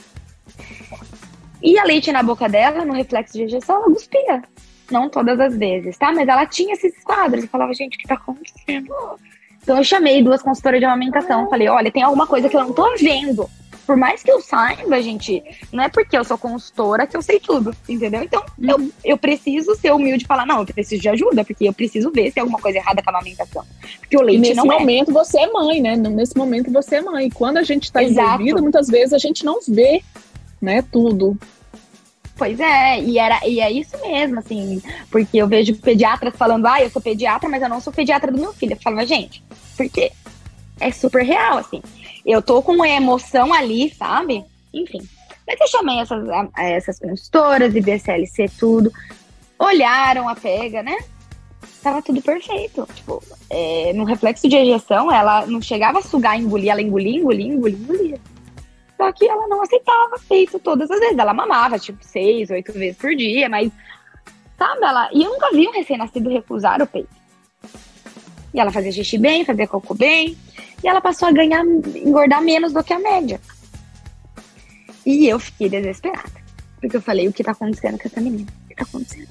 E 1.61 1.77
a 1.79 1.83
leite 1.83 2.11
na 2.11 2.23
boca 2.23 2.47
dela, 2.47 2.85
no 2.85 2.93
reflexo 2.93 3.33
de 3.33 3.43
ejeção, 3.43 3.77
ela 3.77 3.85
cuspia. 3.85 4.43
Não 4.91 5.09
todas 5.09 5.39
as 5.39 5.57
vezes, 5.57 5.97
tá? 5.97 6.11
Mas 6.11 6.27
ela 6.27 6.45
tinha 6.45 6.73
esses 6.73 7.03
quadros. 7.03 7.43
Eu 7.43 7.49
falava, 7.49 7.73
gente, 7.73 7.95
o 7.95 7.99
que 7.99 8.07
tá 8.07 8.15
acontecendo? 8.15 8.93
Então 9.61 9.77
eu 9.77 9.83
chamei 9.83 10.21
duas 10.21 10.43
consultoras 10.43 10.79
de 10.79 10.85
amamentação. 10.85 11.49
Falei, 11.49 11.67
olha, 11.67 11.91
tem 11.91 12.03
alguma 12.03 12.27
coisa 12.27 12.47
que 12.47 12.55
eu 12.55 12.61
não 12.61 12.71
tô 12.71 12.95
vendo. 12.97 13.49
Por 13.85 13.95
mais 13.95 14.23
que 14.23 14.31
eu 14.31 14.41
saiba, 14.41 14.99
gente, 15.01 15.43
não 15.71 15.83
é 15.83 15.89
porque 15.89 16.17
eu 16.17 16.23
sou 16.23 16.37
consultora 16.37 17.05
que 17.05 17.15
eu 17.15 17.21
sei 17.21 17.39
tudo, 17.39 17.75
entendeu? 17.87 18.23
Então, 18.23 18.43
eu, 18.59 18.91
eu 19.03 19.17
preciso 19.17 19.75
ser 19.75 19.91
humilde 19.91 20.23
e 20.23 20.27
falar, 20.27 20.45
não, 20.45 20.59
eu 20.59 20.65
preciso 20.65 21.01
de 21.01 21.09
ajuda, 21.09 21.45
porque 21.45 21.67
eu 21.67 21.73
preciso 21.73 22.11
ver 22.11 22.29
se 22.29 22.33
tem 22.33 22.41
alguma 22.41 22.59
coisa 22.59 22.79
errada 22.79 23.03
com 23.03 23.09
a 23.11 23.13
amamentação. 23.13 23.63
Porque 23.99 24.17
o 24.17 24.21
leite 24.21 24.41
nesse 24.41 24.55
não 24.55 24.71
é. 24.71 24.79
momento 24.79 25.11
é. 25.11 25.13
você 25.13 25.39
é 25.39 25.51
mãe, 25.51 25.81
né? 25.81 25.95
Nesse 25.95 26.35
momento 26.35 26.71
você 26.71 26.95
é 26.95 27.01
mãe. 27.01 27.29
Quando 27.29 27.57
a 27.57 27.63
gente 27.63 27.91
tá 27.91 28.01
envolvida, 28.03 28.59
muitas 28.59 28.87
vezes 28.87 29.13
a 29.13 29.19
gente 29.19 29.45
não 29.45 29.59
vê, 29.67 30.01
né, 30.65 30.81
tudo. 30.81 31.37
Pois 32.37 32.59
é, 32.59 32.99
e, 32.99 33.17
era, 33.17 33.47
e 33.47 33.61
é 33.61 33.71
isso 33.71 33.97
mesmo, 34.01 34.39
assim, 34.39 34.81
porque 35.09 35.37
eu 35.37 35.47
vejo 35.47 35.73
pediatras 35.77 36.35
falando, 36.35 36.65
ah, 36.65 36.81
eu 36.81 36.89
sou 36.89 37.01
pediatra, 37.01 37.47
mas 37.47 37.61
eu 37.61 37.69
não 37.69 37.79
sou 37.79 37.93
pediatra 37.93 38.29
do 38.29 38.37
meu 38.37 38.51
filho. 38.51 38.73
Eu 38.73 38.81
falava, 38.81 39.05
gente, 39.05 39.41
por 39.77 39.89
quê? 39.89 40.11
É 40.79 40.91
super 40.91 41.23
real, 41.23 41.57
assim. 41.57 41.81
Eu 42.25 42.41
tô 42.41 42.61
com 42.61 42.73
uma 42.73 42.89
emoção 42.89 43.53
ali, 43.53 43.93
sabe? 43.93 44.43
Enfim. 44.73 44.99
Mas 45.47 45.61
eu 45.61 45.67
chamei 45.67 45.99
essas, 45.99 46.27
essas 46.57 46.99
consultoras, 46.99 47.73
IBCLC, 47.73 48.49
tudo. 48.59 48.91
Olharam 49.57 50.27
a 50.27 50.35
pega, 50.35 50.83
né? 50.83 50.97
Tava 51.81 52.01
tudo 52.01 52.21
perfeito. 52.21 52.85
Tipo, 52.93 53.23
é, 53.49 53.93
no 53.93 54.03
reflexo 54.03 54.49
de 54.49 54.57
ejeção, 54.57 55.09
ela 55.09 55.45
não 55.45 55.61
chegava 55.61 55.99
a 55.99 56.01
sugar, 56.01 56.37
engolir, 56.37 56.71
ela 56.71 56.81
engolia, 56.81 57.17
engolia, 57.17 57.53
engolia, 57.53 57.77
engolia. 57.77 58.19
Só 58.97 59.11
que 59.11 59.27
ela 59.27 59.47
não 59.47 59.61
aceitava 59.61 60.15
peito 60.27 60.59
todas 60.59 60.89
as 60.89 60.99
vezes. 60.99 61.17
Ela 61.17 61.33
mamava, 61.33 61.77
tipo, 61.77 62.03
seis, 62.03 62.49
oito 62.49 62.71
vezes 62.73 62.97
por 62.97 63.13
dia, 63.15 63.49
mas, 63.49 63.71
sabe, 64.57 64.83
ela. 64.83 65.09
E 65.13 65.23
eu 65.23 65.31
nunca 65.31 65.51
vi 65.51 65.67
um 65.67 65.71
recém-nascido 65.71 66.29
recusar 66.29 66.81
o 66.81 66.87
peito. 66.87 67.09
E 68.53 68.59
ela 68.59 68.71
fazia 68.71 68.91
xixi 68.91 69.17
bem, 69.17 69.43
fazia 69.43 69.67
cocô 69.67 69.93
bem. 69.93 70.37
E 70.83 70.87
ela 70.87 71.01
passou 71.01 71.27
a 71.27 71.31
ganhar, 71.31 71.65
engordar 71.65 72.41
menos 72.41 72.71
do 72.71 72.83
que 72.83 72.93
a 72.93 72.99
média. 72.99 73.39
E 75.05 75.27
eu 75.27 75.39
fiquei 75.39 75.69
desesperada. 75.69 76.45
Porque 76.79 76.97
eu 76.97 77.01
falei, 77.01 77.27
o 77.27 77.33
que 77.33 77.43
tá 77.43 77.51
acontecendo 77.51 77.97
com 77.97 78.07
essa 78.07 78.21
menina? 78.21 78.47
O 78.63 78.67
que 78.69 78.75
tá 78.75 78.83
acontecendo? 78.83 79.27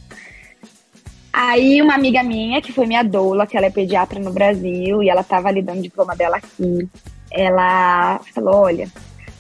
Aí 1.33 1.83
uma 1.83 1.95
amiga 1.95 2.23
minha, 2.23 2.63
que 2.63 2.73
foi 2.73 2.87
minha 2.87 3.03
doula, 3.03 3.47
que 3.47 3.57
ela 3.57 3.67
é 3.67 3.71
pediatra 3.71 4.21
no 4.21 4.33
Brasil, 4.33 5.03
e 5.03 5.09
ela 5.09 5.25
tava 5.25 5.49
ali 5.49 5.63
dando 5.63 5.83
diploma 5.83 6.15
dela 6.15 6.37
aqui, 6.37 6.89
ela 7.29 8.21
falou, 8.33 8.55
olha, 8.63 8.89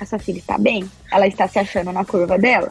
a 0.00 0.06
sua 0.06 0.18
filha 0.18 0.38
está 0.38 0.58
bem? 0.58 0.88
Ela 1.10 1.26
está 1.26 1.46
se 1.46 1.58
achando 1.58 1.92
na 1.92 2.04
curva 2.04 2.38
dela? 2.38 2.70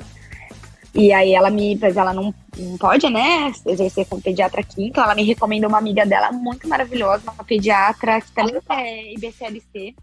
E 0.94 1.12
aí 1.12 1.34
ela 1.34 1.50
me, 1.50 1.76
pois 1.78 1.98
ela 1.98 2.14
não, 2.14 2.34
não 2.56 2.78
pode, 2.78 3.10
né, 3.10 3.52
exercer 3.66 4.06
como 4.06 4.22
pediatra 4.22 4.62
aqui, 4.62 4.86
então 4.86 5.04
ela 5.04 5.16
me 5.16 5.24
recomenda 5.24 5.68
uma 5.68 5.80
amiga 5.80 6.06
dela 6.06 6.32
muito 6.32 6.68
maravilhosa, 6.68 7.32
uma 7.32 7.44
pediatra 7.44 8.22
que 8.22 8.32
também 8.32 8.62
é 8.70 9.14
IBCLC, 9.14 9.96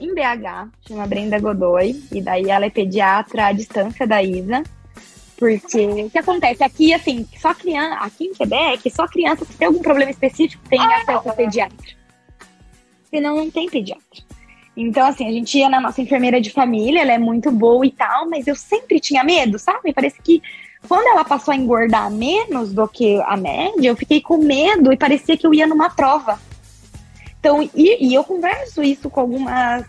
em 0.00 0.14
BH, 0.14 0.70
chama 0.88 1.06
Brenda 1.06 1.38
Godoy, 1.38 2.02
e 2.10 2.20
daí 2.20 2.50
ela 2.50 2.66
é 2.66 2.70
pediatra 2.70 3.46
à 3.46 3.52
distância 3.52 4.04
da 4.04 4.20
Isa, 4.20 4.64
porque 5.36 5.86
o 5.86 6.10
que 6.10 6.18
acontece 6.18 6.64
aqui, 6.64 6.92
assim, 6.92 7.26
só 7.38 7.54
criança, 7.54 8.00
aqui 8.00 8.24
em 8.24 8.34
Quebec, 8.34 8.90
só 8.90 9.06
criança 9.06 9.46
que 9.46 9.54
tem 9.54 9.68
algum 9.68 9.80
problema 9.80 10.10
específico 10.10 10.62
tem 10.68 10.80
acesso 10.80 11.28
a 11.28 11.32
pediatra. 11.32 12.00
Senão 13.08 13.36
não 13.36 13.50
tem 13.50 13.68
pediatra. 13.68 14.29
Então, 14.76 15.06
assim, 15.06 15.26
a 15.26 15.32
gente 15.32 15.58
ia 15.58 15.68
na 15.68 15.80
nossa 15.80 16.00
enfermeira 16.00 16.40
de 16.40 16.50
família, 16.50 17.02
ela 17.02 17.12
é 17.12 17.18
muito 17.18 17.50
boa 17.50 17.84
e 17.84 17.90
tal, 17.90 18.28
mas 18.28 18.46
eu 18.46 18.54
sempre 18.54 19.00
tinha 19.00 19.24
medo, 19.24 19.58
sabe? 19.58 19.92
Parece 19.92 20.20
que 20.22 20.42
quando 20.88 21.06
ela 21.08 21.24
passou 21.24 21.52
a 21.52 21.56
engordar 21.56 22.10
menos 22.10 22.72
do 22.72 22.86
que 22.88 23.20
a 23.22 23.36
média, 23.36 23.88
eu 23.88 23.96
fiquei 23.96 24.20
com 24.20 24.38
medo 24.38 24.92
e 24.92 24.96
parecia 24.96 25.36
que 25.36 25.46
eu 25.46 25.52
ia 25.52 25.66
numa 25.66 25.90
prova. 25.90 26.40
Então, 27.38 27.62
e, 27.74 28.08
e 28.08 28.14
eu 28.14 28.24
converso 28.24 28.82
isso 28.82 29.10
com 29.10 29.20
algumas 29.20 29.84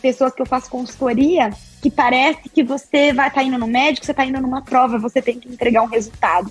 pessoas 0.00 0.32
que 0.34 0.42
eu 0.42 0.46
faço 0.46 0.70
consultoria, 0.70 1.50
que 1.80 1.90
parece 1.90 2.48
que 2.48 2.62
você 2.62 3.12
vai 3.12 3.28
estar 3.28 3.40
tá 3.40 3.46
indo 3.46 3.58
no 3.58 3.66
médico, 3.66 4.04
você 4.04 4.12
está 4.12 4.24
indo 4.24 4.40
numa 4.40 4.62
prova, 4.62 4.98
você 4.98 5.20
tem 5.20 5.38
que 5.38 5.48
entregar 5.48 5.82
um 5.82 5.86
resultado. 5.86 6.50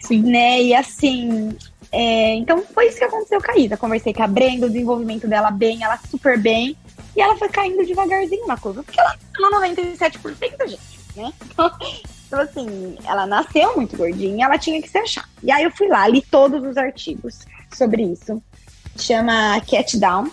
Sim. 0.00 0.22
Né? 0.22 0.62
E 0.62 0.74
assim, 0.74 1.56
é, 1.90 2.34
então 2.34 2.62
foi 2.74 2.88
isso 2.88 2.98
que 2.98 3.04
aconteceu 3.04 3.42
com 3.42 3.52
a 3.52 3.58
Isa. 3.58 3.76
Conversei 3.76 4.12
com 4.12 4.22
a 4.22 4.26
Brenda, 4.26 4.66
o 4.66 4.70
desenvolvimento 4.70 5.26
dela 5.26 5.50
bem, 5.50 5.82
ela 5.82 5.98
super 6.10 6.38
bem. 6.38 6.76
E 7.16 7.20
ela 7.20 7.36
foi 7.36 7.48
caindo 7.48 7.84
devagarzinho 7.84 8.46
na 8.46 8.58
curva, 8.58 8.82
porque 8.82 9.00
ela 9.00 9.10
tá 9.10 9.40
no 9.40 9.50
97%, 9.60 10.68
gente, 10.68 10.80
né? 11.16 11.32
Então, 12.26 12.40
assim, 12.40 12.98
ela 13.04 13.24
nasceu 13.24 13.76
muito 13.76 13.96
gordinha, 13.96 14.46
ela 14.46 14.58
tinha 14.58 14.82
que 14.82 14.88
se 14.88 14.98
achar. 14.98 15.28
E 15.44 15.52
aí 15.52 15.62
eu 15.62 15.70
fui 15.70 15.86
lá, 15.86 16.08
li 16.08 16.20
todos 16.20 16.60
os 16.64 16.76
artigos 16.76 17.46
sobre 17.72 18.02
isso. 18.02 18.42
Chama 18.98 19.60
Cat 19.60 19.96
Down, 19.96 20.28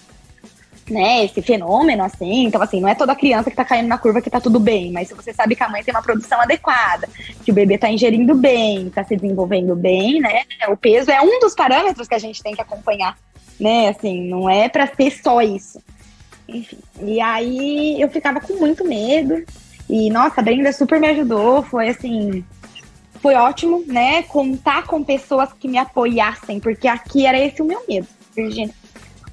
né, 0.89 1.23
esse 1.23 1.41
fenômeno, 1.41 2.03
assim. 2.03 2.45
Então, 2.45 2.61
assim, 2.61 2.81
não 2.81 2.89
é 2.89 2.95
toda 2.95 3.15
criança 3.15 3.49
que 3.49 3.55
tá 3.55 3.63
caindo 3.63 3.87
na 3.87 3.97
curva 3.97 4.21
que 4.21 4.29
tá 4.29 4.41
tudo 4.41 4.59
bem, 4.59 4.91
mas 4.91 5.07
se 5.07 5.13
você 5.13 5.31
sabe 5.33 5.55
que 5.55 5.63
a 5.63 5.69
mãe 5.69 5.83
tem 5.83 5.93
uma 5.93 6.01
produção 6.01 6.41
adequada, 6.41 7.07
que 7.45 7.51
o 7.51 7.53
bebê 7.53 7.77
tá 7.77 7.89
ingerindo 7.89 8.33
bem, 8.33 8.89
tá 8.89 9.03
se 9.03 9.15
desenvolvendo 9.15 9.75
bem, 9.75 10.19
né, 10.19 10.43
o 10.69 10.75
peso 10.75 11.11
é 11.11 11.21
um 11.21 11.39
dos 11.39 11.53
parâmetros 11.53 12.07
que 12.07 12.15
a 12.15 12.19
gente 12.19 12.41
tem 12.41 12.55
que 12.55 12.61
acompanhar, 12.61 13.15
né, 13.59 13.89
assim, 13.89 14.27
não 14.27 14.49
é 14.49 14.67
para 14.67 14.87
ser 14.87 15.11
só 15.11 15.41
isso. 15.41 15.79
Enfim, 16.47 16.77
e 17.01 17.21
aí 17.21 18.01
eu 18.01 18.09
ficava 18.09 18.39
com 18.39 18.53
muito 18.55 18.85
medo, 18.85 19.43
e 19.89 20.09
nossa, 20.09 20.41
a 20.41 20.43
Brenda 20.43 20.71
super 20.73 20.99
me 20.99 21.07
ajudou, 21.07 21.63
foi 21.63 21.89
assim, 21.89 22.43
foi 23.21 23.35
ótimo, 23.35 23.83
né, 23.87 24.23
contar 24.23 24.83
com 24.83 25.03
pessoas 25.03 25.51
que 25.53 25.67
me 25.67 25.77
apoiassem, 25.77 26.59
porque 26.59 26.87
aqui 26.87 27.25
era 27.25 27.39
esse 27.39 27.61
o 27.61 27.65
meu 27.65 27.81
medo, 27.87 28.07
Virginia. 28.35 28.73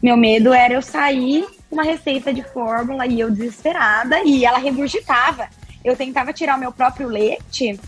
Meu 0.03 0.17
medo 0.17 0.53
era 0.53 0.75
eu 0.75 0.83
sair 0.83 1.47
uma 1.71 1.83
receita 1.83 2.33
de 2.33 2.43
fórmula 2.43 3.07
e 3.07 3.21
eu 3.21 3.31
desesperada 3.31 4.23
e 4.25 4.45
ela 4.45 4.59
regurgitava. 4.59 5.49
Eu 5.85 5.97
tentava 5.97 6.33
tirar 6.33 6.57
o 6.57 6.61
meu 6.61 6.73
próprio 6.73 7.09
leite 7.09 7.79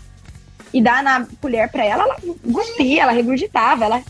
e 0.73 0.81
dar 0.81 1.03
na 1.03 1.25
colher 1.41 1.69
para 1.69 1.83
ela, 1.85 2.03
ela 2.03 2.17
cuspia, 2.51 3.03
ela 3.03 3.11
regurgitava, 3.11 3.85
ela 3.85 4.03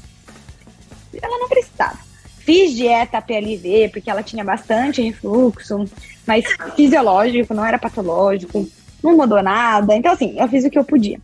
ela 1.22 1.38
não 1.38 1.48
precisava. 1.48 1.98
Fiz 2.46 2.74
dieta 2.74 3.22
PLV 3.22 3.90
porque 3.92 4.10
ela 4.10 4.22
tinha 4.22 4.44
bastante 4.44 5.02
refluxo, 5.02 5.86
mas 6.28 6.46
fisiológico, 6.76 7.54
não 7.54 7.66
era 7.66 7.80
patológico, 7.80 8.68
não 9.02 9.16
mudou 9.16 9.42
nada. 9.42 9.96
Então 9.96 10.12
assim, 10.12 10.36
eu 10.38 10.48
fiz 10.48 10.66
o 10.66 10.70
que 10.70 10.78
eu 10.78 10.84
podia. 10.84 11.20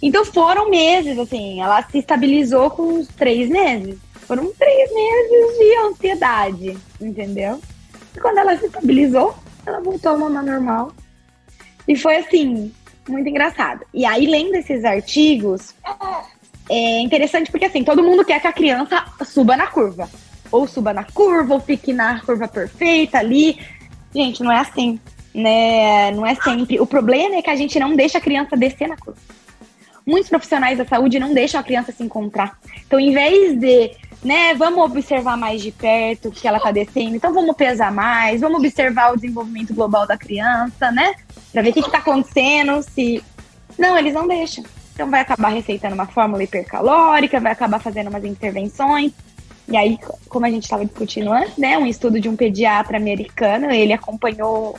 Então 0.00 0.24
foram 0.24 0.70
meses, 0.70 1.18
assim, 1.18 1.60
ela 1.60 1.82
se 1.82 1.98
estabilizou 1.98 2.70
com 2.70 2.82
uns 2.82 3.08
três 3.08 3.48
meses. 3.48 3.98
Foram 4.26 4.52
três 4.52 4.92
meses 4.92 5.58
de 5.58 5.76
ansiedade, 5.86 6.78
entendeu? 7.00 7.60
E 8.14 8.20
quando 8.20 8.38
ela 8.38 8.56
se 8.56 8.66
estabilizou, 8.66 9.34
ela 9.64 9.80
voltou 9.80 10.12
a 10.12 10.18
mamar 10.18 10.44
normal. 10.44 10.92
E 11.86 11.96
foi 11.96 12.16
assim, 12.16 12.70
muito 13.08 13.28
engraçado. 13.28 13.86
E 13.92 14.04
aí, 14.04 14.26
lendo 14.26 14.54
esses 14.54 14.84
artigos, 14.84 15.74
é 16.68 17.00
interessante 17.00 17.50
porque 17.50 17.66
assim, 17.66 17.84
todo 17.84 18.02
mundo 18.02 18.24
quer 18.24 18.40
que 18.40 18.46
a 18.46 18.52
criança 18.52 19.04
suba 19.24 19.56
na 19.56 19.66
curva. 19.66 20.08
Ou 20.50 20.66
suba 20.66 20.92
na 20.94 21.04
curva, 21.04 21.54
ou 21.54 21.60
fique 21.60 21.92
na 21.92 22.20
curva 22.20 22.48
perfeita 22.48 23.18
ali. 23.18 23.58
Gente, 24.14 24.42
não 24.42 24.50
é 24.50 24.58
assim. 24.58 24.98
Né? 25.34 26.10
Não 26.12 26.24
é 26.26 26.34
sempre. 26.34 26.80
O 26.80 26.86
problema 26.86 27.36
é 27.36 27.42
que 27.42 27.50
a 27.50 27.56
gente 27.56 27.78
não 27.78 27.94
deixa 27.94 28.18
a 28.18 28.20
criança 28.20 28.56
descer 28.56 28.88
na 28.88 28.96
curva. 28.96 29.20
Muitos 30.06 30.30
profissionais 30.30 30.78
da 30.78 30.86
saúde 30.86 31.18
não 31.18 31.34
deixam 31.34 31.60
a 31.60 31.62
criança 31.64 31.92
se 31.92 32.02
encontrar. 32.02 32.58
Então, 32.86 32.98
em 32.98 33.12
vez 33.12 33.58
de 33.58 33.90
né? 34.22 34.54
Vamos 34.54 34.84
observar 34.84 35.36
mais 35.36 35.62
de 35.62 35.70
perto 35.70 36.28
o 36.28 36.32
que 36.32 36.46
ela 36.46 36.60
tá 36.60 36.70
descendo. 36.70 37.16
Então 37.16 37.32
vamos 37.32 37.56
pesar 37.56 37.92
mais, 37.92 38.40
vamos 38.40 38.58
observar 38.58 39.12
o 39.12 39.16
desenvolvimento 39.16 39.74
global 39.74 40.06
da 40.06 40.16
criança, 40.16 40.90
né? 40.90 41.14
Pra 41.52 41.62
ver 41.62 41.70
o 41.70 41.72
que, 41.72 41.82
que 41.82 41.90
tá 41.90 41.98
acontecendo, 41.98 42.82
se. 42.82 43.22
Não, 43.78 43.96
eles 43.96 44.14
não 44.14 44.26
deixam. 44.26 44.64
Então 44.98 45.08
vai 45.08 45.20
acabar 45.20 45.50
receitando 45.50 45.94
uma 45.94 46.08
fórmula 46.08 46.42
hipercalórica, 46.42 47.38
vai 47.38 47.52
acabar 47.52 47.78
fazendo 47.78 48.08
umas 48.08 48.24
intervenções. 48.24 49.12
E 49.68 49.76
aí, 49.76 49.96
como 50.28 50.44
a 50.44 50.50
gente 50.50 50.64
estava 50.64 50.84
discutindo 50.84 51.32
antes, 51.32 51.56
né? 51.56 51.78
Um 51.78 51.86
estudo 51.86 52.18
de 52.18 52.28
um 52.28 52.34
pediatra 52.34 52.96
americano, 52.96 53.70
ele 53.70 53.92
acompanhou 53.92 54.76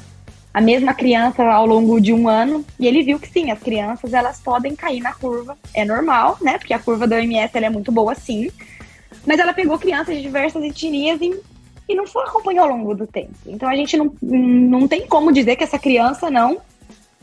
a 0.53 0.59
mesma 0.59 0.93
criança 0.93 1.41
ao 1.41 1.65
longo 1.65 2.01
de 2.01 2.11
um 2.11 2.27
ano 2.27 2.65
e 2.77 2.85
ele 2.85 3.01
viu 3.01 3.17
que 3.17 3.29
sim, 3.29 3.49
as 3.49 3.59
crianças 3.59 4.11
elas 4.13 4.41
podem 4.41 4.75
cair 4.75 4.99
na 4.99 5.13
curva, 5.13 5.57
é 5.73 5.85
normal, 5.85 6.37
né? 6.41 6.57
Porque 6.57 6.73
a 6.73 6.79
curva 6.79 7.07
da 7.07 7.15
OMS 7.15 7.55
ela 7.55 7.67
é 7.67 7.69
muito 7.69 7.89
boa 7.89 8.13
sim, 8.13 8.51
mas 9.25 9.39
ela 9.39 9.53
pegou 9.53 9.79
crianças 9.79 10.17
de 10.17 10.21
diversas 10.21 10.61
etnias 10.61 11.21
e, 11.21 11.33
e 11.87 11.95
não 11.95 12.05
foi 12.05 12.25
acompanhar 12.25 12.63
ao 12.63 12.75
longo 12.75 12.93
do 12.93 13.07
tempo. 13.07 13.31
Então 13.47 13.69
a 13.69 13.75
gente 13.77 13.95
não, 13.95 14.13
não 14.21 14.85
tem 14.85 15.07
como 15.07 15.31
dizer 15.31 15.55
que 15.55 15.63
essa 15.63 15.79
criança 15.79 16.29
não 16.29 16.57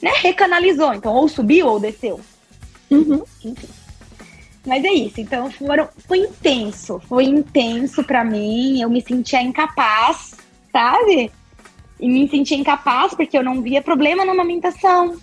né, 0.00 0.12
recanalizou. 0.22 0.94
Então, 0.94 1.12
ou 1.12 1.28
subiu 1.28 1.66
ou 1.66 1.78
desceu. 1.78 2.18
Uhum. 2.90 3.22
Mas 4.66 4.85
é 4.85 4.92
isso. 4.92 5.20
Então 5.20 5.51
foram, 5.51 5.88
foi 6.07 6.18
intenso. 6.18 7.01
Foi 7.09 7.25
intenso 7.25 8.03
para 8.05 8.25
mim. 8.25 8.81
Eu 8.81 8.90
me 8.90 9.01
sentia 9.01 9.42
incapaz, 9.42 10.35
sabe? 10.72 11.31
E 11.99 12.09
me 12.09 12.29
sentia 12.29 12.57
incapaz 12.57 13.14
porque 13.14 13.37
eu 13.37 13.42
não 13.42 13.62
via 13.62 13.83
problema 13.83 14.25
na 14.25 14.33
amamentação. 14.33 15.16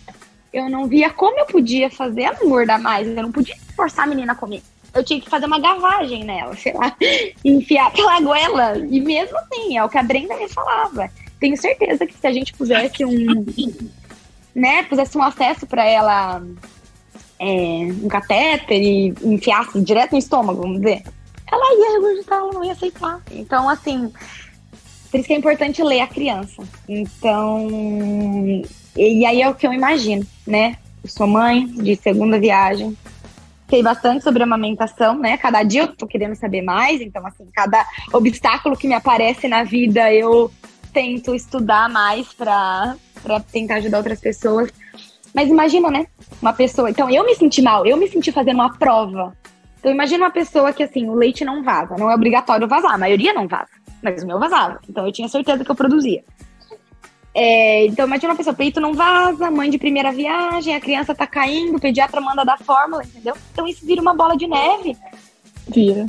Eu 0.52 0.70
não 0.70 0.88
via 0.88 1.10
como 1.10 1.40
eu 1.40 1.46
podia 1.46 1.90
fazer 1.90 2.24
ela 2.24 2.44
engordar 2.44 2.82
mais. 2.82 3.08
Eu 3.08 3.24
não 3.24 3.32
podia 3.32 3.56
forçar 3.76 4.06
a 4.06 4.08
menina 4.08 4.34
a 4.34 4.36
comer 4.36 4.62
eu 4.94 5.04
tinha 5.04 5.20
que 5.20 5.30
fazer 5.30 5.46
uma 5.48 5.60
garragem 5.60 6.24
nela, 6.24 6.56
sei 6.56 6.74
lá, 6.74 6.96
enfiar 7.44 7.92
pela 7.92 8.20
goela. 8.22 8.78
E 8.78 9.02
mesmo 9.02 9.38
assim, 9.40 9.78
é 9.78 9.84
o 9.84 9.90
que 9.90 9.98
a 9.98 10.04
Brenda 10.04 10.38
me 10.38 10.48
falava. 10.48 11.10
Tenho 11.40 11.58
certeza 11.58 12.06
que 12.06 12.14
se 12.14 12.28
a 12.28 12.32
gente 12.32 12.54
pusesse 12.54 13.04
um, 13.04 13.46
né, 14.54 14.84
pusesse 14.84 15.18
um 15.18 15.24
acesso 15.24 15.66
para 15.66 15.84
ela, 15.84 16.42
é, 17.44 17.92
um 18.04 18.08
catéter 18.08 18.82
e 18.82 19.14
enfiasse 19.24 19.80
direto 19.82 20.14
no 20.14 20.18
estômago, 20.18 20.62
vamos 20.62 20.82
dizer, 20.82 21.04
ela 21.52 21.76
ia 21.76 22.00
regurgitar, 22.00 22.40
ela 22.40 22.54
não 22.54 22.64
ia 22.64 22.72
aceitar. 22.72 23.22
Então, 23.32 23.70
assim, 23.70 24.12
por 25.12 25.20
isso 25.20 25.28
que 25.28 25.34
é 25.34 25.38
importante 25.38 25.84
ler 25.84 26.02
a 26.02 26.08
criança. 26.08 26.64
Então, 26.88 27.68
e 28.96 29.26
aí 29.26 29.42
é 29.42 29.50
o 29.50 29.56
que 29.56 29.68
eu 29.68 29.74
imagino, 29.74 30.26
né? 30.48 30.78
Eu 31.04 31.10
sou 31.10 31.28
mãe 31.28 31.68
de 31.68 31.96
segunda 31.96 32.40
viagem, 32.40 32.98
Sei 33.70 33.82
bastante 33.82 34.24
sobre 34.24 34.44
amamentação, 34.44 35.18
né? 35.18 35.36
Cada 35.36 35.64
dia 35.64 35.82
eu 35.82 35.88
tô 35.88 36.06
querendo 36.06 36.36
saber 36.36 36.62
mais, 36.62 37.02
então, 37.02 37.26
assim, 37.26 37.48
cada 37.52 37.84
obstáculo 38.12 38.78
que 38.78 38.88
me 38.88 38.94
aparece 38.94 39.48
na 39.48 39.64
vida 39.64 40.14
eu 40.14 40.52
tento 40.94 41.34
estudar 41.34 41.90
mais 41.90 42.32
para 42.34 42.96
tentar 43.52 43.78
ajudar 43.78 43.98
outras 43.98 44.20
pessoas. 44.20 44.70
Mas 45.34 45.50
imagina, 45.50 45.90
né? 45.90 46.06
Uma 46.42 46.54
pessoa. 46.54 46.90
Então, 46.90 47.10
eu 47.10 47.26
me 47.26 47.36
senti 47.36 47.62
mal, 47.62 47.86
eu 47.86 47.98
me 47.98 48.08
senti 48.08 48.32
fazendo 48.32 48.56
uma 48.56 48.78
prova. 48.78 49.36
Então, 49.80 49.92
imagina 49.92 50.26
uma 50.26 50.32
pessoa 50.32 50.72
que, 50.72 50.84
assim, 50.84 51.10
o 51.10 51.14
leite 51.14 51.44
não 51.44 51.64
vaza. 51.64 51.96
Não 51.98 52.10
é 52.10 52.16
obrigatório 52.16 52.68
vazar, 52.68 52.94
a 52.94 52.98
maioria 52.98 53.34
não 53.34 53.48
vaza. 53.48 53.72
Mas 54.02 54.24
o 54.24 54.28
meu 54.28 54.40
vazava. 54.40 54.80
Então, 54.88 55.06
eu 55.06 55.12
tinha 55.12 55.28
certeza 55.28 55.64
que 55.64 55.72
eu 55.72 55.76
produzia. 55.76 56.24
É, 57.36 57.88
então, 57.88 58.06
imagina 58.06 58.32
uma 58.32 58.38
pessoa, 58.38 58.54
peito 58.54 58.80
não 58.80 58.94
vaza, 58.94 59.50
mãe 59.50 59.70
de 59.70 59.80
primeira 59.80 60.12
viagem, 60.12 60.76
a 60.76 60.80
criança 60.80 61.16
tá 61.16 61.26
caindo, 61.26 61.78
o 61.78 61.82
pediatra 61.82 62.22
manda 62.22 62.46
dar 62.46 62.60
fórmula, 62.60 63.04
entendeu? 63.04 63.36
Então 63.52 63.66
isso 63.66 63.84
vira 63.86 64.02
uma 64.02 64.14
bola 64.14 64.38
de 64.38 64.46
neve. 64.46 64.96
Vira. 65.68 66.06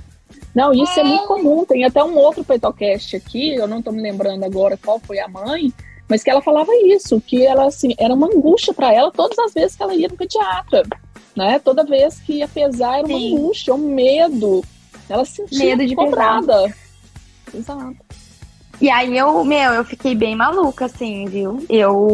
Não, 0.55 0.73
isso 0.75 0.99
é, 0.99 1.03
é 1.03 1.05
muito 1.05 1.27
comum. 1.27 1.65
Tem 1.65 1.85
até 1.85 2.05
um 2.05 2.17
outro 2.17 2.45
petocast 2.45 3.17
aqui, 3.17 3.55
eu 3.55 3.67
não 3.67 3.81
tô 3.81 3.91
me 3.91 4.03
lembrando 4.03 4.45
agora 4.45 4.77
qual 4.77 5.01
foi 5.01 5.19
a 5.19 5.27
mãe, 5.27 5.73
mas 6.09 6.23
que 6.23 6.31
ela 6.31 6.43
falava 6.43 6.71
isso, 6.85 7.21
que 7.21 7.45
ela 7.45 7.67
assim, 7.67 7.95
era 7.99 8.13
uma 8.13 8.27
angústia 8.27 8.75
para 8.75 8.93
ela 8.93 9.11
todas 9.11 9.39
as 9.39 9.53
vezes 9.53 9.77
que 9.77 9.83
ela 9.83 9.95
ia 9.95 10.09
no 10.09 10.17
pediatra, 10.17 10.83
né? 11.37 11.59
Toda 11.59 11.85
vez 11.85 12.21
que 12.21 12.35
ia 12.35 12.49
pesar 12.49 12.99
era 12.99 13.07
uma 13.07 13.19
Sim. 13.19 13.37
angústia, 13.37 13.75
um 13.75 13.95
medo. 13.95 14.63
Ela 15.09 15.25
se 15.25 15.37
sentia 15.37 15.77
medo 15.77 15.87
de 15.87 15.95
comprada. 15.95 16.75
Exato. 17.53 17.97
E 18.81 18.91
aí 18.91 19.17
eu, 19.17 19.45
meu, 19.45 19.73
eu 19.73 19.85
fiquei 19.85 20.15
bem 20.15 20.35
maluca, 20.35 20.87
assim, 20.87 21.27
viu? 21.27 21.65
Eu. 21.69 22.09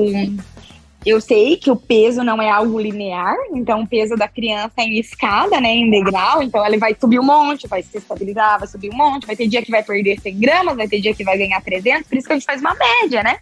Eu 1.05 1.19
sei 1.19 1.57
que 1.57 1.71
o 1.71 1.77
peso 1.77 2.23
não 2.23 2.43
é 2.43 2.51
algo 2.51 2.79
linear, 2.79 3.35
então 3.55 3.81
o 3.81 3.87
peso 3.87 4.17
da 4.17 4.29
criança 4.29 4.75
é 4.77 4.83
em 4.83 4.99
escada, 4.99 5.59
né, 5.59 5.71
em 5.71 5.91
degrau, 5.91 6.43
então 6.43 6.65
ele 6.67 6.77
vai 6.77 6.95
subir 6.95 7.19
um 7.19 7.25
monte, 7.25 7.67
vai 7.67 7.83
se 7.83 7.97
estabilizar, 7.97 8.59
vai 8.59 8.69
subir 8.69 8.91
um 8.93 8.97
monte, 8.97 9.27
vai 9.27 9.35
ter 9.35 9.49
dia 9.49 9.63
que 9.63 9.71
vai 9.71 9.83
perder 9.83 10.21
100 10.21 10.39
gramas, 10.39 10.77
vai 10.77 10.87
ter 10.87 11.01
dia 11.01 11.15
que 11.15 11.25
vai 11.25 11.39
ganhar 11.39 11.59
300, 11.63 12.07
por 12.07 12.19
isso 12.19 12.27
que 12.27 12.35
a 12.35 12.37
gente 12.37 12.45
faz 12.45 12.61
uma 12.61 12.75
média, 12.75 13.23
né? 13.23 13.39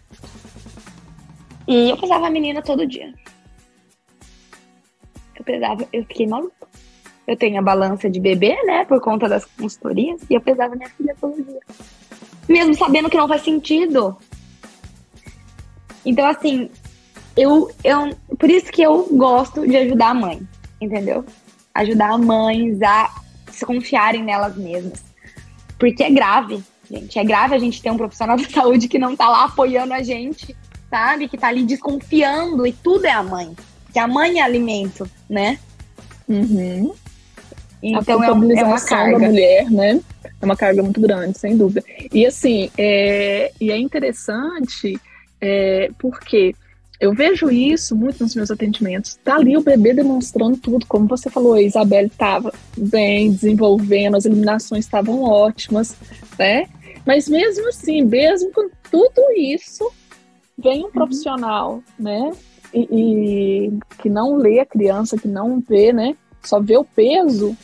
E 1.69 1.91
eu 1.91 1.97
pesava 1.97 2.27
a 2.27 2.29
menina 2.29 2.61
todo 2.61 2.85
dia. 2.85 3.13
Eu 5.37 5.45
pesava, 5.45 5.87
eu 5.93 6.03
fiquei 6.03 6.27
maluca. 6.27 6.67
Eu 7.25 7.37
tenho 7.37 7.59
a 7.59 7.61
balança 7.61 8.09
de 8.09 8.19
bebê, 8.19 8.61
né, 8.63 8.83
por 8.85 8.99
conta 8.99 9.29
das 9.29 9.45
consultorias, 9.45 10.19
e 10.29 10.33
eu 10.33 10.41
pesava 10.41 10.75
minha 10.75 10.89
filha 10.89 11.15
todo 11.21 11.41
dia 11.41 11.61
mesmo 12.49 12.73
sabendo 12.73 13.09
que 13.09 13.15
não 13.15 13.27
faz 13.27 13.43
sentido. 13.43 14.17
Então, 16.03 16.25
assim, 16.25 16.69
eu, 17.37 17.69
eu. 17.83 18.15
Por 18.37 18.49
isso 18.49 18.71
que 18.71 18.81
eu 18.81 19.07
gosto 19.11 19.65
de 19.67 19.77
ajudar 19.77 20.09
a 20.09 20.13
mãe, 20.15 20.41
entendeu? 20.81 21.23
Ajudar 21.75 22.17
mães 22.17 22.81
a 22.81 23.13
se 23.51 23.65
confiarem 23.65 24.23
nelas 24.23 24.57
mesmas. 24.57 25.03
Porque 25.77 26.03
é 26.03 26.09
grave, 26.09 26.63
gente. 26.89 27.19
É 27.19 27.23
grave 27.23 27.53
a 27.53 27.59
gente 27.59 27.81
ter 27.81 27.91
um 27.91 27.97
profissional 27.97 28.35
de 28.35 28.51
saúde 28.51 28.87
que 28.87 28.97
não 28.97 29.15
tá 29.15 29.29
lá 29.29 29.45
apoiando 29.45 29.93
a 29.93 30.01
gente, 30.01 30.55
sabe? 30.89 31.27
Que 31.27 31.37
tá 31.37 31.47
ali 31.47 31.63
desconfiando 31.63 32.65
e 32.65 32.71
tudo 32.71 33.05
é 33.05 33.11
a 33.11 33.23
mãe. 33.23 33.55
Que 33.91 33.99
a 33.99 34.07
mãe 34.07 34.39
é 34.39 34.43
alimento, 34.43 35.09
né? 35.29 35.59
Uhum. 36.27 36.93
Então 37.81 38.21
a 38.21 38.25
é, 38.25 38.29
é 38.59 38.63
uma 38.63 38.81
carga. 38.81 39.19
da 39.19 39.27
mulher, 39.27 39.71
né? 39.71 40.01
É 40.41 40.45
uma 40.45 40.55
carga 40.55 40.83
muito 40.83 40.99
grande, 40.99 41.37
sem 41.37 41.57
dúvida. 41.57 41.83
E 42.13 42.25
assim, 42.25 42.69
é, 42.77 43.51
e 43.59 43.71
é 43.71 43.77
interessante 43.77 44.99
é, 45.41 45.89
porque 45.97 46.53
eu 46.99 47.13
vejo 47.13 47.49
isso 47.49 47.95
muito 47.95 48.21
nos 48.21 48.35
meus 48.35 48.51
atendimentos. 48.51 49.17
Tá 49.23 49.35
ali 49.35 49.55
o 49.55 49.61
bebê 49.61 49.93
demonstrando 49.93 50.57
tudo, 50.57 50.85
como 50.85 51.07
você 51.07 51.29
falou, 51.29 51.53
a 51.53 51.61
Isabelle 51.61 52.07
estava 52.07 52.53
bem 52.77 53.31
desenvolvendo, 53.31 54.17
as 54.17 54.25
eliminações 54.25 54.83
estavam 54.83 55.23
ótimas, 55.23 55.95
né? 56.37 56.67
Mas 57.05 57.29
mesmo 57.29 57.69
assim, 57.69 58.03
mesmo 58.03 58.51
com 58.51 58.69
tudo 58.91 59.21
isso, 59.37 59.89
vem 60.59 60.81
um 60.81 60.85
uhum. 60.85 60.91
profissional, 60.91 61.81
né? 61.97 62.31
E, 62.73 62.87
e, 62.91 63.79
que 63.97 64.09
não 64.09 64.35
lê 64.35 64.59
a 64.59 64.65
criança, 64.65 65.17
que 65.17 65.27
não 65.27 65.59
vê, 65.59 65.91
né? 65.91 66.15
Só 66.43 66.59
vê 66.59 66.77
o 66.77 66.83
peso. 66.83 67.55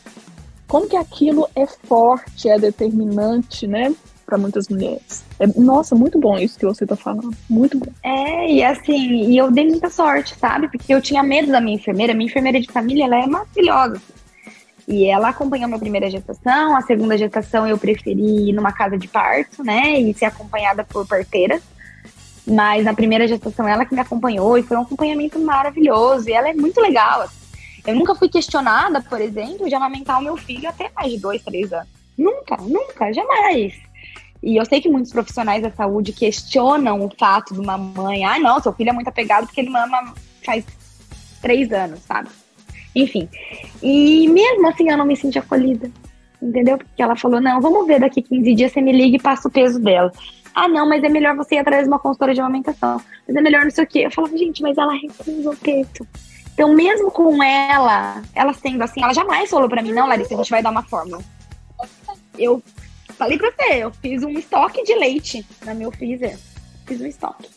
Como 0.67 0.87
que 0.87 0.97
aquilo 0.97 1.47
é 1.55 1.65
forte, 1.67 2.49
é 2.49 2.57
determinante, 2.57 3.67
né? 3.67 3.93
para 4.25 4.37
muitas 4.37 4.67
mulheres. 4.67 5.23
É, 5.39 5.47
nossa, 5.55 5.95
muito 5.95 6.19
bom 6.19 6.37
isso 6.37 6.57
que 6.57 6.65
você 6.65 6.85
tá 6.85 6.95
falando. 6.95 7.31
Muito 7.49 7.77
bom. 7.77 7.91
É, 8.03 8.51
e 8.51 8.63
assim, 8.63 9.29
e 9.29 9.37
eu 9.37 9.51
dei 9.51 9.67
muita 9.67 9.89
sorte, 9.89 10.35
sabe? 10.35 10.67
Porque 10.67 10.93
eu 10.93 11.01
tinha 11.01 11.21
medo 11.21 11.51
da 11.51 11.61
minha 11.61 11.75
enfermeira. 11.75 12.13
Minha 12.13 12.29
enfermeira 12.29 12.59
de 12.59 12.67
família, 12.67 13.05
ela 13.05 13.23
é 13.23 13.27
maravilhosa. 13.27 14.01
E 14.87 15.05
ela 15.05 15.29
acompanhou 15.29 15.67
minha 15.67 15.79
primeira 15.79 16.09
gestação, 16.09 16.75
a 16.75 16.81
segunda 16.81 17.17
gestação 17.17 17.67
eu 17.67 17.77
preferi 17.77 18.49
ir 18.49 18.53
numa 18.53 18.71
casa 18.71 18.97
de 18.97 19.07
parto, 19.07 19.63
né? 19.63 19.99
E 19.99 20.13
ser 20.13 20.25
acompanhada 20.25 20.83
por 20.83 21.07
parteira. 21.07 21.59
Mas 22.47 22.85
na 22.85 22.93
primeira 22.93 23.27
gestação 23.27 23.67
ela 23.67 23.85
que 23.85 23.93
me 23.95 24.01
acompanhou 24.01 24.57
e 24.57 24.63
foi 24.63 24.77
um 24.77 24.81
acompanhamento 24.81 25.39
maravilhoso. 25.39 26.29
E 26.29 26.33
ela 26.33 26.49
é 26.49 26.53
muito 26.53 26.79
legal. 26.79 27.27
Eu 27.85 27.95
nunca 27.95 28.15
fui 28.15 28.29
questionada, 28.29 29.01
por 29.01 29.21
exemplo, 29.21 29.67
de 29.67 29.75
amamentar 29.75 30.19
o 30.19 30.23
meu 30.23 30.37
filho 30.37 30.67
até 30.67 30.89
mais 30.95 31.11
de 31.11 31.19
dois, 31.19 31.43
três 31.43 31.71
anos. 31.71 31.87
Nunca, 32.17 32.57
nunca, 32.57 33.13
jamais. 33.13 33.73
E 34.41 34.57
eu 34.57 34.65
sei 34.65 34.79
que 34.79 34.89
muitos 34.89 35.11
profissionais 35.11 35.61
da 35.61 35.71
saúde 35.71 36.13
questionam 36.13 37.03
o 37.03 37.09
fato 37.17 37.53
de 37.53 37.59
uma 37.59 37.77
mãe, 37.77 38.23
ah, 38.25 38.39
não, 38.39 38.59
seu 38.59 38.73
filho 38.73 38.89
é 38.89 38.93
muito 38.93 39.07
apegado 39.07 39.45
porque 39.45 39.61
ele 39.61 39.69
mama 39.69 40.13
faz 40.45 40.63
três 41.41 41.71
anos, 41.71 41.99
sabe? 42.01 42.29
Enfim. 42.95 43.27
E 43.81 44.27
mesmo 44.29 44.67
assim 44.67 44.89
eu 44.89 44.97
não 44.97 45.05
me 45.05 45.15
senti 45.15 45.37
acolhida. 45.37 45.91
Entendeu? 46.41 46.77
Porque 46.77 47.01
ela 47.01 47.15
falou, 47.15 47.41
não, 47.41 47.59
vamos 47.59 47.87
ver 47.87 47.99
daqui 47.99 48.21
15 48.21 48.53
dias 48.53 48.71
você 48.71 48.81
me 48.81 48.91
liga 48.91 49.17
e 49.17 49.21
passa 49.21 49.47
o 49.47 49.51
peso 49.51 49.79
dela. 49.79 50.11
Ah, 50.55 50.67
não, 50.69 50.87
mas 50.87 51.03
é 51.03 51.09
melhor 51.09 51.35
você 51.35 51.55
ir 51.55 51.59
atrás 51.59 51.83
de 51.83 51.89
uma 51.89 51.99
consultora 51.99 52.33
de 52.33 52.39
amamentação. 52.39 53.01
Mas 53.27 53.35
é 53.35 53.41
melhor 53.41 53.63
não 53.63 53.71
sei 53.71 53.83
o 53.83 53.87
quê. 53.87 53.99
Eu 54.05 54.11
falava, 54.11 54.37
gente, 54.37 54.61
mas 54.61 54.77
ela 54.77 54.93
recusa 54.93 55.49
o 55.49 55.57
peito. 55.57 56.07
Então, 56.53 56.73
mesmo 56.73 57.11
com 57.11 57.43
ela, 57.43 58.23
ela 58.33 58.53
sendo 58.53 58.81
assim, 58.81 59.03
ela 59.03 59.13
jamais 59.13 59.49
falou 59.49 59.67
para 59.67 59.81
mim, 59.81 59.91
não, 59.91 60.07
Larissa, 60.07 60.33
a 60.33 60.37
gente 60.37 60.49
vai 60.49 60.63
dar 60.63 60.71
uma 60.71 60.83
fórmula. 60.83 61.21
Eu 62.37 62.63
Falei 63.17 63.37
pra 63.37 63.51
você, 63.51 63.83
eu 63.83 63.91
fiz 63.91 64.23
um 64.23 64.31
estoque 64.31 64.83
de 64.83 64.93
leite 64.95 65.45
na 65.63 65.73
meu 65.73 65.91
freezer. 65.91 66.37
Fiz 66.85 66.99
um 66.99 67.05
estoque. 67.05 67.49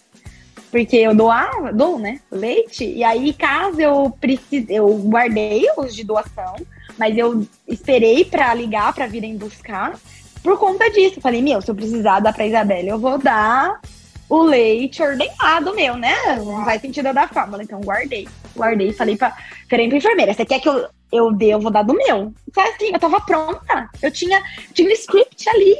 Porque 0.71 0.97
eu 0.97 1.15
dou, 1.15 1.31
dou, 1.75 1.99
né, 1.99 2.21
leite, 2.31 2.85
e 2.85 3.03
aí 3.03 3.33
caso 3.33 3.81
eu 3.81 4.15
precise, 4.21 4.67
eu 4.69 4.87
guardei 4.99 5.67
os 5.79 5.95
de 5.95 6.05
doação, 6.05 6.55
mas 6.99 7.17
eu 7.17 7.47
esperei 7.67 8.25
para 8.25 8.53
ligar 8.53 8.93
para 8.93 9.07
virem 9.07 9.37
buscar 9.37 9.99
por 10.43 10.59
conta 10.59 10.91
disso. 10.91 11.21
Falei, 11.21 11.43
meu, 11.43 11.61
se 11.61 11.71
eu 11.71 11.75
precisar 11.75 12.21
dar 12.21 12.33
pra 12.33 12.47
Isabelle, 12.47 12.89
eu 12.89 12.99
vou 12.99 13.19
dar 13.19 13.81
o 14.29 14.43
leite 14.43 15.03
ordenado 15.03 15.75
meu, 15.75 15.97
né? 15.97 16.15
Não 16.37 16.65
faz 16.65 16.81
sentido 16.81 17.09
eu 17.09 17.15
dar 17.15 17.29
fórmula. 17.29 17.63
Então 17.63 17.81
guardei. 17.81 18.29
Guardei 18.57 18.89
e 18.89 18.93
falei 18.93 19.17
pra, 19.17 19.37
falei 19.69 19.89
pra 19.89 19.99
enfermeira, 19.99 20.35
você 20.35 20.45
quer 20.45 20.61
que 20.61 20.69
eu 20.69 20.89
eu 21.11 21.33
dei, 21.33 21.55
eu 21.55 21.61
vou 21.61 21.71
dar 21.71 21.83
do 21.83 21.95
meu. 21.95 22.33
Então, 22.47 22.63
assim, 22.65 22.93
eu 22.93 22.99
tava 22.99 23.21
pronta. 23.21 23.89
Eu 24.03 24.11
tinha, 24.11 24.43
tinha 24.75 24.89
um 24.89 24.93
script 24.93 25.49
ali. 25.49 25.77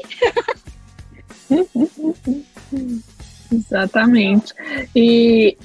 Exatamente. 3.53 4.55
E, 4.97 5.57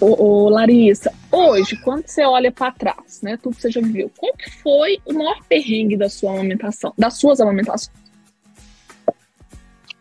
o, 0.00 0.48
Larissa, 0.48 1.12
hoje, 1.30 1.76
quando 1.76 2.06
você 2.06 2.24
olha 2.24 2.50
para 2.50 2.72
trás, 2.72 3.20
né, 3.22 3.38
tudo 3.42 3.56
que 3.56 3.62
você 3.62 3.70
já 3.70 3.80
viu, 3.80 4.10
qual 4.16 4.32
que 4.34 4.50
foi 4.50 4.98
o 5.04 5.12
maior 5.12 5.38
perrengue 5.48 5.96
da 5.96 6.08
sua 6.08 6.32
amamentação, 6.32 6.92
das 6.96 7.18
suas 7.18 7.40
amamentações? 7.40 7.90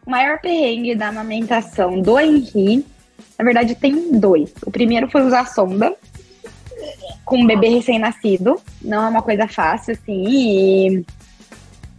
O 0.09 0.11
maior 0.11 0.39
perrengue 0.39 0.95
da 0.95 1.09
amamentação 1.09 2.01
do 2.01 2.19
Henri, 2.19 2.83
na 3.37 3.45
verdade, 3.45 3.75
tem 3.75 4.19
dois. 4.19 4.51
O 4.65 4.71
primeiro 4.71 5.07
foi 5.07 5.21
usar 5.21 5.45
sonda, 5.45 5.95
com 7.23 7.37
um 7.37 7.45
bebê 7.45 7.69
recém-nascido. 7.69 8.59
Não 8.81 9.05
é 9.05 9.07
uma 9.07 9.21
coisa 9.21 9.47
fácil, 9.47 9.93
assim. 9.93 10.25
E, 10.27 11.05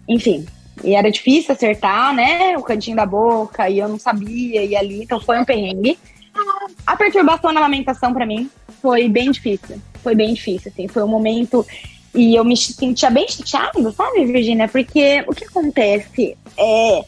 enfim, 0.09 0.45
e 0.83 0.93
era 0.93 1.09
difícil 1.09 1.55
acertar, 1.55 2.13
né? 2.13 2.59
O 2.59 2.65
cantinho 2.65 2.97
da 2.97 3.07
boca, 3.07 3.71
e 3.71 3.79
eu 3.79 3.89
não 3.89 3.97
sabia, 3.97 4.65
e 4.65 4.75
ali, 4.75 5.05
então 5.05 5.21
foi 5.21 5.39
um 5.39 5.45
perrengue. 5.45 5.97
A 6.85 6.97
perturbação 6.97 7.53
na 7.53 7.61
amamentação 7.61 8.13
para 8.13 8.27
mim 8.27 8.51
foi 8.83 9.09
bem 9.09 9.31
difícil. 9.31 9.81
Foi 10.03 10.17
bem 10.17 10.35
difícil, 10.35 10.73
assim. 10.73 10.89
Foi 10.89 11.05
um 11.05 11.09
momento. 11.09 11.65
E 12.13 12.35
eu 12.35 12.45
me 12.45 12.57
sentia 12.57 13.09
bem 13.09 13.29
chateada, 13.29 13.93
sabe, 13.93 14.25
Virginia? 14.25 14.67
Porque 14.67 15.25
o 15.29 15.33
que 15.33 15.45
acontece 15.45 16.37
é. 16.59 17.05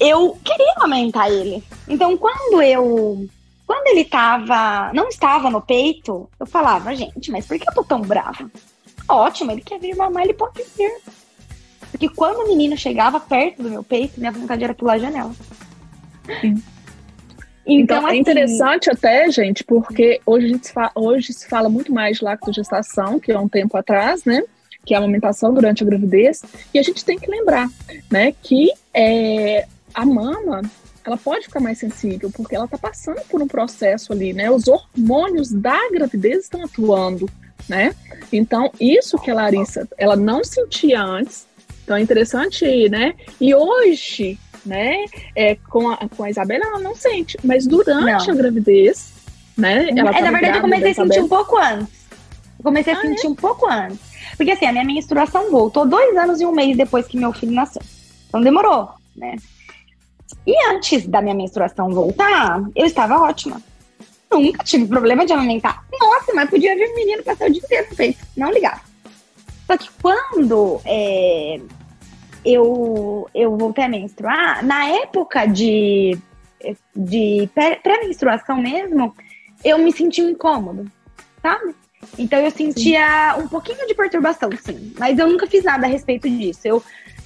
Eu 0.00 0.38
queria 0.44 0.74
amamentar 0.76 1.30
ele. 1.30 1.62
Então, 1.88 2.16
quando 2.16 2.62
eu 2.62 3.28
quando 3.68 3.86
ele 3.88 4.04
tava, 4.04 4.90
não 4.94 5.08
estava 5.08 5.50
no 5.50 5.60
peito, 5.60 6.26
eu 6.40 6.46
falava, 6.46 6.96
gente, 6.96 7.30
mas 7.30 7.44
por 7.46 7.58
que 7.58 7.68
eu 7.68 7.74
tô 7.74 7.84
tão 7.84 8.00
brava? 8.00 8.50
Ótimo, 9.06 9.52
ele 9.52 9.60
quer 9.60 9.78
vir 9.78 9.94
mamar, 9.94 10.24
ele 10.24 10.32
pode 10.32 10.62
vir. 10.74 10.90
Porque 11.90 12.08
quando 12.08 12.38
o 12.38 12.48
menino 12.48 12.78
chegava 12.78 13.20
perto 13.20 13.62
do 13.62 13.68
meu 13.68 13.82
peito, 13.82 14.18
minha 14.18 14.32
vontade 14.32 14.64
era 14.64 14.72
pular 14.72 14.94
a 14.94 14.98
janela. 14.98 15.32
Sim. 16.40 16.62
Então, 17.66 17.98
então 17.98 18.08
é 18.08 18.10
assim, 18.12 18.20
interessante 18.20 18.90
até, 18.90 19.30
gente, 19.30 19.62
porque 19.62 20.18
hoje, 20.24 20.58
se 20.62 20.72
fala, 20.72 20.90
hoje 20.94 21.34
se 21.34 21.46
fala 21.46 21.68
muito 21.68 21.92
mais 21.92 22.16
de 22.16 22.24
lactogestação, 22.24 23.20
que 23.20 23.30
é 23.30 23.38
um 23.38 23.48
tempo 23.48 23.76
atrás, 23.76 24.24
né? 24.24 24.42
Que 24.86 24.94
é 24.94 24.96
a 24.96 25.00
amamentação 25.00 25.52
durante 25.52 25.82
a 25.82 25.86
gravidez. 25.86 26.42
E 26.72 26.78
a 26.78 26.82
gente 26.82 27.04
tem 27.04 27.18
que 27.18 27.30
lembrar, 27.30 27.68
né? 28.10 28.32
Que 28.42 28.72
é, 28.94 29.66
a 29.98 30.06
mama, 30.06 30.62
ela 31.04 31.16
pode 31.16 31.46
ficar 31.46 31.58
mais 31.58 31.78
sensível, 31.78 32.30
porque 32.30 32.54
ela 32.54 32.66
está 32.66 32.78
passando 32.78 33.20
por 33.28 33.42
um 33.42 33.48
processo 33.48 34.12
ali, 34.12 34.32
né? 34.32 34.48
Os 34.48 34.68
hormônios 34.68 35.50
da 35.50 35.76
gravidez 35.90 36.44
estão 36.44 36.64
atuando, 36.64 37.28
né? 37.68 37.92
Então, 38.32 38.70
isso 38.80 39.18
que 39.18 39.28
a 39.28 39.34
Larissa, 39.34 39.88
ela 39.98 40.14
não 40.14 40.44
sentia 40.44 41.02
antes, 41.02 41.48
então 41.82 41.96
é 41.96 42.00
interessante, 42.00 42.88
né? 42.88 43.14
E 43.40 43.52
hoje, 43.52 44.38
né, 44.64 45.04
é, 45.34 45.56
com, 45.56 45.90
a, 45.90 45.96
com 46.16 46.22
a 46.22 46.30
Isabela, 46.30 46.64
ela 46.66 46.78
não 46.78 46.94
sente, 46.94 47.36
mas 47.42 47.66
durante 47.66 48.28
não. 48.28 48.34
a 48.34 48.36
gravidez, 48.36 49.12
né? 49.56 49.88
Ela 49.96 50.16
é, 50.16 50.22
na 50.22 50.30
verdade, 50.30 50.58
eu 50.58 50.62
comecei 50.62 50.90
a 50.92 50.94
sentir 50.94 51.20
um 51.20 51.28
pouco 51.28 51.56
antes. 51.56 52.06
Eu 52.56 52.62
comecei 52.62 52.92
a 52.92 52.98
ah, 52.98 53.00
sentir 53.00 53.26
é? 53.26 53.30
um 53.30 53.34
pouco 53.34 53.66
antes. 53.68 53.98
Porque 54.36 54.52
assim, 54.52 54.66
a 54.66 54.72
minha 54.72 54.84
menstruação 54.84 55.50
voltou 55.50 55.84
dois 55.84 56.16
anos 56.16 56.40
e 56.40 56.46
um 56.46 56.52
mês 56.52 56.76
depois 56.76 57.08
que 57.08 57.16
meu 57.16 57.32
filho 57.32 57.52
nasceu. 57.52 57.82
Então 58.28 58.40
demorou, 58.40 58.90
né? 59.16 59.34
E 60.46 60.54
antes 60.70 61.06
da 61.06 61.20
minha 61.20 61.34
menstruação 61.34 61.90
voltar, 61.90 62.62
eu 62.74 62.86
estava 62.86 63.20
ótima. 63.20 63.60
Nunca 64.30 64.62
tive 64.62 64.86
problema 64.86 65.24
de 65.24 65.32
amamentar. 65.32 65.84
Nossa, 66.00 66.34
mas 66.34 66.50
podia 66.50 66.74
vir 66.76 66.90
um 66.90 66.94
menino 66.94 67.22
passar 67.22 67.48
o 67.48 67.52
dia 67.52 67.62
inteiro 67.62 67.86
no 67.90 67.96
peito. 67.96 68.26
Não 68.36 68.52
ligar. 68.52 68.84
Só 69.66 69.76
que 69.76 69.88
quando 70.00 70.80
é, 70.84 71.60
eu, 72.44 73.28
eu 73.34 73.56
voltei 73.56 73.84
a 73.84 73.88
menstruar, 73.88 74.64
na 74.64 74.86
época 74.88 75.46
de, 75.46 76.18
de 76.94 77.48
pré-menstruação 77.82 78.56
mesmo, 78.56 79.14
eu 79.64 79.78
me 79.78 79.92
senti 79.92 80.22
um 80.22 80.30
incômodo, 80.30 80.90
sabe? 81.42 81.74
Então 82.18 82.38
eu 82.38 82.50
sentia 82.50 83.34
sim. 83.34 83.42
um 83.42 83.48
pouquinho 83.48 83.86
de 83.86 83.94
perturbação, 83.94 84.50
sim. 84.62 84.92
Mas 84.98 85.18
eu 85.18 85.26
nunca 85.26 85.46
fiz 85.46 85.64
nada 85.64 85.86
a 85.86 85.90
respeito 85.90 86.28
disso. 86.28 86.60
Eu 86.64 86.82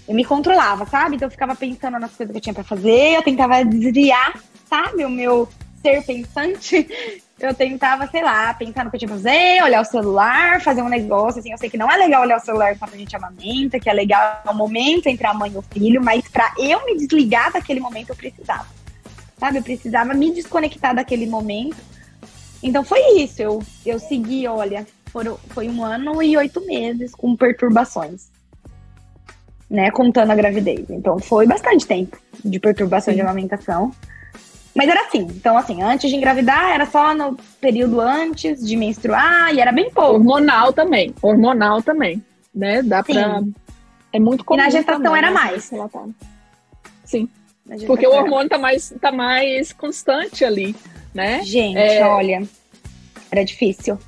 eu 0.06 0.14
me 0.14 0.24
controlava, 0.24 0.86
sabe? 0.86 1.16
Então 1.16 1.26
eu 1.26 1.30
ficava 1.30 1.54
pensando 1.54 1.98
nas 1.98 2.12
coisas 2.12 2.32
que 2.32 2.38
eu 2.38 2.42
tinha 2.42 2.54
para 2.54 2.64
fazer, 2.64 3.16
eu 3.16 3.22
tentava 3.22 3.64
desviar, 3.64 4.40
sabe? 4.68 5.04
O 5.04 5.10
meu 5.10 5.48
ser 5.82 6.02
pensante. 6.04 6.88
Eu 7.40 7.52
tentava, 7.52 8.06
sei 8.06 8.22
lá, 8.22 8.54
pensar 8.54 8.84
no 8.84 8.90
que 8.90 8.94
eu 8.94 9.00
tinha 9.00 9.08
pra 9.08 9.16
fazer, 9.16 9.64
olhar 9.64 9.80
o 9.80 9.84
celular, 9.84 10.60
fazer 10.60 10.80
um 10.80 10.88
negócio, 10.88 11.40
assim. 11.40 11.50
Eu 11.50 11.58
sei 11.58 11.68
que 11.68 11.76
não 11.76 11.90
é 11.90 11.96
legal 11.96 12.22
olhar 12.22 12.36
o 12.36 12.40
celular 12.40 12.78
quando 12.78 12.94
a 12.94 12.96
gente 12.96 13.16
amamenta, 13.16 13.80
que 13.80 13.90
é 13.90 13.92
legal 13.92 14.42
o 14.48 14.54
momento 14.54 15.08
entre 15.08 15.26
a 15.26 15.34
mãe 15.34 15.50
e 15.50 15.58
o 15.58 15.62
filho, 15.62 16.00
mas 16.00 16.22
pra 16.28 16.54
eu 16.56 16.86
me 16.86 16.96
desligar 16.96 17.52
daquele 17.52 17.80
momento 17.80 18.10
eu 18.10 18.14
precisava. 18.14 18.68
Sabe? 19.40 19.58
Eu 19.58 19.62
precisava 19.64 20.14
me 20.14 20.30
desconectar 20.30 20.94
daquele 20.94 21.26
momento. 21.26 21.78
Então 22.62 22.84
foi 22.84 23.00
isso. 23.16 23.42
Eu, 23.42 23.60
eu 23.84 23.98
segui, 23.98 24.46
olha, 24.46 24.86
foram, 25.06 25.36
foi 25.48 25.68
um 25.68 25.84
ano 25.84 26.22
e 26.22 26.36
oito 26.36 26.64
meses 26.64 27.12
com 27.12 27.34
perturbações. 27.34 28.30
Né? 29.72 29.90
Contando 29.90 30.30
a 30.30 30.34
gravidez. 30.34 30.90
Então 30.90 31.18
foi 31.18 31.46
bastante 31.46 31.86
tempo 31.86 32.18
de 32.44 32.60
perturbação 32.60 33.12
Sim. 33.12 33.16
de 33.16 33.22
amamentação. 33.22 33.90
Mas 34.74 34.88
era 34.88 35.00
assim, 35.06 35.26
então 35.30 35.56
assim, 35.56 35.82
antes 35.82 36.10
de 36.10 36.16
engravidar 36.16 36.74
era 36.74 36.84
só 36.84 37.14
no 37.14 37.36
período 37.60 38.00
antes 38.00 38.64
de 38.64 38.76
menstruar 38.76 39.52
e 39.54 39.60
era 39.60 39.72
bem 39.72 39.90
pouco. 39.90 40.12
Hormonal 40.12 40.72
também, 40.74 41.14
hormonal 41.22 41.82
também, 41.82 42.22
né? 42.54 42.82
Dá 42.82 43.02
Sim. 43.02 43.14
pra... 43.14 43.42
É 44.12 44.20
muito 44.20 44.44
comum 44.44 44.60
E 44.60 44.64
na 44.64 44.70
gestação 44.70 45.02
também, 45.02 45.18
era 45.18 45.28
né? 45.28 45.34
mais. 45.34 45.70
Sim, 47.04 47.28
porque 47.86 48.06
o 48.06 48.12
hormônio 48.12 48.50
tá 48.50 48.58
mais, 48.58 48.92
tá 49.00 49.10
mais 49.10 49.72
constante 49.72 50.44
ali, 50.44 50.76
né? 51.14 51.42
Gente, 51.42 51.78
é... 51.78 52.04
olha, 52.04 52.42
era 53.30 53.42
difícil. 53.42 53.98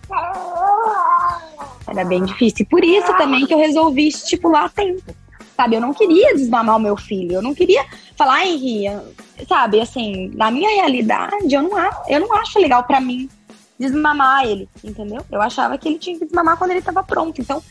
Era 1.87 2.05
bem 2.05 2.23
difícil. 2.23 2.67
Por 2.67 2.85
isso 2.85 3.17
também 3.17 3.47
que 3.47 3.55
eu 3.55 3.59
resolvi 3.59 4.09
estipular 4.09 4.71
tempo. 4.71 5.24
Sabe, 5.57 5.77
eu 5.77 5.81
não 5.81 5.95
queria 5.95 6.35
desmamar 6.35 6.77
o 6.77 6.81
meu 6.81 6.97
filho. 6.97 7.35
Eu 7.35 7.43
não 7.43 7.55
queria 7.55 7.85
falar, 8.17 8.45
Henri, 8.45 8.87
sabe, 9.49 9.81
assim, 9.81 10.31
na 10.35 10.51
minha 10.51 10.69
realidade, 10.69 11.55
eu 11.55 11.63
não, 11.63 11.71
eu 12.09 12.21
não 12.21 12.33
acho 12.35 12.59
legal 12.59 12.83
para 12.85 13.01
mim 13.01 13.29
desmamar 13.79 14.45
ele, 14.45 14.69
entendeu? 14.83 15.25
Eu 15.31 15.41
achava 15.41 15.79
que 15.79 15.89
ele 15.89 15.99
tinha 15.99 16.19
que 16.19 16.25
desmamar 16.25 16.57
quando 16.57 16.71
ele 16.71 16.81
estava 16.81 17.03
pronto. 17.03 17.41
Então, 17.41 17.63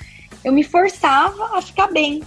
eu 0.44 0.52
me 0.52 0.64
forçava 0.64 1.58
a 1.58 1.62
ficar 1.62 1.88
bem. 1.88 2.22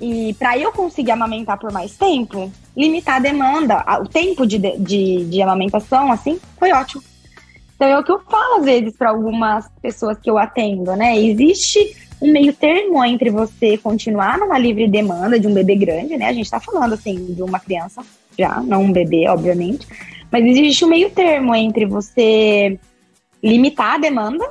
E 0.00 0.34
para 0.38 0.56
eu 0.56 0.70
conseguir 0.70 1.10
amamentar 1.10 1.58
por 1.58 1.72
mais 1.72 1.96
tempo, 1.96 2.52
limitar 2.76 3.16
a 3.16 3.20
demanda, 3.20 3.84
o 4.00 4.06
tempo 4.06 4.46
de, 4.46 4.58
de, 4.58 5.24
de 5.24 5.42
amamentação, 5.42 6.12
assim, 6.12 6.38
foi 6.56 6.72
ótimo. 6.72 7.02
Então 7.74 7.88
é 7.88 7.98
o 7.98 8.02
que 8.02 8.10
eu 8.10 8.20
falo 8.20 8.56
às 8.56 8.64
vezes 8.64 8.96
para 8.96 9.10
algumas 9.10 9.68
pessoas 9.80 10.18
que 10.18 10.28
eu 10.28 10.36
atendo, 10.36 10.96
né? 10.96 11.16
Existe 11.16 11.96
um 12.20 12.32
meio 12.32 12.52
termo 12.52 13.04
entre 13.04 13.30
você 13.30 13.78
continuar 13.78 14.38
numa 14.38 14.58
livre 14.58 14.88
demanda 14.88 15.38
de 15.38 15.46
um 15.46 15.54
bebê 15.54 15.76
grande, 15.76 16.16
né? 16.16 16.26
A 16.26 16.32
gente 16.32 16.44
está 16.44 16.58
falando 16.58 16.94
assim 16.94 17.34
de 17.34 17.42
uma 17.42 17.60
criança 17.60 18.02
já, 18.38 18.60
não 18.60 18.84
um 18.84 18.92
bebê, 18.92 19.28
obviamente, 19.28 19.86
mas 20.30 20.44
existe 20.44 20.84
um 20.84 20.88
meio 20.88 21.10
termo 21.10 21.54
entre 21.54 21.86
você 21.86 22.78
limitar 23.42 23.94
a 23.94 23.98
demanda, 23.98 24.44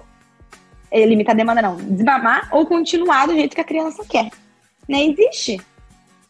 eh, 0.92 1.06
limitar 1.06 1.36
a 1.36 1.38
demanda 1.38 1.62
não, 1.62 1.76
desmamar 1.76 2.50
ou 2.52 2.66
continuar 2.66 3.28
do 3.28 3.34
jeito 3.34 3.56
que 3.56 3.62
a 3.62 3.66
criança 3.66 4.04
quer. 4.08 4.30
Né? 4.88 5.06
Existe. 5.06 5.60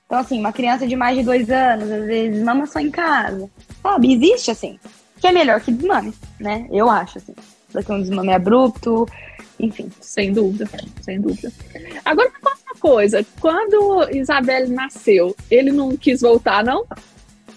Então, 0.06 0.20
assim, 0.20 0.40
uma 0.40 0.54
criança 0.54 0.88
de 0.88 0.96
mais 0.96 1.18
de 1.18 1.24
dois 1.24 1.50
anos, 1.50 1.90
às 1.92 2.06
vezes, 2.06 2.44
mama 2.44 2.66
só 2.66 2.80
em 2.80 2.90
casa. 2.90 3.50
Sabe? 3.84 4.14
Existe, 4.14 4.52
assim. 4.52 4.80
Que 5.20 5.28
é 5.28 5.32
melhor 5.32 5.60
que 5.60 5.72
desmame, 5.72 6.14
né? 6.40 6.66
Eu 6.72 6.90
acho, 6.90 7.18
assim. 7.18 7.36
Do 7.74 7.84
que 7.84 7.92
um 7.92 8.02
desmame 8.02 8.34
abrupto, 8.34 9.06
enfim. 9.60 9.90
Sem 10.02 10.32
dúvida, 10.32 10.70
sem 11.02 11.20
dúvida. 11.20 11.52
Agora, 12.06 12.30
me 12.30 12.40
conta 12.40 12.58
uma 12.66 12.80
coisa. 12.80 13.26
Quando 13.40 14.10
Isabelle 14.12 14.72
nasceu, 14.72 15.36
ele 15.50 15.72
não 15.72 15.96
quis 15.98 16.22
voltar, 16.22 16.64
não? 16.64 16.86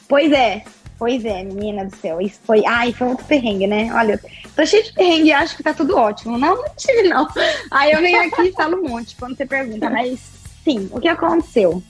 Pois 0.09 0.33
é. 0.33 0.65
Pois 0.99 1.25
é, 1.25 1.43
menina 1.43 1.87
do 1.87 1.97
céu. 1.97 2.21
Isso 2.21 2.39
foi. 2.45 2.63
Ai, 2.67 2.93
foi 2.93 3.09
outro 3.09 3.25
perrengue, 3.25 3.67
né? 3.67 3.91
Olha, 3.95 4.21
tô 4.55 4.67
cheio 4.67 4.85
de 4.85 4.93
perrengue 4.93 5.33
acho 5.33 5.57
que 5.57 5.63
tá 5.63 5.73
tudo 5.73 5.97
ótimo. 5.97 6.37
Não, 6.37 6.57
não 6.57 6.75
tive, 6.77 7.05
não. 7.05 7.27
Aí 7.71 7.93
eu 7.93 8.01
venho 8.01 8.21
aqui 8.21 8.49
e 8.49 8.53
falo 8.53 8.77
um 8.77 8.89
monte 8.89 9.17
quando 9.17 9.35
você 9.35 9.47
pergunta, 9.47 9.89
mas 9.89 10.21
sim, 10.63 10.91
o 10.93 11.01
que 11.01 11.09
aconteceu? 11.09 11.83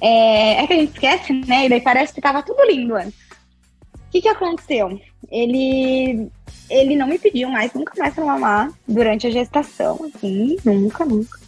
É, 0.00 0.64
é 0.64 0.66
que 0.66 0.72
a 0.72 0.76
gente 0.76 0.92
esquece, 0.94 1.32
né? 1.46 1.66
E 1.66 1.68
daí 1.68 1.80
parece 1.80 2.12
que 2.12 2.20
tava 2.20 2.42
tudo 2.42 2.64
lindo 2.66 2.96
antes. 2.96 3.29
O 4.10 4.12
que, 4.12 4.22
que 4.22 4.28
aconteceu? 4.28 5.00
Ele, 5.30 6.28
ele 6.68 6.96
não 6.96 7.06
me 7.06 7.16
pediu 7.16 7.48
mais, 7.48 7.72
nunca 7.72 7.92
mais 7.96 8.12
pra 8.12 8.24
mamar 8.24 8.72
durante 8.86 9.28
a 9.28 9.30
gestação, 9.30 10.00
assim, 10.12 10.56
nunca, 10.64 11.04
nunca. 11.04 11.38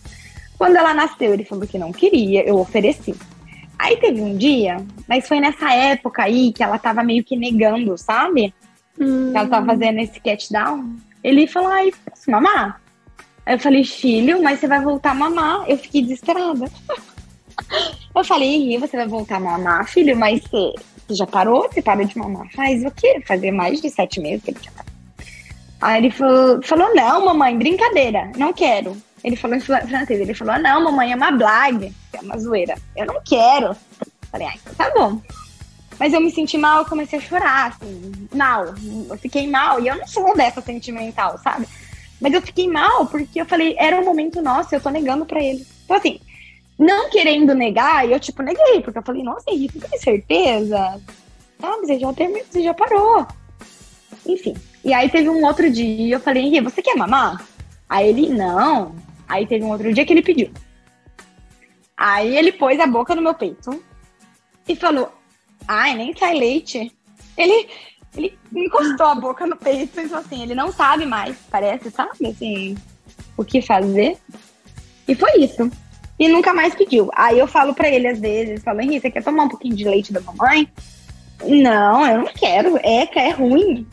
Quando 0.57 0.77
ela 0.77 0.94
nasceu, 0.94 1.35
ele 1.35 1.44
falou 1.44 1.66
que 1.66 1.77
não 1.77 1.90
queria, 1.90 2.46
eu 2.46 2.57
ofereci. 2.57 3.16
Aí 3.77 3.96
teve 3.96 4.20
um 4.20 4.37
dia, 4.37 4.77
mas 5.09 5.27
foi 5.27 5.40
nessa 5.40 5.75
época 5.75 6.22
aí 6.22 6.53
que 6.53 6.62
ela 6.62 6.79
tava 6.79 7.03
meio 7.03 7.25
que 7.25 7.37
negando, 7.37 7.98
sabe? 7.98 8.55
Hum. 8.96 9.33
Que 9.33 9.38
ela 9.38 9.48
tava 9.48 9.66
fazendo 9.66 9.98
esse 9.98 10.20
cat 10.20 10.53
down. 10.53 10.98
Ele 11.25 11.48
falou, 11.48 11.68
ai, 11.68 11.90
posso 12.09 12.31
mamar? 12.31 12.81
Aí 13.44 13.57
eu 13.57 13.59
falei, 13.59 13.83
filho, 13.83 14.40
mas 14.40 14.61
você 14.61 14.68
vai 14.68 14.81
voltar 14.81 15.11
a 15.11 15.14
mamar. 15.14 15.68
Eu 15.68 15.77
fiquei 15.79 16.03
desesperada. 16.03 16.70
eu 18.14 18.25
falei, 18.25 18.79
você 18.79 18.96
vai 18.96 19.09
voltar 19.09 19.38
a 19.38 19.40
mamar, 19.40 19.88
filho, 19.88 20.16
mas 20.16 20.42
você 20.42 20.72
já 21.14 21.27
parou? 21.27 21.68
Você 21.68 21.83
parou 21.83 22.05
de 22.05 22.16
mamar? 22.16 22.48
Faz 22.53 22.85
o 22.85 22.90
quê? 22.90 23.22
Fazia 23.27 23.53
mais 23.53 23.81
de 23.81 23.90
sete 23.90 24.20
meses 24.20 24.42
que 24.42 24.51
ele. 24.51 24.59
Aí 25.81 25.98
ele 25.98 26.11
falou, 26.11 26.62
falou, 26.62 26.94
não, 26.94 27.25
mamãe, 27.25 27.59
brincadeira, 27.59 28.31
não 28.37 28.53
quero. 28.53 28.96
Ele 29.25 29.37
falou 29.37 29.57
em 29.57 29.61
francês, 29.61 30.20
ele 30.20 30.35
falou, 30.35 30.59
não, 30.59 30.85
mamãe, 30.85 31.12
é 31.12 31.16
uma 31.16 31.33
blague, 31.33 31.92
é 32.12 32.20
uma 32.20 32.38
zoeira. 32.38 32.77
Eu 32.96 33.07
não 33.07 33.20
quero. 33.25 33.77
Falei, 34.31 34.48
então 34.55 34.75
tá 34.75 34.90
bom. 34.94 35.20
Mas 35.98 36.12
eu 36.12 36.20
me 36.20 36.31
senti 36.31 36.57
mal, 36.57 36.79
eu 36.79 36.85
comecei 36.85 37.18
a 37.18 37.22
chorar, 37.22 37.68
assim, 37.68 38.29
mal. 38.35 38.75
Eu 39.09 39.16
fiquei 39.18 39.48
mal, 39.48 39.81
e 39.81 39.88
eu 39.88 39.96
não 39.96 40.07
sou 40.07 40.37
dessa 40.37 40.61
sentimental, 40.61 41.38
sabe? 41.38 41.66
Mas 42.20 42.33
eu 42.33 42.42
fiquei 42.42 42.68
mal 42.68 43.07
porque 43.07 43.40
eu 43.40 43.46
falei, 43.46 43.75
era 43.79 44.01
um 44.01 44.05
momento 44.05 44.40
nosso, 44.40 44.75
eu 44.75 44.81
tô 44.81 44.90
negando 44.90 45.27
para 45.27 45.42
ele. 45.42 45.66
Então, 45.85 45.96
assim, 45.96 46.20
não 46.83 47.11
querendo 47.11 47.55
negar, 47.55 48.09
eu, 48.09 48.18
tipo, 48.18 48.42
neguei, 48.42 48.81
porque 48.81 48.99
eu 48.99 49.03
falei, 49.03 49.23
nossa, 49.23 49.51
Henrique, 49.51 49.79
tem 49.79 49.99
certeza? 49.99 51.01
Ah, 51.62 51.77
você 51.81 51.99
já 51.99 52.12
terminou, 52.12 52.45
você 52.51 52.62
já 52.62 52.75
parou. 52.75 53.27
Enfim. 54.27 54.55
E 54.85 54.92
aí 54.92 55.09
teve 55.09 55.29
um 55.29 55.45
outro 55.45 55.71
dia, 55.71 56.16
eu 56.16 56.21
falei, 56.21 56.42
Henrique, 56.42 56.61
você 56.61 56.83
quer 56.83 56.97
mamar? 56.97 57.47
Aí 57.88 58.09
ele, 58.09 58.29
não. 58.29 58.95
Aí 59.29 59.47
teve 59.47 59.64
um 59.64 59.71
outro 59.71 59.92
dia 59.92 60.05
que 60.05 60.12
ele 60.12 60.23
pediu. 60.23 60.51
Aí 61.97 62.37
ele 62.37 62.53
pôs 62.53 62.81
a 62.81 62.87
boca 62.87 63.14
no 63.14 63.23
meu 63.23 63.35
peito 63.35 63.83
e 64.68 64.75
falou, 64.75 65.12
ai, 65.68 65.95
nem 65.95 66.16
sai 66.16 66.35
leite. 66.35 66.92
Ele, 67.37 67.68
ele 68.16 68.38
encostou 68.55 69.07
a 69.07 69.14
boca 69.14 69.47
no 69.47 69.57
peito 69.57 70.01
e 70.01 70.09
falou 70.09 70.25
assim, 70.25 70.42
ele 70.42 70.55
não 70.55 70.73
sabe 70.73 71.07
mais, 71.07 71.37
parece, 71.51 71.90
sabe, 71.90 72.29
assim, 72.29 72.77
o 73.37 73.45
que 73.45 73.62
fazer. 73.62 74.18
E 75.07 75.14
foi 75.14 75.38
isso. 75.38 75.71
E 76.23 76.29
nunca 76.29 76.55
mais 76.55 76.73
pediu. 76.73 77.11
Aí 77.17 77.37
eu 77.37 77.49
falo 77.49 77.75
para 77.75 77.89
ele 77.89 78.07
às 78.07 78.21
vezes, 78.21 78.63
falo, 78.63 78.81
Henrique, 78.81 79.01
você 79.01 79.11
quer 79.11 79.25
tomar 79.25 79.43
um 79.43 79.49
pouquinho 79.49 79.75
de 79.75 79.83
leite 79.83 80.13
da 80.13 80.21
mamãe? 80.21 80.69
Não, 81.45 82.07
eu 82.07 82.19
não 82.19 82.27
quero. 82.27 82.77
É, 82.77 83.09
é 83.13 83.31
ruim. 83.31 83.85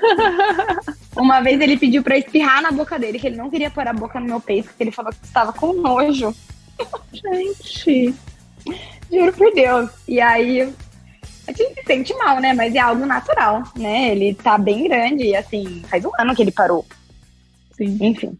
Uma 1.14 1.42
vez 1.42 1.60
ele 1.60 1.76
pediu 1.76 2.02
para 2.02 2.16
espirrar 2.16 2.62
na 2.62 2.72
boca 2.72 2.98
dele, 2.98 3.18
que 3.18 3.26
ele 3.26 3.36
não 3.36 3.50
queria 3.50 3.70
pôr 3.70 3.86
a 3.86 3.92
boca 3.92 4.18
no 4.18 4.24
meu 4.24 4.40
peito, 4.40 4.68
porque 4.68 4.82
ele 4.82 4.90
falou 4.90 5.12
que 5.12 5.26
estava 5.26 5.52
com 5.52 5.74
nojo. 5.74 6.34
Gente, 7.12 8.14
juro 9.12 9.32
por 9.34 9.52
Deus. 9.52 9.90
E 10.08 10.22
aí 10.22 10.62
a 11.46 11.52
gente 11.52 11.74
se 11.74 11.86
sente 11.86 12.14
mal, 12.14 12.40
né? 12.40 12.54
Mas 12.54 12.74
é 12.74 12.78
algo 12.78 13.04
natural, 13.04 13.62
né? 13.76 14.12
Ele 14.12 14.32
tá 14.32 14.56
bem 14.56 14.84
grande 14.84 15.24
e 15.24 15.36
assim, 15.36 15.82
faz 15.86 16.02
um 16.02 16.12
ano 16.18 16.34
que 16.34 16.40
ele 16.40 16.50
parou. 16.50 16.86
Sim. 17.76 17.98
Enfim. 18.00 18.38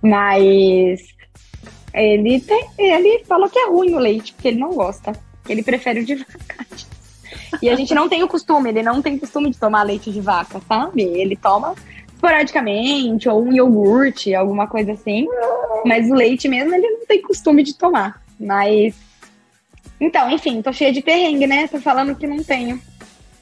Mas 0.00 1.17
ele, 1.92 2.40
tem, 2.40 2.68
ele 2.78 3.24
falou 3.24 3.48
que 3.48 3.58
é 3.58 3.68
ruim 3.68 3.94
o 3.94 3.98
leite, 3.98 4.32
porque 4.32 4.48
ele 4.48 4.58
não 4.58 4.72
gosta. 4.74 5.12
Ele 5.48 5.62
prefere 5.62 6.00
o 6.00 6.04
de 6.04 6.16
vaca. 6.16 6.66
E 7.62 7.68
a 7.68 7.74
gente 7.74 7.94
não 7.94 8.08
tem 8.08 8.22
o 8.22 8.28
costume, 8.28 8.70
ele 8.70 8.82
não 8.82 9.00
tem 9.00 9.18
costume 9.18 9.50
de 9.50 9.58
tomar 9.58 9.82
leite 9.82 10.10
de 10.10 10.20
vaca, 10.20 10.60
sabe? 10.68 11.02
Ele 11.02 11.36
toma 11.36 11.74
esporadicamente, 12.12 13.28
ou 13.28 13.44
um 13.44 13.52
iogurte, 13.52 14.34
alguma 14.34 14.66
coisa 14.66 14.92
assim. 14.92 15.26
Mas 15.84 16.10
o 16.10 16.14
leite 16.14 16.48
mesmo 16.48 16.74
ele 16.74 16.88
não 16.90 17.06
tem 17.06 17.22
costume 17.22 17.62
de 17.62 17.74
tomar. 17.74 18.22
Mas 18.38 18.94
então, 20.00 20.30
enfim, 20.30 20.62
tô 20.62 20.72
cheia 20.72 20.92
de 20.92 21.02
perrengue, 21.02 21.46
né? 21.46 21.66
Tô 21.68 21.80
falando 21.80 22.14
que 22.14 22.26
não 22.26 22.42
tenho. 22.42 22.80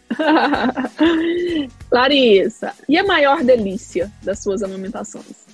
Larissa, 1.90 2.72
e 2.88 2.96
a 2.96 3.04
maior 3.04 3.42
delícia 3.42 4.10
das 4.22 4.42
suas 4.42 4.62
amamentações? 4.62 5.45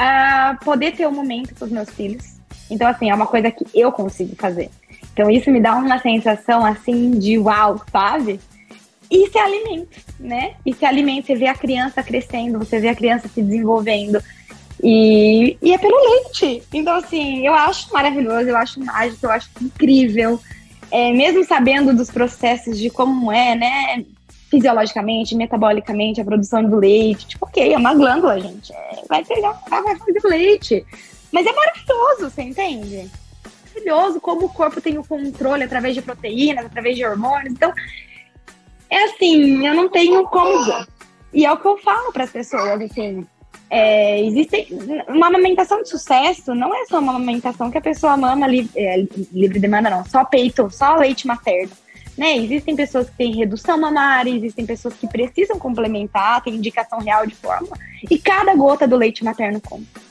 Uh, 0.00 0.64
poder 0.64 0.92
ter 0.92 1.06
um 1.06 1.12
momento 1.12 1.54
com 1.54 1.66
os 1.66 1.70
meus 1.70 1.90
filhos. 1.90 2.24
Então, 2.70 2.88
assim, 2.88 3.10
é 3.10 3.14
uma 3.14 3.26
coisa 3.26 3.50
que 3.50 3.66
eu 3.74 3.92
consigo 3.92 4.34
fazer. 4.36 4.70
Então, 5.12 5.30
isso 5.30 5.50
me 5.50 5.60
dá 5.60 5.74
uma 5.76 5.98
sensação, 5.98 6.64
assim, 6.64 7.10
de 7.18 7.36
uau, 7.38 7.82
sabe? 7.92 8.40
E 9.10 9.28
se 9.28 9.38
alimenta, 9.38 9.96
né? 10.18 10.54
E 10.64 10.72
se 10.72 10.86
alimenta, 10.86 11.26
você 11.26 11.34
vê 11.34 11.48
a 11.48 11.54
criança 11.54 12.02
crescendo, 12.02 12.58
você 12.58 12.78
vê 12.78 12.88
a 12.88 12.94
criança 12.94 13.28
se 13.28 13.42
desenvolvendo. 13.42 14.22
E, 14.82 15.58
e 15.60 15.74
é 15.74 15.78
pelo 15.78 15.96
leite. 15.96 16.62
Então, 16.72 16.94
assim, 16.94 17.46
eu 17.46 17.52
acho 17.52 17.92
maravilhoso, 17.92 18.48
eu 18.48 18.56
acho 18.56 18.80
mágico, 18.80 19.26
eu 19.26 19.30
acho 19.30 19.50
incrível. 19.60 20.40
É, 20.90 21.12
mesmo 21.12 21.44
sabendo 21.44 21.94
dos 21.94 22.10
processos 22.10 22.78
de 22.78 22.88
como 22.88 23.30
é, 23.30 23.54
né? 23.54 24.04
Fisiologicamente, 24.50 25.34
metabolicamente, 25.34 26.20
a 26.20 26.24
produção 26.24 26.64
do 26.64 26.76
leite. 26.76 27.28
Tipo, 27.28 27.46
ok, 27.46 27.72
é 27.72 27.76
uma 27.76 27.94
glândula, 27.94 28.40
gente. 28.40 28.72
É, 28.72 29.02
vai 29.08 29.24
pegar, 29.24 29.60
vai 29.68 29.96
fazer 29.96 30.20
leite. 30.24 30.86
Mas 31.30 31.46
é 31.46 31.52
maravilhoso, 31.52 32.30
você 32.30 32.42
entende? 32.42 33.08
Maravilhoso 33.68 34.20
como 34.20 34.46
o 34.46 34.52
corpo 34.52 34.80
tem 34.80 34.98
o 34.98 35.04
controle 35.04 35.62
através 35.62 35.94
de 35.94 36.02
proteínas, 36.02 36.66
através 36.66 36.96
de 36.96 37.04
hormônios. 37.04 37.52
Então, 37.52 37.72
é 38.88 39.04
assim, 39.04 39.66
eu 39.66 39.74
não 39.74 39.88
tenho 39.88 40.24
como. 40.24 40.86
E 41.32 41.46
é 41.46 41.52
o 41.52 41.56
que 41.56 41.68
eu 41.68 41.78
falo 41.78 42.12
para 42.12 42.24
as 42.24 42.30
pessoas, 42.30 42.80
assim 42.80 43.24
é, 43.70 44.20
existe 44.20 44.66
uma 45.08 45.28
amamentação 45.28 45.80
de 45.80 45.88
sucesso, 45.88 46.54
não 46.54 46.74
é 46.74 46.84
só 46.86 46.98
uma 46.98 47.14
amamentação 47.14 47.70
que 47.70 47.78
a 47.78 47.80
pessoa 47.80 48.16
mama 48.16 48.48
li, 48.48 48.68
é, 48.74 49.06
livre 49.32 49.60
demanda, 49.60 49.88
não, 49.88 50.04
só 50.04 50.24
peito, 50.24 50.68
só 50.70 50.96
leite 50.96 51.26
materno. 51.26 51.70
Né? 52.20 52.36
Existem 52.36 52.76
pessoas 52.76 53.08
que 53.08 53.16
têm 53.16 53.34
redução 53.34 53.80
mamária, 53.80 54.30
existem 54.30 54.66
pessoas 54.66 54.92
que 54.92 55.08
precisam 55.08 55.58
complementar, 55.58 56.42
tem 56.42 56.54
indicação 56.54 56.98
real 56.98 57.26
de 57.26 57.34
fórmula, 57.34 57.74
e 58.10 58.18
cada 58.18 58.54
gota 58.54 58.86
do 58.86 58.94
leite 58.94 59.24
materno 59.24 59.58
conta. 59.58 60.02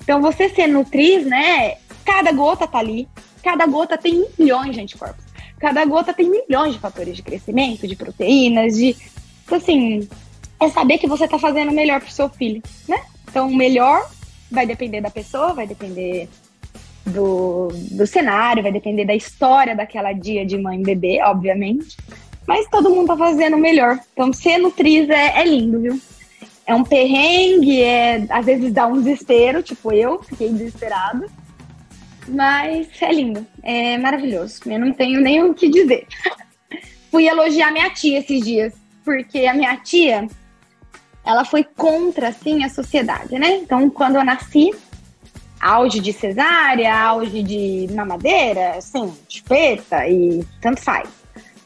Então, 0.00 0.20
você 0.20 0.48
ser 0.48 0.66
nutriz, 0.66 1.24
né? 1.24 1.76
Cada 2.04 2.32
gota 2.32 2.66
tá 2.66 2.78
ali, 2.78 3.08
cada 3.44 3.64
gota 3.64 3.96
tem 3.96 4.26
milhões 4.36 4.74
de 4.74 4.80
anticorpos, 4.80 5.24
cada 5.60 5.84
gota 5.84 6.12
tem 6.12 6.28
milhões 6.28 6.74
de 6.74 6.80
fatores 6.80 7.14
de 7.14 7.22
crescimento, 7.22 7.86
de 7.86 7.94
proteínas, 7.94 8.74
de. 8.74 8.96
Então, 9.44 9.58
assim, 9.58 10.08
é 10.58 10.68
saber 10.68 10.98
que 10.98 11.06
você 11.06 11.26
está 11.26 11.38
fazendo 11.38 11.70
o 11.70 11.74
melhor 11.74 12.00
para 12.00 12.08
o 12.08 12.12
seu 12.12 12.28
filho, 12.28 12.60
né? 12.88 13.00
Então, 13.30 13.46
o 13.46 13.54
melhor 13.54 14.10
vai 14.50 14.66
depender 14.66 15.00
da 15.00 15.10
pessoa, 15.10 15.54
vai 15.54 15.68
depender 15.68 16.28
do, 17.04 17.68
do 17.90 18.06
cenário, 18.06 18.62
vai 18.62 18.72
depender 18.72 19.04
da 19.04 19.14
história 19.14 19.74
daquela 19.74 20.12
dia 20.12 20.46
de 20.46 20.56
mãe 20.56 20.80
e 20.80 20.84
bebê, 20.84 21.20
obviamente. 21.22 21.96
Mas 22.46 22.68
todo 22.68 22.90
mundo 22.90 23.08
tá 23.08 23.16
fazendo 23.16 23.56
o 23.56 23.60
melhor. 23.60 23.98
Então, 24.12 24.32
ser 24.32 24.58
nutriz 24.58 25.08
é, 25.08 25.40
é 25.40 25.44
lindo, 25.44 25.80
viu? 25.80 26.00
É 26.66 26.74
um 26.74 26.84
perrengue, 26.84 27.82
é, 27.82 28.24
às 28.28 28.44
vezes 28.44 28.72
dá 28.72 28.86
um 28.86 28.98
desespero, 28.98 29.62
tipo 29.62 29.92
eu, 29.92 30.22
fiquei 30.24 30.48
desesperada. 30.50 31.26
Mas 32.28 32.88
é 33.00 33.12
lindo, 33.12 33.44
é 33.62 33.98
maravilhoso. 33.98 34.60
Eu 34.66 34.78
não 34.78 34.92
tenho 34.92 35.20
nem 35.20 35.42
o 35.42 35.54
que 35.54 35.68
dizer. 35.68 36.06
Fui 37.10 37.28
elogiar 37.28 37.72
minha 37.72 37.90
tia 37.90 38.20
esses 38.20 38.40
dias, 38.44 38.72
porque 39.04 39.44
a 39.46 39.54
minha 39.54 39.76
tia, 39.76 40.26
ela 41.24 41.44
foi 41.44 41.64
contra, 41.64 42.28
assim, 42.28 42.64
a 42.64 42.68
sociedade, 42.68 43.38
né? 43.38 43.56
Então, 43.56 43.90
quando 43.90 44.16
eu 44.16 44.24
nasci, 44.24 44.70
auge 45.62 46.00
de 46.00 46.12
cesárea, 46.12 46.92
auge 46.92 47.40
de 47.40 47.86
mamadeira, 47.94 48.78
assim, 48.78 49.14
chupeta 49.28 50.08
e 50.08 50.44
tanto 50.60 50.82
faz, 50.82 51.08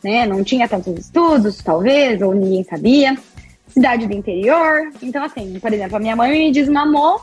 né? 0.04 0.26
Não 0.26 0.44
tinha 0.44 0.68
tantos 0.68 0.98
estudos, 0.98 1.56
talvez, 1.58 2.20
ou 2.20 2.34
ninguém 2.34 2.62
sabia. 2.62 3.16
Cidade 3.68 4.06
do 4.06 4.12
interior. 4.12 4.92
Então, 5.02 5.24
assim, 5.24 5.58
por 5.58 5.72
exemplo, 5.72 5.96
a 5.96 6.00
minha 6.00 6.14
mãe 6.14 6.30
me 6.30 6.52
desmamou 6.52 7.22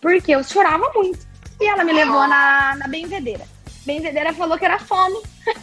porque 0.00 0.32
eu 0.32 0.42
chorava 0.42 0.90
muito. 0.94 1.26
E 1.60 1.66
ela 1.66 1.84
me 1.84 1.92
levou 1.92 2.26
na, 2.26 2.74
na 2.76 2.88
benzedeira. 2.88 3.46
Benzedeira 3.86 4.32
falou 4.32 4.58
que 4.58 4.64
era 4.64 4.78
fome. 4.78 5.16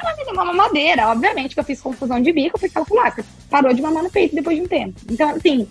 ela 0.00 0.16
me 0.16 0.24
deu 0.24 0.34
uma 0.34 0.44
mamadeira. 0.44 1.08
Obviamente 1.08 1.54
que 1.54 1.60
eu 1.60 1.64
fiz 1.64 1.80
confusão 1.80 2.20
de 2.20 2.32
bico, 2.32 2.58
porque 2.58 2.68
falou, 2.68 3.04
ah, 3.04 3.14
parou 3.50 3.72
de 3.72 3.82
mamar 3.82 4.02
no 4.02 4.10
peito 4.10 4.34
depois 4.34 4.56
de 4.56 4.62
um 4.62 4.68
tempo. 4.68 5.00
Então, 5.10 5.30
assim, 5.30 5.68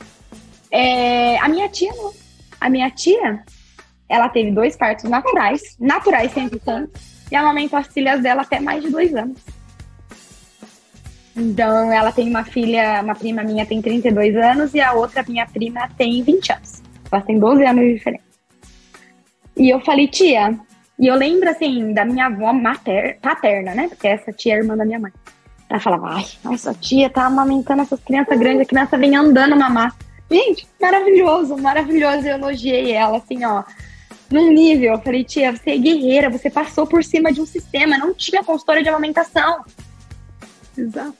é, 0.72 1.38
a 1.40 1.48
minha 1.48 1.70
tia 1.70 1.94
não. 1.94 2.14
A 2.60 2.70
minha 2.70 2.90
tia, 2.90 3.44
ela 4.10 4.30
teve 4.30 4.52
dois 4.52 4.76
partos 4.76 5.10
naturais, 5.10 5.76
naturais 5.80 6.34
100%, 6.34 6.90
e 7.32 7.36
amamentou 7.36 7.78
as 7.78 7.88
filhas 7.88 8.22
dela 8.22 8.42
até 8.42 8.60
mais 8.60 8.84
de 8.84 8.90
dois 8.90 9.14
anos. 9.16 9.40
Então, 11.36 11.92
ela 11.92 12.12
tem 12.12 12.28
uma 12.30 12.44
filha, 12.44 13.02
uma 13.04 13.14
prima 13.14 13.44
minha 13.44 13.66
tem 13.66 13.82
32 13.82 14.36
anos 14.36 14.74
e 14.74 14.82
a 14.82 14.94
outra 14.94 15.24
minha 15.28 15.46
prima 15.46 15.88
tem 15.96 16.24
20 16.24 16.52
anos. 16.52 16.82
Elas 17.12 17.26
têm 17.26 17.38
12 17.38 17.64
anos 17.64 17.84
de 17.84 17.94
diferença. 17.94 18.24
E 19.56 19.70
eu 19.70 19.80
falei, 19.82 20.08
tia, 20.08 20.58
e 21.00 21.06
eu 21.06 21.16
lembro, 21.16 21.48
assim, 21.48 21.94
da 21.94 22.04
minha 22.04 22.26
avó 22.26 22.52
mater, 22.52 23.20
paterna, 23.22 23.76
né? 23.76 23.88
Porque 23.88 24.08
essa 24.08 24.32
tia 24.34 24.56
é 24.56 24.58
irmã 24.58 24.76
da 24.76 24.84
minha 24.84 25.00
mãe. 25.00 25.12
Ela 25.70 25.80
falava, 25.80 26.16
ai, 26.16 26.26
nossa 26.44 26.74
tia 26.74 27.10
tá 27.10 27.26
amamentando 27.26 27.84
essas 27.84 28.00
crianças 28.00 28.40
grandes, 28.40 28.62
a 28.62 28.66
criança 28.66 28.98
vem 28.98 29.16
andando 29.16 29.56
mamar. 29.56 29.96
Gente, 30.30 30.68
maravilhoso, 30.82 31.56
maravilhoso. 31.58 32.28
Eu 32.28 32.38
elogiei 32.38 32.92
ela, 32.94 33.18
assim, 33.18 33.46
ó, 33.46 33.64
num 34.32 34.52
nível. 34.52 34.94
Eu 34.94 35.02
falei, 35.02 35.24
tia, 35.24 35.56
você 35.56 35.72
é 35.72 35.78
guerreira, 35.78 36.30
você 36.30 36.50
passou 36.50 36.86
por 36.86 37.04
cima 37.04 37.32
de 37.32 37.42
um 37.42 37.46
sistema, 37.46 37.98
não 37.98 38.14
tinha 38.14 38.44
consultória 38.44 38.84
de 38.84 38.90
amamentação. 38.90 39.64
Exato. 40.78 41.16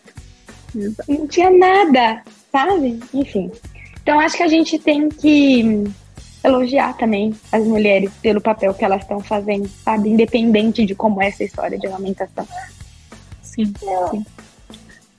Exato. 0.76 1.12
Não 1.12 1.28
tinha 1.28 1.50
nada, 1.50 2.24
sabe? 2.52 3.00
Enfim. 3.14 3.52
Então, 4.02 4.20
acho 4.20 4.38
que 4.38 4.44
a 4.44 4.48
gente 4.48 4.78
tem 4.80 5.10
que 5.10 5.84
elogiar 6.44 6.96
também 6.98 7.36
as 7.52 7.64
mulheres 7.64 8.12
pelo 8.22 8.40
papel 8.40 8.74
que 8.74 8.86
elas 8.86 9.02
estão 9.02 9.20
fazendo, 9.20 9.68
sabe? 9.68 10.10
Independente 10.10 10.86
de 10.86 10.96
como 10.96 11.22
é 11.22 11.28
essa 11.28 11.44
história 11.44 11.78
de 11.78 11.88
amamentação. 11.88 12.48
Sim, 13.42 13.74
sim. 14.12 14.26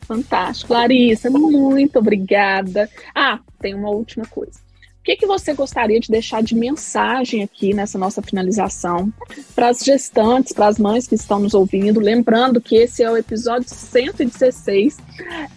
Fantástico. 0.02 0.72
Larissa, 0.72 1.28
muito 1.28 1.98
obrigada. 1.98 2.88
Ah, 3.14 3.40
tem 3.60 3.74
uma 3.74 3.90
última 3.90 4.24
coisa. 4.26 4.67
Que, 5.08 5.16
que 5.16 5.26
você 5.26 5.54
gostaria 5.54 5.98
de 5.98 6.10
deixar 6.10 6.42
de 6.42 6.54
mensagem 6.54 7.42
aqui 7.42 7.72
nessa 7.72 7.96
nossa 7.96 8.20
finalização 8.20 9.10
para 9.54 9.70
as 9.70 9.78
gestantes, 9.78 10.52
para 10.52 10.66
as 10.66 10.78
mães 10.78 11.06
que 11.06 11.14
estão 11.14 11.38
nos 11.38 11.54
ouvindo? 11.54 11.98
Lembrando 11.98 12.60
que 12.60 12.76
esse 12.76 13.02
é 13.02 13.10
o 13.10 13.16
episódio 13.16 13.66
116. 13.70 14.98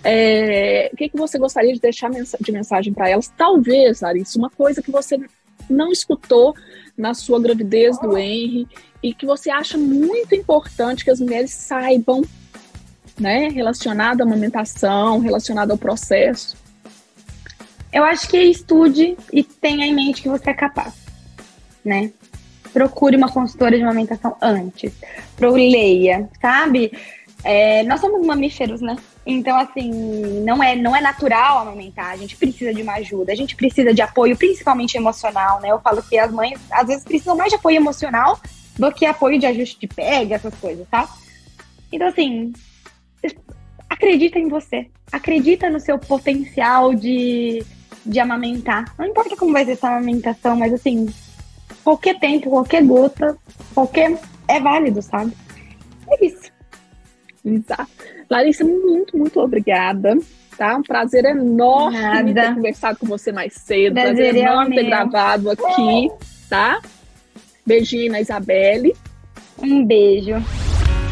É, 0.06 0.89
o 0.93 0.95
que, 0.95 1.10
que 1.10 1.18
você 1.18 1.38
gostaria 1.38 1.74
de 1.74 1.82
deixar 1.82 2.10
de 2.10 2.52
mensagem 2.54 2.93
para 2.93 3.10
elas? 3.10 3.30
Talvez, 3.38 3.99
Larissa, 3.99 4.39
uma 4.39 4.49
coisa 4.49 4.82
que 4.82 4.89
você 4.89 5.20
não 5.70 5.91
escutou 5.91 6.56
na 6.97 7.14
sua 7.14 7.38
gravidez 7.38 7.99
do 7.99 8.18
Henry 8.18 8.66
e 9.04 9.14
que 9.14 9.26
você 9.26 9.49
acha 9.52 9.78
muito 9.78 10.34
importante 10.34 11.04
que 11.04 11.12
as 11.12 11.20
mulheres 11.20 11.52
saibam, 11.52 12.22
né, 13.20 13.49
relacionado 13.49 14.22
à 14.22 14.24
amamentação, 14.24 15.20
relacionado 15.20 15.72
ao 15.72 15.78
processo? 15.78 16.61
Eu 17.92 18.04
acho 18.04 18.28
que 18.30 18.38
estude 18.38 19.18
e 19.34 19.44
tenha 19.44 19.86
em 19.86 19.94
mente 19.94 20.22
que 20.22 20.30
você 20.30 20.52
é 20.52 20.54
capaz, 20.54 20.94
né? 21.84 22.12
Procure 22.72 23.18
uma 23.18 23.30
consultora 23.30 23.76
de 23.76 23.84
amamentação 23.84 24.36
antes. 24.42 24.94
Leia, 25.39 26.30
sabe? 26.42 26.92
É, 27.44 27.84
nós 27.84 28.00
somos 28.00 28.26
mamíferos, 28.26 28.82
né? 28.82 28.96
Então, 29.26 29.58
assim, 29.58 29.92
não 30.44 30.64
é, 30.64 30.76
não 30.76 30.96
é 30.96 31.02
natural 31.02 31.60
amamentar, 31.60 32.12
a 32.12 32.18
gente 32.18 32.36
precisa 32.36 32.74
de 32.74 32.82
uma 32.82 32.94
ajuda, 32.94 33.32
a 33.32 33.36
gente 33.36 33.56
precisa 33.56 33.94
de 33.94 34.02
apoio, 34.02 34.38
principalmente 34.38 34.96
emocional, 34.96 35.60
né? 35.60 35.70
Eu 35.70 35.80
falo 35.80 36.02
que 36.02 36.18
as 36.18 36.32
mães, 36.32 36.60
às 36.72 36.88
vezes, 36.88 37.04
precisam 37.04 37.36
mais 37.36 37.50
de 37.50 37.56
apoio 37.56 37.76
emocional 37.76 38.39
do 38.78 38.92
que 38.92 39.06
apoio 39.06 39.39
de 39.39 39.46
ajuste 39.46 39.80
de 39.80 39.88
pega, 39.88 40.36
essas 40.36 40.54
coisas, 40.56 40.88
tá? 40.89 41.10
Então, 41.92 42.08
assim, 42.08 42.54
acredita 43.89 44.39
em 44.39 44.48
você, 44.48 44.88
acredita 45.12 45.70
no 45.70 45.80
seu 45.80 46.00
potencial 46.00 46.94
de, 46.94 47.64
de 48.06 48.20
amamentar. 48.20 48.93
Não 48.97 49.06
importa 49.06 49.36
como 49.36 49.54
vai 49.54 49.66
ser 49.66 49.72
essa 49.72 49.89
amamentação, 49.89 50.56
mas, 50.56 50.74
assim, 50.74 51.08
qualquer 51.84 52.20
tempo, 52.20 52.49
qualquer 52.49 52.84
gota, 52.84 53.38
qualquer. 53.74 54.18
é 54.47 54.60
válido, 54.60 55.02
sabe? 55.02 55.34
É 56.10 56.26
isso. 56.26 56.52
Exato. 57.43 57.89
Larissa, 58.30 58.64
muito, 58.64 59.18
muito 59.18 59.39
obrigada. 59.39 60.18
Tá? 60.58 60.78
Um 60.78 60.84
prazer 60.84 61.26
enorme 61.26 62.34
Nada. 62.34 62.49
ter 62.49 62.56
conversado 62.56 62.99
com 62.99 63.08
você 63.08 63.32
mais 63.32 63.54
cedo. 63.54 63.93
Prazer, 63.93 64.16
prazer 64.16 64.36
é 64.36 64.39
enorme 64.39 64.76
ter 64.76 64.84
gravado 64.84 65.49
aqui, 65.49 66.12
tá? 66.49 66.82
Beijinho 67.66 68.12
na 68.12 68.22
Isabelle. 68.22 68.95
Um 69.58 69.84
beijo. 69.86 70.36